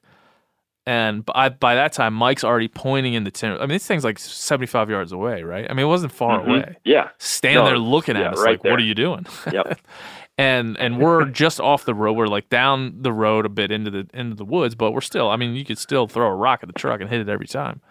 [0.85, 3.57] and by by that time, Mike's already pointing in the timber.
[3.57, 5.65] I mean, this thing's like seventy five yards away, right?
[5.69, 6.47] I mean, it wasn't far Mhm.
[6.47, 6.77] away.
[6.85, 7.09] Yeah.
[7.17, 8.71] Standing No, there looking at yeah, us, right like, there.
[8.71, 9.79] "What are you doing?" Yep.
[10.37, 12.13] and and we're just off the road.
[12.13, 15.29] We're like down the road a bit into the into the woods, but we're still.
[15.29, 17.47] I mean, you could still throw a rock at the truck and hit it every
[17.47, 17.81] time.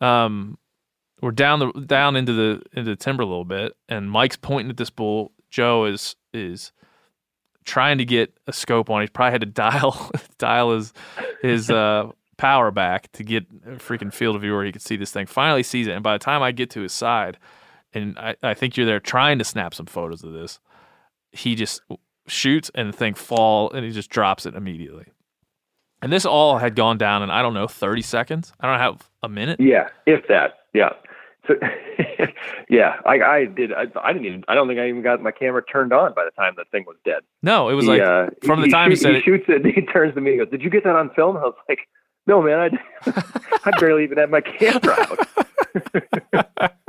[0.00, 0.58] Um,
[1.20, 4.70] we're down the down into the into the timber a little bit, and Mike's pointing
[4.70, 5.32] at this bull.
[5.50, 6.72] Joe is is
[7.64, 9.02] trying to get a scope on.
[9.02, 10.92] He probably had to dial dial his
[11.42, 14.96] his uh, power back to get a freaking field of view where he could see
[14.96, 15.26] this thing.
[15.26, 17.38] Finally sees it, and by the time I get to his side,
[17.92, 20.58] and I, I think you're there trying to snap some photos of this,
[21.34, 21.82] he just
[22.26, 25.04] shoots and the thing fall and he just drops it immediately.
[26.00, 28.52] And this all had gone down in I don't know thirty seconds.
[28.60, 29.58] I don't have a minute.
[29.60, 30.60] Yeah, if that.
[30.74, 30.90] Yeah.
[31.46, 31.54] So,
[32.70, 33.72] yeah, I, I did.
[33.72, 34.44] I, I didn't even.
[34.48, 36.84] I don't think I even got my camera turned on by the time the thing
[36.86, 37.20] was dead.
[37.42, 39.44] No, it was He, like uh, from the time he shoot- said he it- shoots
[39.48, 41.40] it, and he turns to me and goes, "Did you get that on film?" I
[41.40, 41.80] was like,
[42.26, 42.78] "No, man.
[43.06, 43.22] I,
[43.66, 46.70] I barely even had my camera out."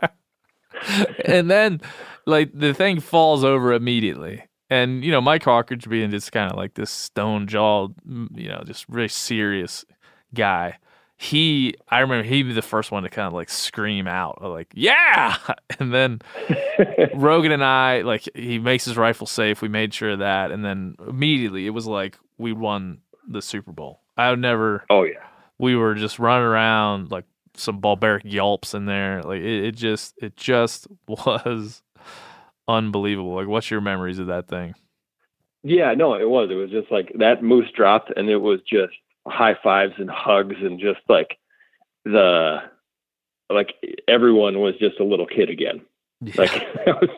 [1.25, 1.81] and then
[2.25, 4.43] like the thing falls over immediately.
[4.69, 8.63] And you know, Mike Hawkridge being just kind of like this stone jawed, you know,
[8.65, 9.85] just really serious
[10.33, 10.77] guy.
[11.17, 14.67] He, I remember he'd be the first one to kind of like scream out, like
[14.73, 15.37] "Yeah!"
[15.79, 16.19] And then
[17.15, 19.61] Rogan and I, like, he makes his rifle safe.
[19.61, 23.71] We made sure of that, and then immediately it was like we won the Super
[23.71, 24.01] Bowl.
[24.17, 25.25] I would never oh yeah.
[25.57, 27.25] we were just running around like
[27.55, 29.21] some barbaric yelps in there.
[29.21, 31.81] Like it, it just it just was
[32.67, 33.35] unbelievable.
[33.35, 34.75] Like what's your memories of that thing?
[35.63, 36.49] Yeah, no, it was.
[36.51, 38.93] It was just like that moose dropped, and it was just
[39.27, 41.37] high fives and hugs, and just like
[42.03, 42.57] the
[43.49, 43.73] like
[44.07, 45.81] everyone was just a little kid again.
[46.37, 46.51] Like
[46.87, 47.09] was,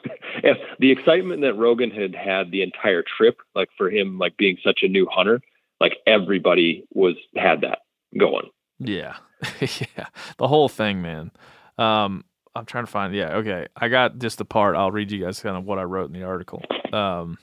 [0.44, 4.58] and the excitement that Rogan had had the entire trip, like for him, like being
[4.64, 5.42] such a new hunter,
[5.80, 7.80] like everybody was had that
[8.18, 8.50] going.
[8.80, 9.18] Yeah.
[9.62, 10.08] yeah.
[10.38, 11.32] The whole thing, man.
[11.78, 12.24] Um
[12.58, 13.68] I'm trying to find yeah, okay.
[13.76, 14.76] I got just the part.
[14.76, 16.64] I'll read you guys kind of what I wrote in the article.
[16.92, 17.38] Um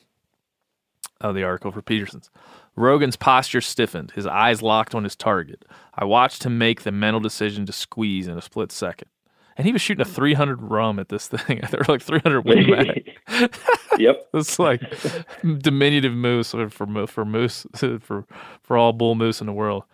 [1.20, 2.30] of the article for Petersen's.
[2.76, 5.64] Rogan's posture stiffened, his eyes locked on his target.
[5.94, 9.08] I watched him make the mental decision to squeeze in a split second.
[9.56, 11.62] And he was shooting a 300 rum at this thing.
[11.70, 13.10] There were like 300 Win Mag.
[13.98, 14.28] Yep.
[14.34, 14.82] It's like
[15.58, 18.26] diminutive moose for for for moose for
[18.62, 19.84] for all bull moose in the world.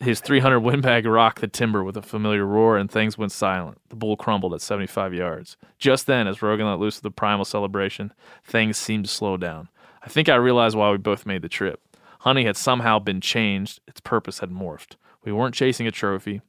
[0.00, 3.78] His 300 Win Mag rocked the timber with a familiar roar, and things went silent.
[3.88, 5.56] The bull crumbled at 75 yards.
[5.78, 8.12] Just then, as Rogan let loose with the primal celebration,
[8.44, 9.68] things seemed to slow down.
[10.02, 11.80] I think I realized why we both made the trip.
[12.20, 14.96] Honey had somehow been changed; its purpose had morphed.
[15.24, 16.42] We weren't chasing a trophy.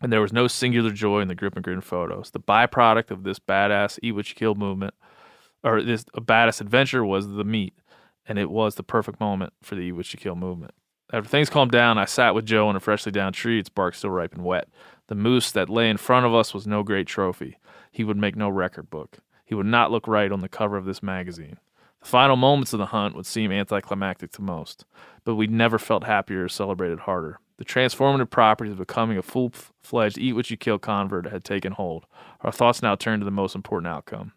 [0.00, 2.30] and there was no singular joy in the grip and grin photos.
[2.32, 4.94] The byproduct of this badass eat what you kill movement,
[5.62, 7.74] or this badass adventure, was the meat,
[8.26, 10.72] and it was the perfect moment for the eat what you kill movement.
[11.14, 13.94] After things calmed down, I sat with Joe in a freshly down tree, its bark
[13.94, 14.68] still ripe and wet.
[15.06, 17.56] The moose that lay in front of us was no great trophy.
[17.92, 19.18] He would make no record book.
[19.44, 21.58] He would not look right on the cover of this magazine.
[22.00, 24.86] The final moments of the hunt would seem anticlimactic to most,
[25.22, 27.38] but we never felt happier or celebrated harder.
[27.58, 29.52] The transformative properties of becoming a full
[29.84, 32.06] fledged eat what you kill convert had taken hold.
[32.40, 34.32] Our thoughts now turned to the most important outcome.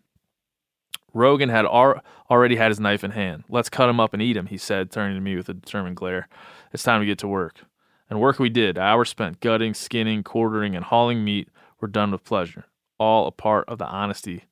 [1.14, 3.44] Rogan had al- already had his knife in hand.
[3.50, 5.96] Let's cut him up and eat him, he said, turning to me with a determined
[5.96, 6.28] glare.
[6.74, 7.62] It's time to get to work.
[8.10, 8.78] And work we did.
[8.78, 12.66] Hours spent gutting, skinning, quartering, and hauling meat were done with pleasure,
[12.98, 14.46] all a part of the honesty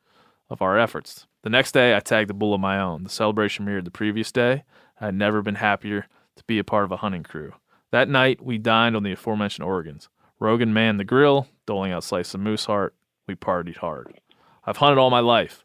[0.50, 1.28] of our efforts.
[1.44, 3.04] The next day, I tagged a bull of my own.
[3.04, 4.64] The celebration mirrored the previous day.
[5.00, 7.54] I had never been happier to be a part of a hunting crew.
[7.92, 10.10] That night, we dined on the aforementioned organs.
[10.40, 12.94] Rogan manned the grill, doling out slices of moose heart.
[13.28, 14.20] We partied hard.
[14.66, 15.64] I've hunted all my life,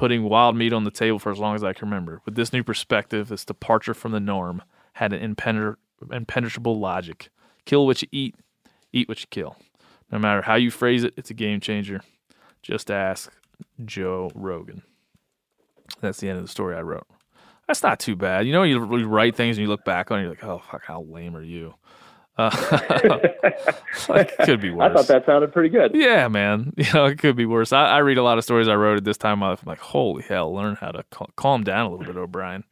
[0.00, 2.22] putting wild meat on the table for as long as I can remember.
[2.24, 4.62] With this new perspective, this departure from the norm
[4.94, 5.76] had an impenetrable
[6.10, 7.28] impenetrable logic.
[7.66, 8.34] Kill what you eat,
[8.94, 9.56] eat what you kill.
[10.10, 12.00] No matter how you phrase it, it's a game changer.
[12.62, 13.30] Just ask
[13.84, 14.80] Joe Rogan.
[16.00, 17.06] That's the end of the story I wrote.
[17.66, 18.46] That's not too bad.
[18.46, 20.62] You know, you, you write things and you look back on it, you're like, oh,
[20.70, 21.74] fuck, how lame are you?
[22.38, 22.50] Uh,
[24.08, 24.90] like, it could be worse.
[24.90, 25.92] I thought that sounded pretty good.
[25.94, 26.72] Yeah, man.
[26.80, 27.72] You know, it could be worse.
[27.72, 29.42] I, I read a lot of stories I wrote at this time.
[29.42, 32.64] I'm like, holy hell, learn how to cal- calm down a little bit, O'Brien.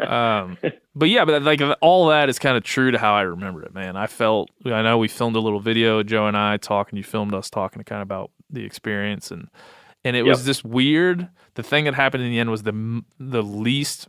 [0.00, 0.58] um,
[0.94, 3.74] but yeah, but like all that is kind of true to how I remember it,
[3.74, 3.96] man.
[3.96, 6.96] I felt, I know we filmed a little video, Joe and I talking.
[6.96, 9.48] You filmed us talking kind of about the experience, and
[10.04, 10.46] and it was Yep.
[10.46, 11.28] just weird.
[11.54, 14.08] The thing that happened in the end was the the least,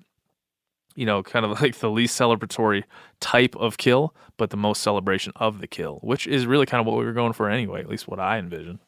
[0.97, 2.83] you know, kind of like the least celebratory
[3.21, 6.87] type of kill, but the most celebration of the kill, which is really kind of
[6.87, 7.79] what we were going for anyway.
[7.79, 8.79] At least what I envisioned.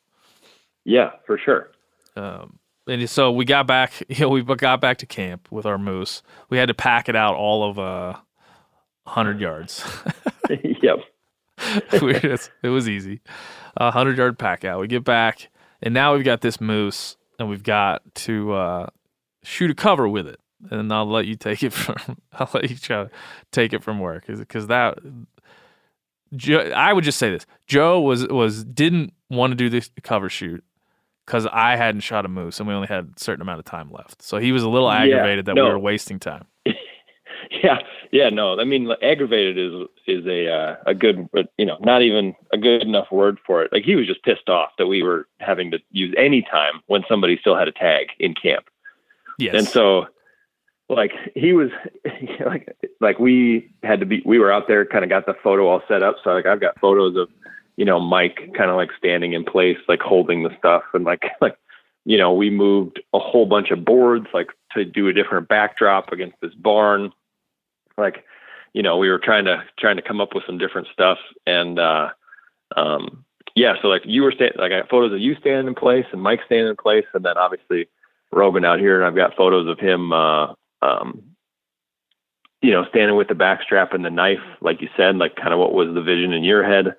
[0.84, 1.72] Yeah, for sure.
[2.16, 5.78] Um, and so we got back, you know, we got back to camp with our
[5.78, 6.24] moose.
[6.50, 8.14] We had to pack it out all of uh,
[9.04, 9.86] 100 yards.
[10.82, 10.98] yep.
[11.92, 13.22] Just- it was easy.
[13.78, 14.80] A 100 yard pack out.
[14.80, 15.50] We get back,
[15.82, 18.88] and now we've got this moose, and we've got to uh,
[19.44, 20.40] shoot a cover with it.
[20.72, 22.18] And I'll let you take it from.
[22.34, 23.10] I'll let you try to
[23.52, 24.98] take it from work because that.
[26.36, 30.30] Joe, I would just say this: Joe was was didn't want to do this cover
[30.30, 30.64] shoot
[31.26, 33.92] because I hadn't shot a moose and we only had a certain amount of time
[33.92, 34.22] left.
[34.22, 36.46] So he was a little Yeah, aggravated that we were wasting time.
[37.64, 37.80] Yeah,
[38.12, 38.60] yeah, no.
[38.60, 41.28] I mean, aggravated is is a uh, a good,
[41.58, 43.72] you know, not even a good enough word for it.
[43.74, 47.04] Like he was just pissed off that we were having to use any time when
[47.10, 48.70] somebody still had a tag in camp,
[49.40, 49.56] Yes.
[49.56, 50.08] and so
[50.90, 51.70] like he was
[52.46, 55.68] like like we had to be we were out there, kind of got the photo
[55.68, 56.18] all set up.
[56.24, 57.30] So like I've got photos of
[57.78, 61.24] you know Mike kind of like standing in place, like holding the stuff, and like
[61.42, 61.58] like
[62.06, 66.12] you know we moved a whole bunch of boards like to do a different backdrop
[66.12, 67.12] against this barn.
[67.98, 68.26] Like
[68.74, 71.20] you know we were trying to trying to come up with some different stuff.
[71.46, 72.10] And uh
[72.76, 73.26] um
[73.56, 76.06] yeah so like you were sta- like i got photos of you standing in place
[76.12, 77.06] and mike standing in place.
[77.14, 77.88] And then obviously
[78.32, 81.24] rogan out here and i've got photos of him uh um
[82.62, 85.60] you know standing with the backstrap and the knife like you said like kind of
[85.60, 86.96] what was the vision in your head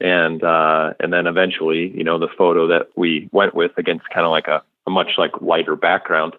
[0.00, 4.26] and uh and then eventually you know the photo that we went with against kind
[4.26, 6.34] of like a, a much like lighter background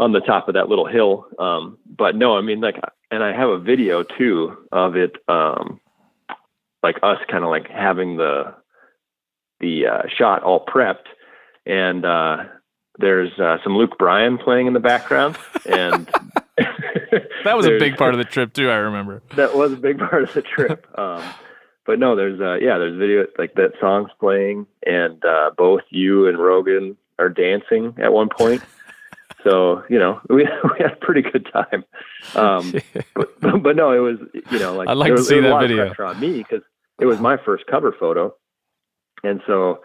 [0.00, 1.26] on the top of that little hill.
[1.38, 2.80] Um, but no, I mean like,
[3.10, 5.78] and I have a video too of it, um,
[6.82, 8.54] like us kind of like having the,
[9.60, 11.06] the, uh, shot all prepped
[11.66, 12.44] and, uh,
[13.00, 15.36] there's, uh, some Luke Bryan playing in the background
[15.66, 16.08] and
[17.44, 18.70] that was a big part of the trip too.
[18.70, 19.22] I remember.
[19.36, 20.86] that was a big part of the trip.
[21.00, 21.22] Um,
[21.86, 26.28] but no, there's uh, yeah, there's video like that song's playing, and uh, both you
[26.28, 28.62] and Rogan are dancing at one point.
[29.42, 31.84] So you know, we we had a pretty good time.
[32.34, 32.74] Um,
[33.14, 34.18] but but no, it was
[34.50, 35.94] you know like I'd like to see that video.
[35.98, 36.62] on me because
[37.00, 38.34] it was my first cover photo,
[39.24, 39.80] and so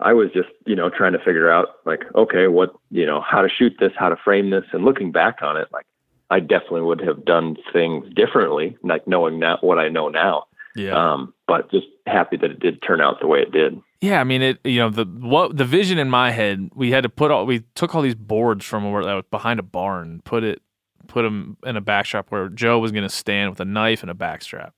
[0.00, 3.42] I was just you know trying to figure out like okay, what you know how
[3.42, 5.86] to shoot this, how to frame this, and looking back on it, like
[6.30, 10.44] I definitely would have done things differently, like knowing now what I know now.
[10.76, 10.92] Yeah.
[10.92, 13.80] Um, but just happy that it did turn out the way it did.
[14.00, 14.58] Yeah, I mean it.
[14.64, 16.70] You know the what the vision in my head.
[16.74, 17.46] We had to put all.
[17.46, 20.62] We took all these boards from where that was behind a barn, put it,
[21.08, 24.10] put them in a backstrap where Joe was going to stand with a knife and
[24.10, 24.72] a backstrap,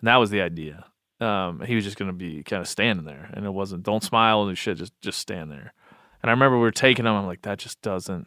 [0.00, 0.86] and that was the idea.
[1.20, 3.82] Um, he was just going to be kind of standing there, and it wasn't.
[3.82, 4.78] Don't smile and shit.
[4.78, 5.72] Just just stand there.
[6.22, 7.12] And I remember we were taking him.
[7.14, 8.26] I'm like, that just doesn't.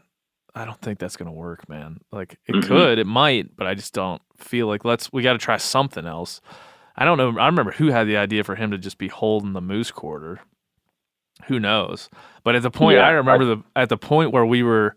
[0.55, 1.99] I don't think that's going to work, man.
[2.11, 2.63] Like it Mhm.
[2.67, 5.11] could, it might, but I just don't feel like let's.
[5.11, 6.41] We got to try something else.
[6.95, 7.39] I don't know.
[7.39, 10.41] I remember who had the idea for him to just be holding the moose quarter.
[11.47, 12.09] Who knows?
[12.43, 14.95] But at the point, Yeah, I remember the at the point where we were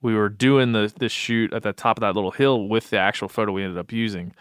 [0.00, 2.98] we were doing the the shoot at the top of that little hill with the
[2.98, 4.34] actual photo we ended up using.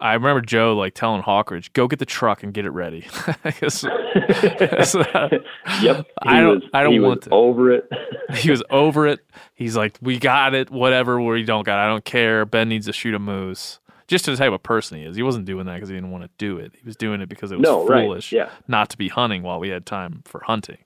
[0.00, 3.02] I remember Joe like telling Hawkridge, "Go get the truck and get it ready."
[3.44, 3.90] 'cause, uh,
[5.82, 6.06] Yep.
[6.22, 7.30] I don't- was- I don't he was want to.
[7.30, 7.90] over it.
[8.34, 9.20] he was over it.
[9.54, 10.70] He's like, "We got it.
[10.70, 11.20] Whatever.
[11.20, 11.78] We don't got.
[11.80, 11.84] It.
[11.84, 12.44] I don't care.
[12.44, 13.78] Ben needs to shoot a moose."
[14.08, 15.16] Just to the type of person he is.
[15.16, 16.72] He wasn't doing that because he didn't want to do it.
[16.74, 18.02] He was doing it because it was No, right.
[18.04, 18.50] foolish Yeah.
[18.68, 20.78] not to be hunting while we had time for hunting.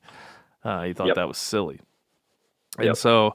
[0.62, 1.16] Uh, he thought Yep.
[1.16, 1.80] that was silly.
[2.78, 2.96] And Yep.
[2.96, 3.34] so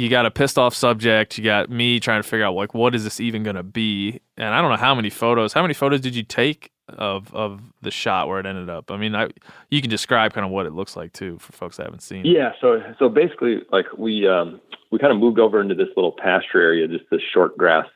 [0.00, 1.36] you got a pissed off subject.
[1.36, 4.20] You got me trying to figure out like what is this even going to be?
[4.38, 5.52] And I don't know how many photos.
[5.52, 8.90] How many photos did you take of of the shot where it ended up?
[8.90, 9.28] I mean, I
[9.68, 12.24] you can describe kind of what it looks like too for folks that haven't seen.
[12.24, 14.58] Yeah, so so basically, like we um,
[14.90, 17.86] we kind of moved over into this little pasture area, just this short grass,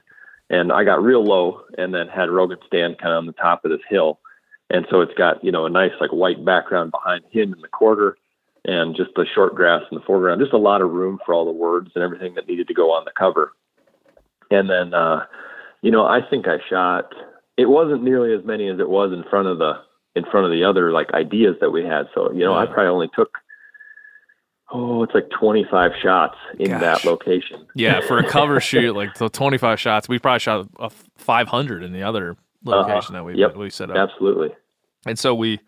[0.51, 3.65] and I got real low, and then had Rogan stand kind of on the top
[3.65, 4.21] of this hill,
[4.69, 7.69] and so it's got you know a nice like white background behind him in the
[7.69, 8.19] quarter,
[8.65, 11.45] and just the short grass in the foreground, just a lot of room for all
[11.45, 13.53] the words and everything that needed to go on the cover,
[14.51, 15.25] and then uh,
[15.83, 17.13] you know I think I shot.
[17.57, 19.75] It wasn't nearly as many as it was in front of the
[20.17, 22.07] in front of the other like ideas that we had.
[22.15, 23.31] So you know I probably only took
[24.73, 26.81] oh, it's like 25 shots in Gosh.
[26.81, 27.65] that location.
[27.77, 31.93] Yeah, for a cover shoot, like the 25 shots, we probably shot a 500 in
[31.93, 33.41] the other location that we Uh-huh.
[33.51, 33.57] Yep.
[33.57, 33.97] we set up.
[33.97, 34.49] Absolutely.
[35.07, 35.61] And so we,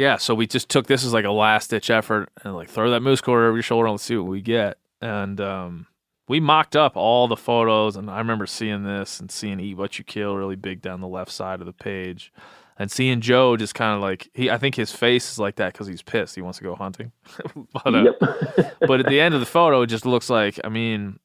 [0.00, 2.90] yeah, so we just took this as like a last ditch effort and like throw
[2.90, 4.78] that moose quarter over your shoulder and let's see what we get.
[5.02, 5.88] And um,
[6.26, 9.98] we mocked up all the photos, and I remember seeing this and seeing "Eat What
[9.98, 12.32] You Kill" really big down the left side of the page,
[12.78, 14.50] and seeing Joe just kind of like he.
[14.50, 16.34] I think his face is like that because he's pissed.
[16.34, 17.12] He wants to go hunting,
[17.74, 18.12] but uh,
[18.80, 20.58] but at the end of the photo, it just looks like.
[20.64, 21.18] I mean,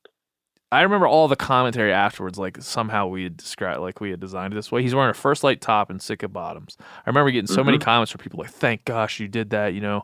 [0.72, 2.38] I remember all the commentary afterwards.
[2.38, 4.82] Like somehow we had described, like we had designed it this way.
[4.82, 6.78] He's wearing a First Lite top and Sitka bottoms.
[6.82, 9.82] I remember getting so many comments from people like, "Thank gosh you did that," you
[9.82, 10.04] know,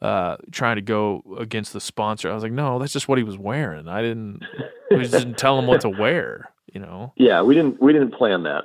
[0.00, 2.30] uh, trying to go against the sponsor.
[2.30, 3.88] I was like, "No, that's just what he was wearing.
[3.88, 4.42] I didn't.
[4.90, 8.12] We just didn't tell him what to wear." You know, yeah, we didn't we didn't
[8.12, 8.64] plan that.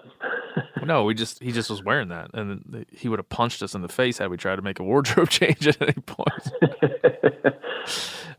[0.86, 3.82] no, we just he just was wearing that, and he would have punched us in
[3.82, 6.52] the face had we tried to make a wardrobe change at any point.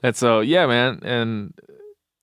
[0.02, 1.00] And so, yeah, man.
[1.02, 1.54] And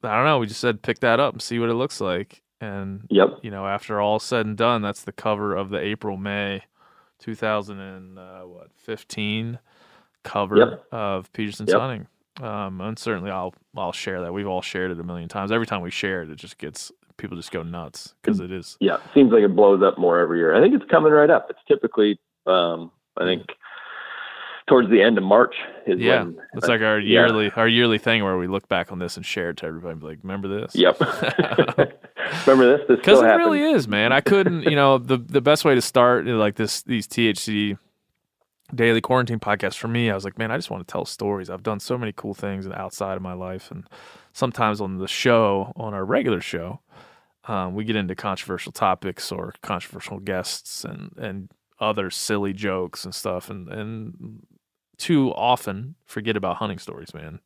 [0.06, 0.40] I don't know.
[0.40, 2.42] We just said pick that up and see what it looks like.
[2.62, 3.40] And, Yep.
[3.42, 6.64] you know, after all said and done, that's the cover of the April, May
[7.20, 9.60] 2015
[10.24, 10.86] cover Yep.
[10.92, 11.80] of Petersen's Yep.
[11.80, 12.08] Hunting.
[12.42, 14.34] Um, and certainly I'll, I'll share that.
[14.34, 15.52] We've all shared it a million times.
[15.52, 18.78] Every time we share it, it just gets, people just go nuts because it is.
[18.82, 20.54] Yeah, seems like it blows up more every year.
[20.56, 21.48] I think it's coming right up.
[21.50, 23.44] It's typically um I think
[24.68, 25.56] towards the end of March
[25.86, 26.24] is Yeah.
[26.24, 27.22] when It's like our yeah.
[27.22, 29.92] yearly, our yearly thing where we look back on this and share it to everybody.
[29.92, 30.76] and be Like, remember this?
[30.76, 31.00] Yep.
[32.48, 32.88] Remember this?
[32.88, 33.46] Because it happens.
[33.46, 34.12] really is, man.
[34.12, 37.78] I couldn't, you know, the the best way to start like this these THC
[38.74, 41.52] daily quarantine podcasts for me, I was like, man, I just want to tell stories.
[41.52, 43.88] I've done so many cool things outside of my life, and
[44.34, 46.80] sometimes on the show, on our regular show,
[47.48, 53.14] um, we get into controversial topics or controversial guests and and other silly jokes and
[53.14, 54.42] stuff, and and
[54.98, 57.40] too often forget about hunting stories, man,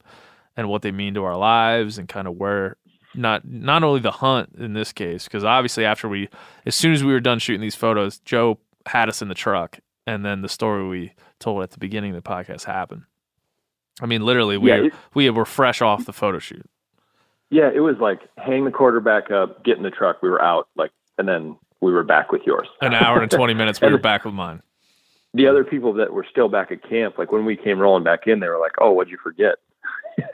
[0.58, 2.78] and what they mean to our lives and kind of where
[3.16, 6.30] not not only the hunt in this case because obviously after we
[6.68, 9.80] as soon as we were done shooting these photos joe had us in the truck
[10.06, 13.02] and then the story we told at the beginning of the podcast happened.
[14.00, 16.70] I mean literally we Yeah, it- we were fresh off the photo shoot.
[17.50, 20.68] Yeah, it was like hang the quarterback up, get in the truck, we were out,
[20.76, 22.68] like and then we were back with yours.
[22.82, 24.62] an hour and 20 minutes we were back with mine
[25.34, 28.28] the other people that were still back at camp, like when we came rolling back
[28.28, 29.56] in, they were like, "Oh, what'd you forget?"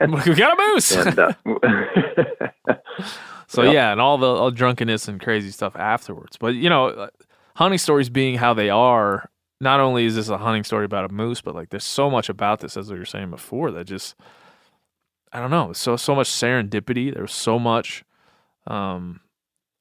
[0.00, 1.32] we got a moose And uh,
[3.48, 3.72] So Yep.
[3.74, 6.36] yeah, and all the all drunkenness and crazy stuff afterwards.
[6.36, 7.08] But you know,
[7.56, 11.12] hunting stories being how they are, not only is this a hunting story about a
[11.12, 14.16] moose, but like there's so much about this, as we were saying before, that just
[15.32, 17.12] I don't know, so so much serendipity.
[17.12, 18.02] There was so much
[18.66, 19.20] um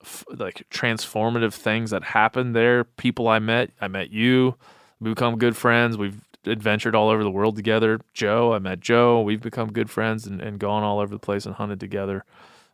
[0.03, 2.83] f- like transformative things that happened there.
[2.83, 4.55] People I met, I met you.
[4.99, 5.97] We become good friends.
[5.97, 7.99] We've adventured all over the world together.
[8.13, 9.21] Joe, I met Joe.
[9.21, 12.23] We've become good friends and, and gone all over the place and hunted together.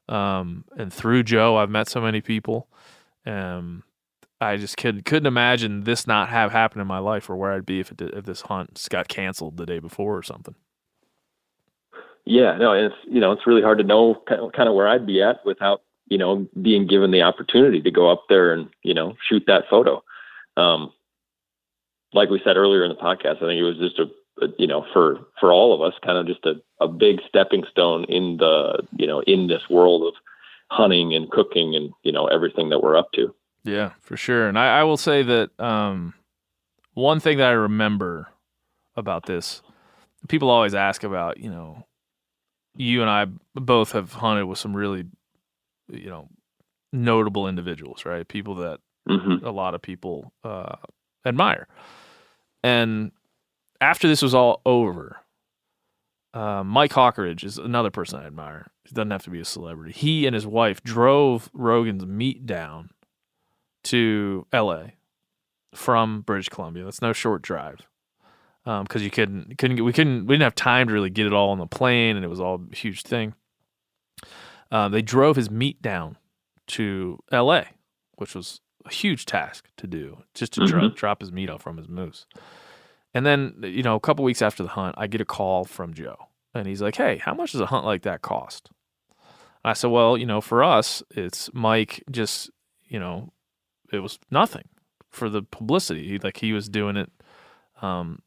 [0.09, 2.67] Um, and through Joe, I've met so many people.
[3.25, 3.83] Um,
[4.41, 7.65] I just could, couldn't imagine this not have happened in my life or where I'd
[7.65, 10.55] be if did, if this hunt got canceled the day before or something.
[12.25, 15.21] yeah, no, it's you know it's really hard to know kind of where I'd be
[15.21, 19.15] at without you know being given the opportunity to go up there and you know
[19.27, 20.03] shoot that photo.
[20.57, 20.91] Um,
[22.13, 24.05] like we said earlier in the podcast, I think it was just a,
[24.43, 27.63] a you know for for all of us kind of just a, a big stepping
[27.69, 30.13] stone in the you know in this world of
[30.69, 33.33] hunting and cooking and you know everything that we're up to.
[33.63, 34.47] Yeah, for sure.
[34.47, 36.13] And I, I will say that um,
[36.93, 38.27] one thing that I remember
[38.95, 39.61] about this,
[40.27, 41.85] people always ask about, you know,
[42.75, 45.05] you and I both have hunted with some really,
[45.89, 46.27] you know,
[46.91, 48.27] notable individuals, right?
[48.27, 50.75] People that hmm a lot of people uh,
[51.25, 51.67] admire.
[52.63, 53.11] And
[53.79, 55.17] after this was all over,
[56.33, 58.71] uh, Mike Hawkridge is another person I admire.
[58.85, 59.93] He doesn't have to be a celebrity.
[59.93, 62.91] He and his wife drove Rogan's meat down
[63.85, 64.93] to L.A.
[65.73, 66.85] from British Columbia.
[66.85, 67.87] That's no short drive
[68.63, 71.49] because you couldn't couldn't we couldn't we didn't have time to really get it all
[71.49, 73.33] on the plane, and it was all a huge thing.
[74.71, 76.17] Uh, they drove his meat down
[76.67, 77.65] to L.A.,
[78.15, 81.77] which was a huge task to do, just to dro- drop his meat off from
[81.77, 82.25] his moose.
[83.13, 85.93] And then, you know, a couple weeks after the hunt, I get a call from
[85.93, 86.15] Joe,
[86.53, 88.69] and he's like, "Hey, how much does a hunt like that cost?"
[89.63, 92.03] I said, "Well, you know, for us, it's Mike.
[92.09, 92.49] Just,
[92.87, 93.33] you know,
[93.91, 94.67] it was nothing
[95.09, 96.17] for the publicity.
[96.23, 97.11] Like he was doing it,
[97.81, 98.21] um,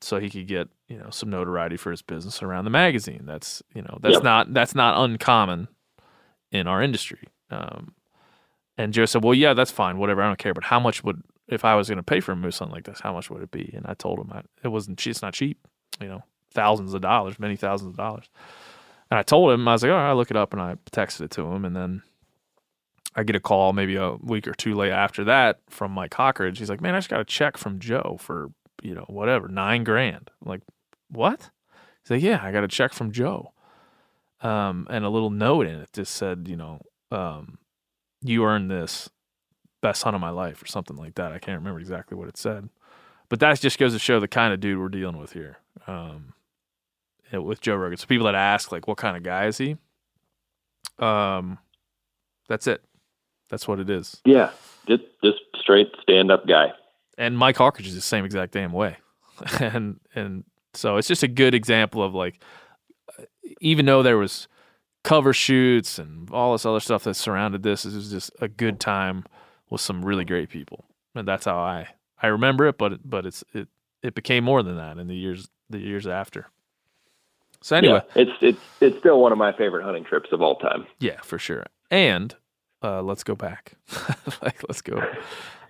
[0.00, 3.24] so he could get you know some notoriety for his business around the magazine.
[3.26, 4.22] That's you know that's Yep.
[4.22, 5.66] not that's not uncommon
[6.52, 7.94] in our industry." Um,
[8.78, 10.22] and Joe said, "Well, yeah, that's fine, whatever.
[10.22, 10.54] I don't care.
[10.54, 12.84] But how much would if I was going to pay for a moose hunt like
[12.84, 13.00] this?
[13.00, 15.04] How much would it be?" And I told him I, it wasn't.
[15.06, 15.58] It's not cheap.
[16.00, 16.22] You know,
[16.54, 18.30] thousands of dollars, many thousands of dollars.
[19.10, 20.76] And I told him I was like, "All right, I look it up," and I
[20.92, 22.02] texted it to him, and then
[23.16, 26.58] I get a call maybe a week or two late after that from Mike Hawkridge.
[26.58, 28.50] He's like, "Man, I just got a check from Joe for
[28.80, 30.62] you know whatever nine grand." I'm like,
[31.10, 31.50] what?
[32.04, 33.52] He's like, "Yeah, I got a check from Joe."
[34.40, 36.80] Um, and a little note in it just said, you know,
[37.10, 37.58] um,
[38.22, 39.08] you earned this
[39.80, 41.32] best hunt of my life or something like that.
[41.32, 42.68] I can't remember exactly what it said,
[43.28, 45.58] but that just goes to show the kind of dude we're dealing with here.
[45.86, 46.34] Um,
[47.32, 47.98] with Joe Rogan.
[47.98, 49.76] So people that ask like, what kind of guy is he?
[50.98, 51.58] Um,
[52.48, 52.82] that's it.
[53.50, 54.20] That's what it is.
[54.24, 54.50] Yeah,
[54.86, 56.72] just just straight stand up guy.
[57.16, 58.96] And Mike Hawkridge is the same exact damn way.
[59.60, 62.42] and and so it's just a good example of like,
[63.60, 64.48] even though there was
[65.08, 68.78] cover shoots and all this other stuff that surrounded this, it was just a good
[68.78, 69.24] time
[69.70, 71.88] with some really great people, and that's how I
[72.22, 72.76] I remember it.
[72.78, 73.68] But but it's it
[74.02, 76.46] it became more than that in the years the years after.
[77.60, 80.56] So anyway, Yeah, it's it's it's still one of my favorite hunting trips of all
[80.56, 80.86] time.
[81.00, 81.64] yeah, for sure.
[81.90, 82.34] And
[82.82, 83.72] uh, let's go back.
[84.42, 85.02] like let's go.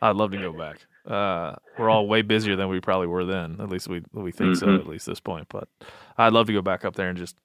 [0.03, 0.79] I'd love to go back.
[1.07, 3.57] Uh, we're all way busier than we probably were then.
[3.61, 4.67] At least we we think so.
[4.67, 4.81] Mhm.
[4.81, 5.47] At least this point.
[5.49, 5.69] But
[6.19, 7.37] I'd love to go back up there and just,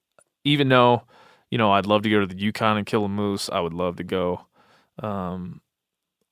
[0.44, 1.03] even though,
[1.54, 3.48] you know, I'd love to go to the Yukon and kill a moose.
[3.48, 4.42] I would love to go,
[5.04, 5.62] um,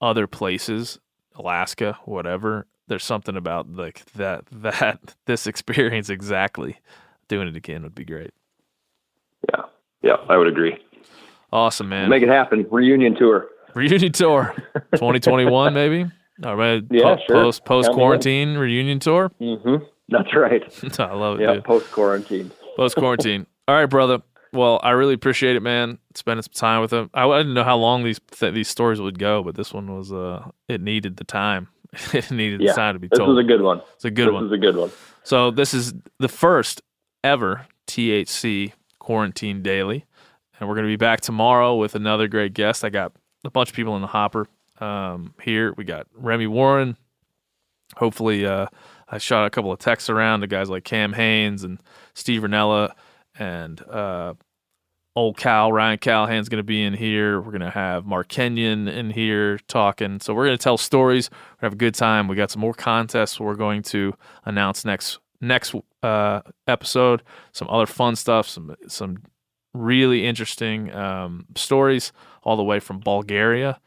[0.01, 0.97] other places,
[1.35, 2.65] Alaska, whatever.
[2.87, 6.79] There's something about like that that this experience exactly
[7.27, 8.31] doing it again would be great.
[9.53, 9.61] Yeah,
[10.01, 10.75] yeah, I would agree.
[11.53, 12.09] Awesome, man.
[12.09, 12.65] Make it happen.
[12.71, 13.47] Reunion tour.
[13.75, 14.55] reunion tour
[14.95, 16.05] 2021 maybe
[16.43, 17.35] all right Yeah, po- sure.
[17.43, 19.83] post post quarantine reunion tour Mm-hmm.
[20.09, 20.63] That's right.
[20.99, 22.49] i love it Yeah, post quarantine.
[22.75, 26.91] post quarantine all right brother well i really appreciate it man spending some time with
[26.91, 29.73] him i, I didn't know how long these th- these stories would go but this
[29.73, 31.67] one was uh it needed the time
[32.13, 33.81] it needed Yeah, the time to be This told was a good one.
[33.95, 34.91] it's a good this one This is a good one.
[35.23, 36.81] So this is the first
[37.23, 40.05] ever THC quarantine daily,
[40.59, 42.83] and we're going to be back tomorrow with another great guest.
[42.85, 43.11] I got
[43.43, 44.47] a bunch of people in the hopper
[44.79, 45.73] um, here.
[45.77, 46.97] We got Remy Warren.
[47.97, 48.67] Hopefully, uh,
[49.09, 51.79] I shot a couple of texts around to guys like Cam Hanes and
[52.13, 52.93] Steve Rinella
[53.37, 54.33] and uh,
[55.15, 57.39] old Cal Ryan Callaghan's going to be in here.
[57.39, 60.19] We're going to have Mark Kenyon in here talking.
[60.19, 61.29] So we're going to tell stories.
[61.31, 62.27] We're have a good time.
[62.27, 64.13] We got some more contests we're going to
[64.45, 67.23] announce next next uh, episode.
[67.51, 68.47] Some other fun stuff.
[68.47, 69.23] Some some
[69.73, 72.11] really interesting um, stories
[72.43, 73.79] all the way from Bulgaria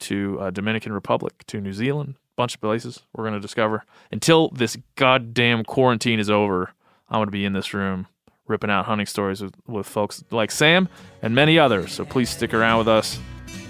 [0.00, 2.16] to uh, Dominican Republic to New Zealand.
[2.36, 3.84] Bunch of places we're going to discover.
[4.10, 6.72] Until this goddamn quarantine is over,
[7.08, 8.06] I'm going to be in this room
[8.50, 10.88] ripping out hunting stories with, with folks like Sam
[11.22, 11.92] and many others.
[11.92, 13.18] So please stick around with us.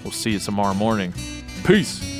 [0.03, 1.13] We'll see you tomorrow morning.
[1.63, 2.11] Peace.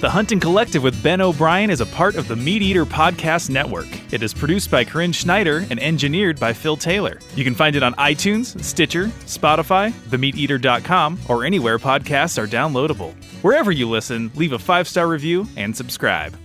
[0.00, 3.88] The Hunting Collective with Ben O'Brien is a part of the MeatEater Podcast Network.
[4.12, 7.18] It is produced by Corinne Schneider and engineered by Phil Taylor.
[7.34, 13.12] You can find it on iTunes, Stitcher, Spotify, themeateater.com, or anywhere podcasts are downloadable.
[13.42, 16.38] Wherever you listen, leave a five star review and subscribe.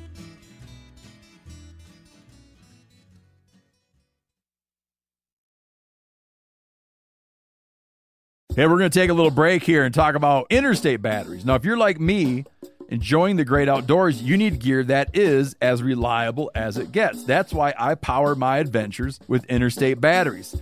[8.55, 11.43] Hey, we're going to take a little break here and talk about interstate batteries.
[11.43, 12.45] Now, if you're like me,
[12.87, 17.23] enjoying the great outdoors, you need gear that is as reliable as it gets.
[17.23, 20.61] That's why I power my adventures with interstate batteries.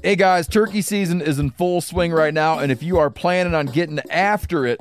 [0.00, 3.52] Hey guys, turkey season is in full swing right now, and if you are planning
[3.52, 4.80] on getting after it,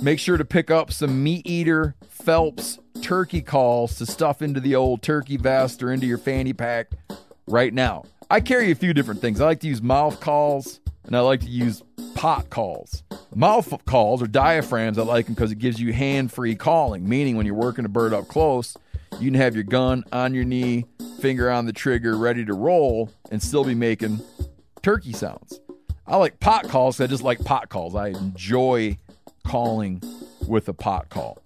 [0.00, 5.02] make sure to pick up some MeatEater Phelps turkey calls to stuff into the old
[5.02, 6.92] turkey vest or into your fanny pack
[7.48, 8.04] right now.
[8.30, 9.40] I carry a few different things.
[9.40, 11.82] I like to use mouth calls and I like to use
[12.14, 13.02] pot calls.
[13.34, 17.36] Mouth calls or diaphragms, I like them because it gives you hand free calling, meaning
[17.36, 18.76] when you're working a bird up close,
[19.20, 20.84] you can have your gun on your knee,
[21.20, 24.20] finger on the trigger, ready to roll, and still be making
[24.82, 25.60] turkey sounds.
[26.06, 27.00] I like pot calls.
[27.00, 27.94] I just like pot calls.
[27.94, 28.96] I enjoy
[29.46, 30.02] calling
[30.46, 31.38] with a pot call.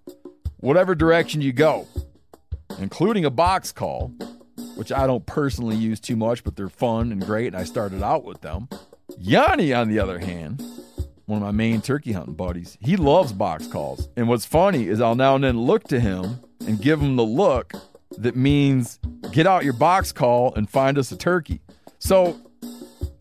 [0.59, 1.89] Whatever direction you go,
[2.79, 4.13] including a box call,
[4.77, 8.03] which I don't personally use too much, but they're fun and great, and I started
[8.03, 8.69] out with them.
[9.19, 10.63] Yanni, on the other hand,
[11.27, 14.09] one of my main turkey hunting buddies, he loves box calls.
[14.17, 17.25] And what's funny is I'll now and then look to him and give them the
[17.25, 17.73] look
[18.19, 18.99] that means
[19.33, 21.61] get out your box call and find us a turkey.
[21.99, 22.39] So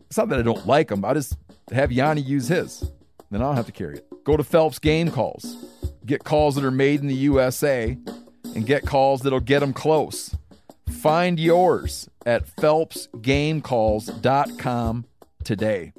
[0.06, 1.36] it's not that I don't like them, I just
[1.70, 2.84] have Yanni use his.
[3.30, 4.06] Then I don't have to carry it.
[4.24, 5.56] Go to Phelps Game Calls.
[6.04, 7.96] Get calls that are made in the USA
[8.54, 10.36] and get calls that'll get them close.
[10.88, 15.04] Find yours at phelpsgamecalls.com
[15.44, 15.92] today.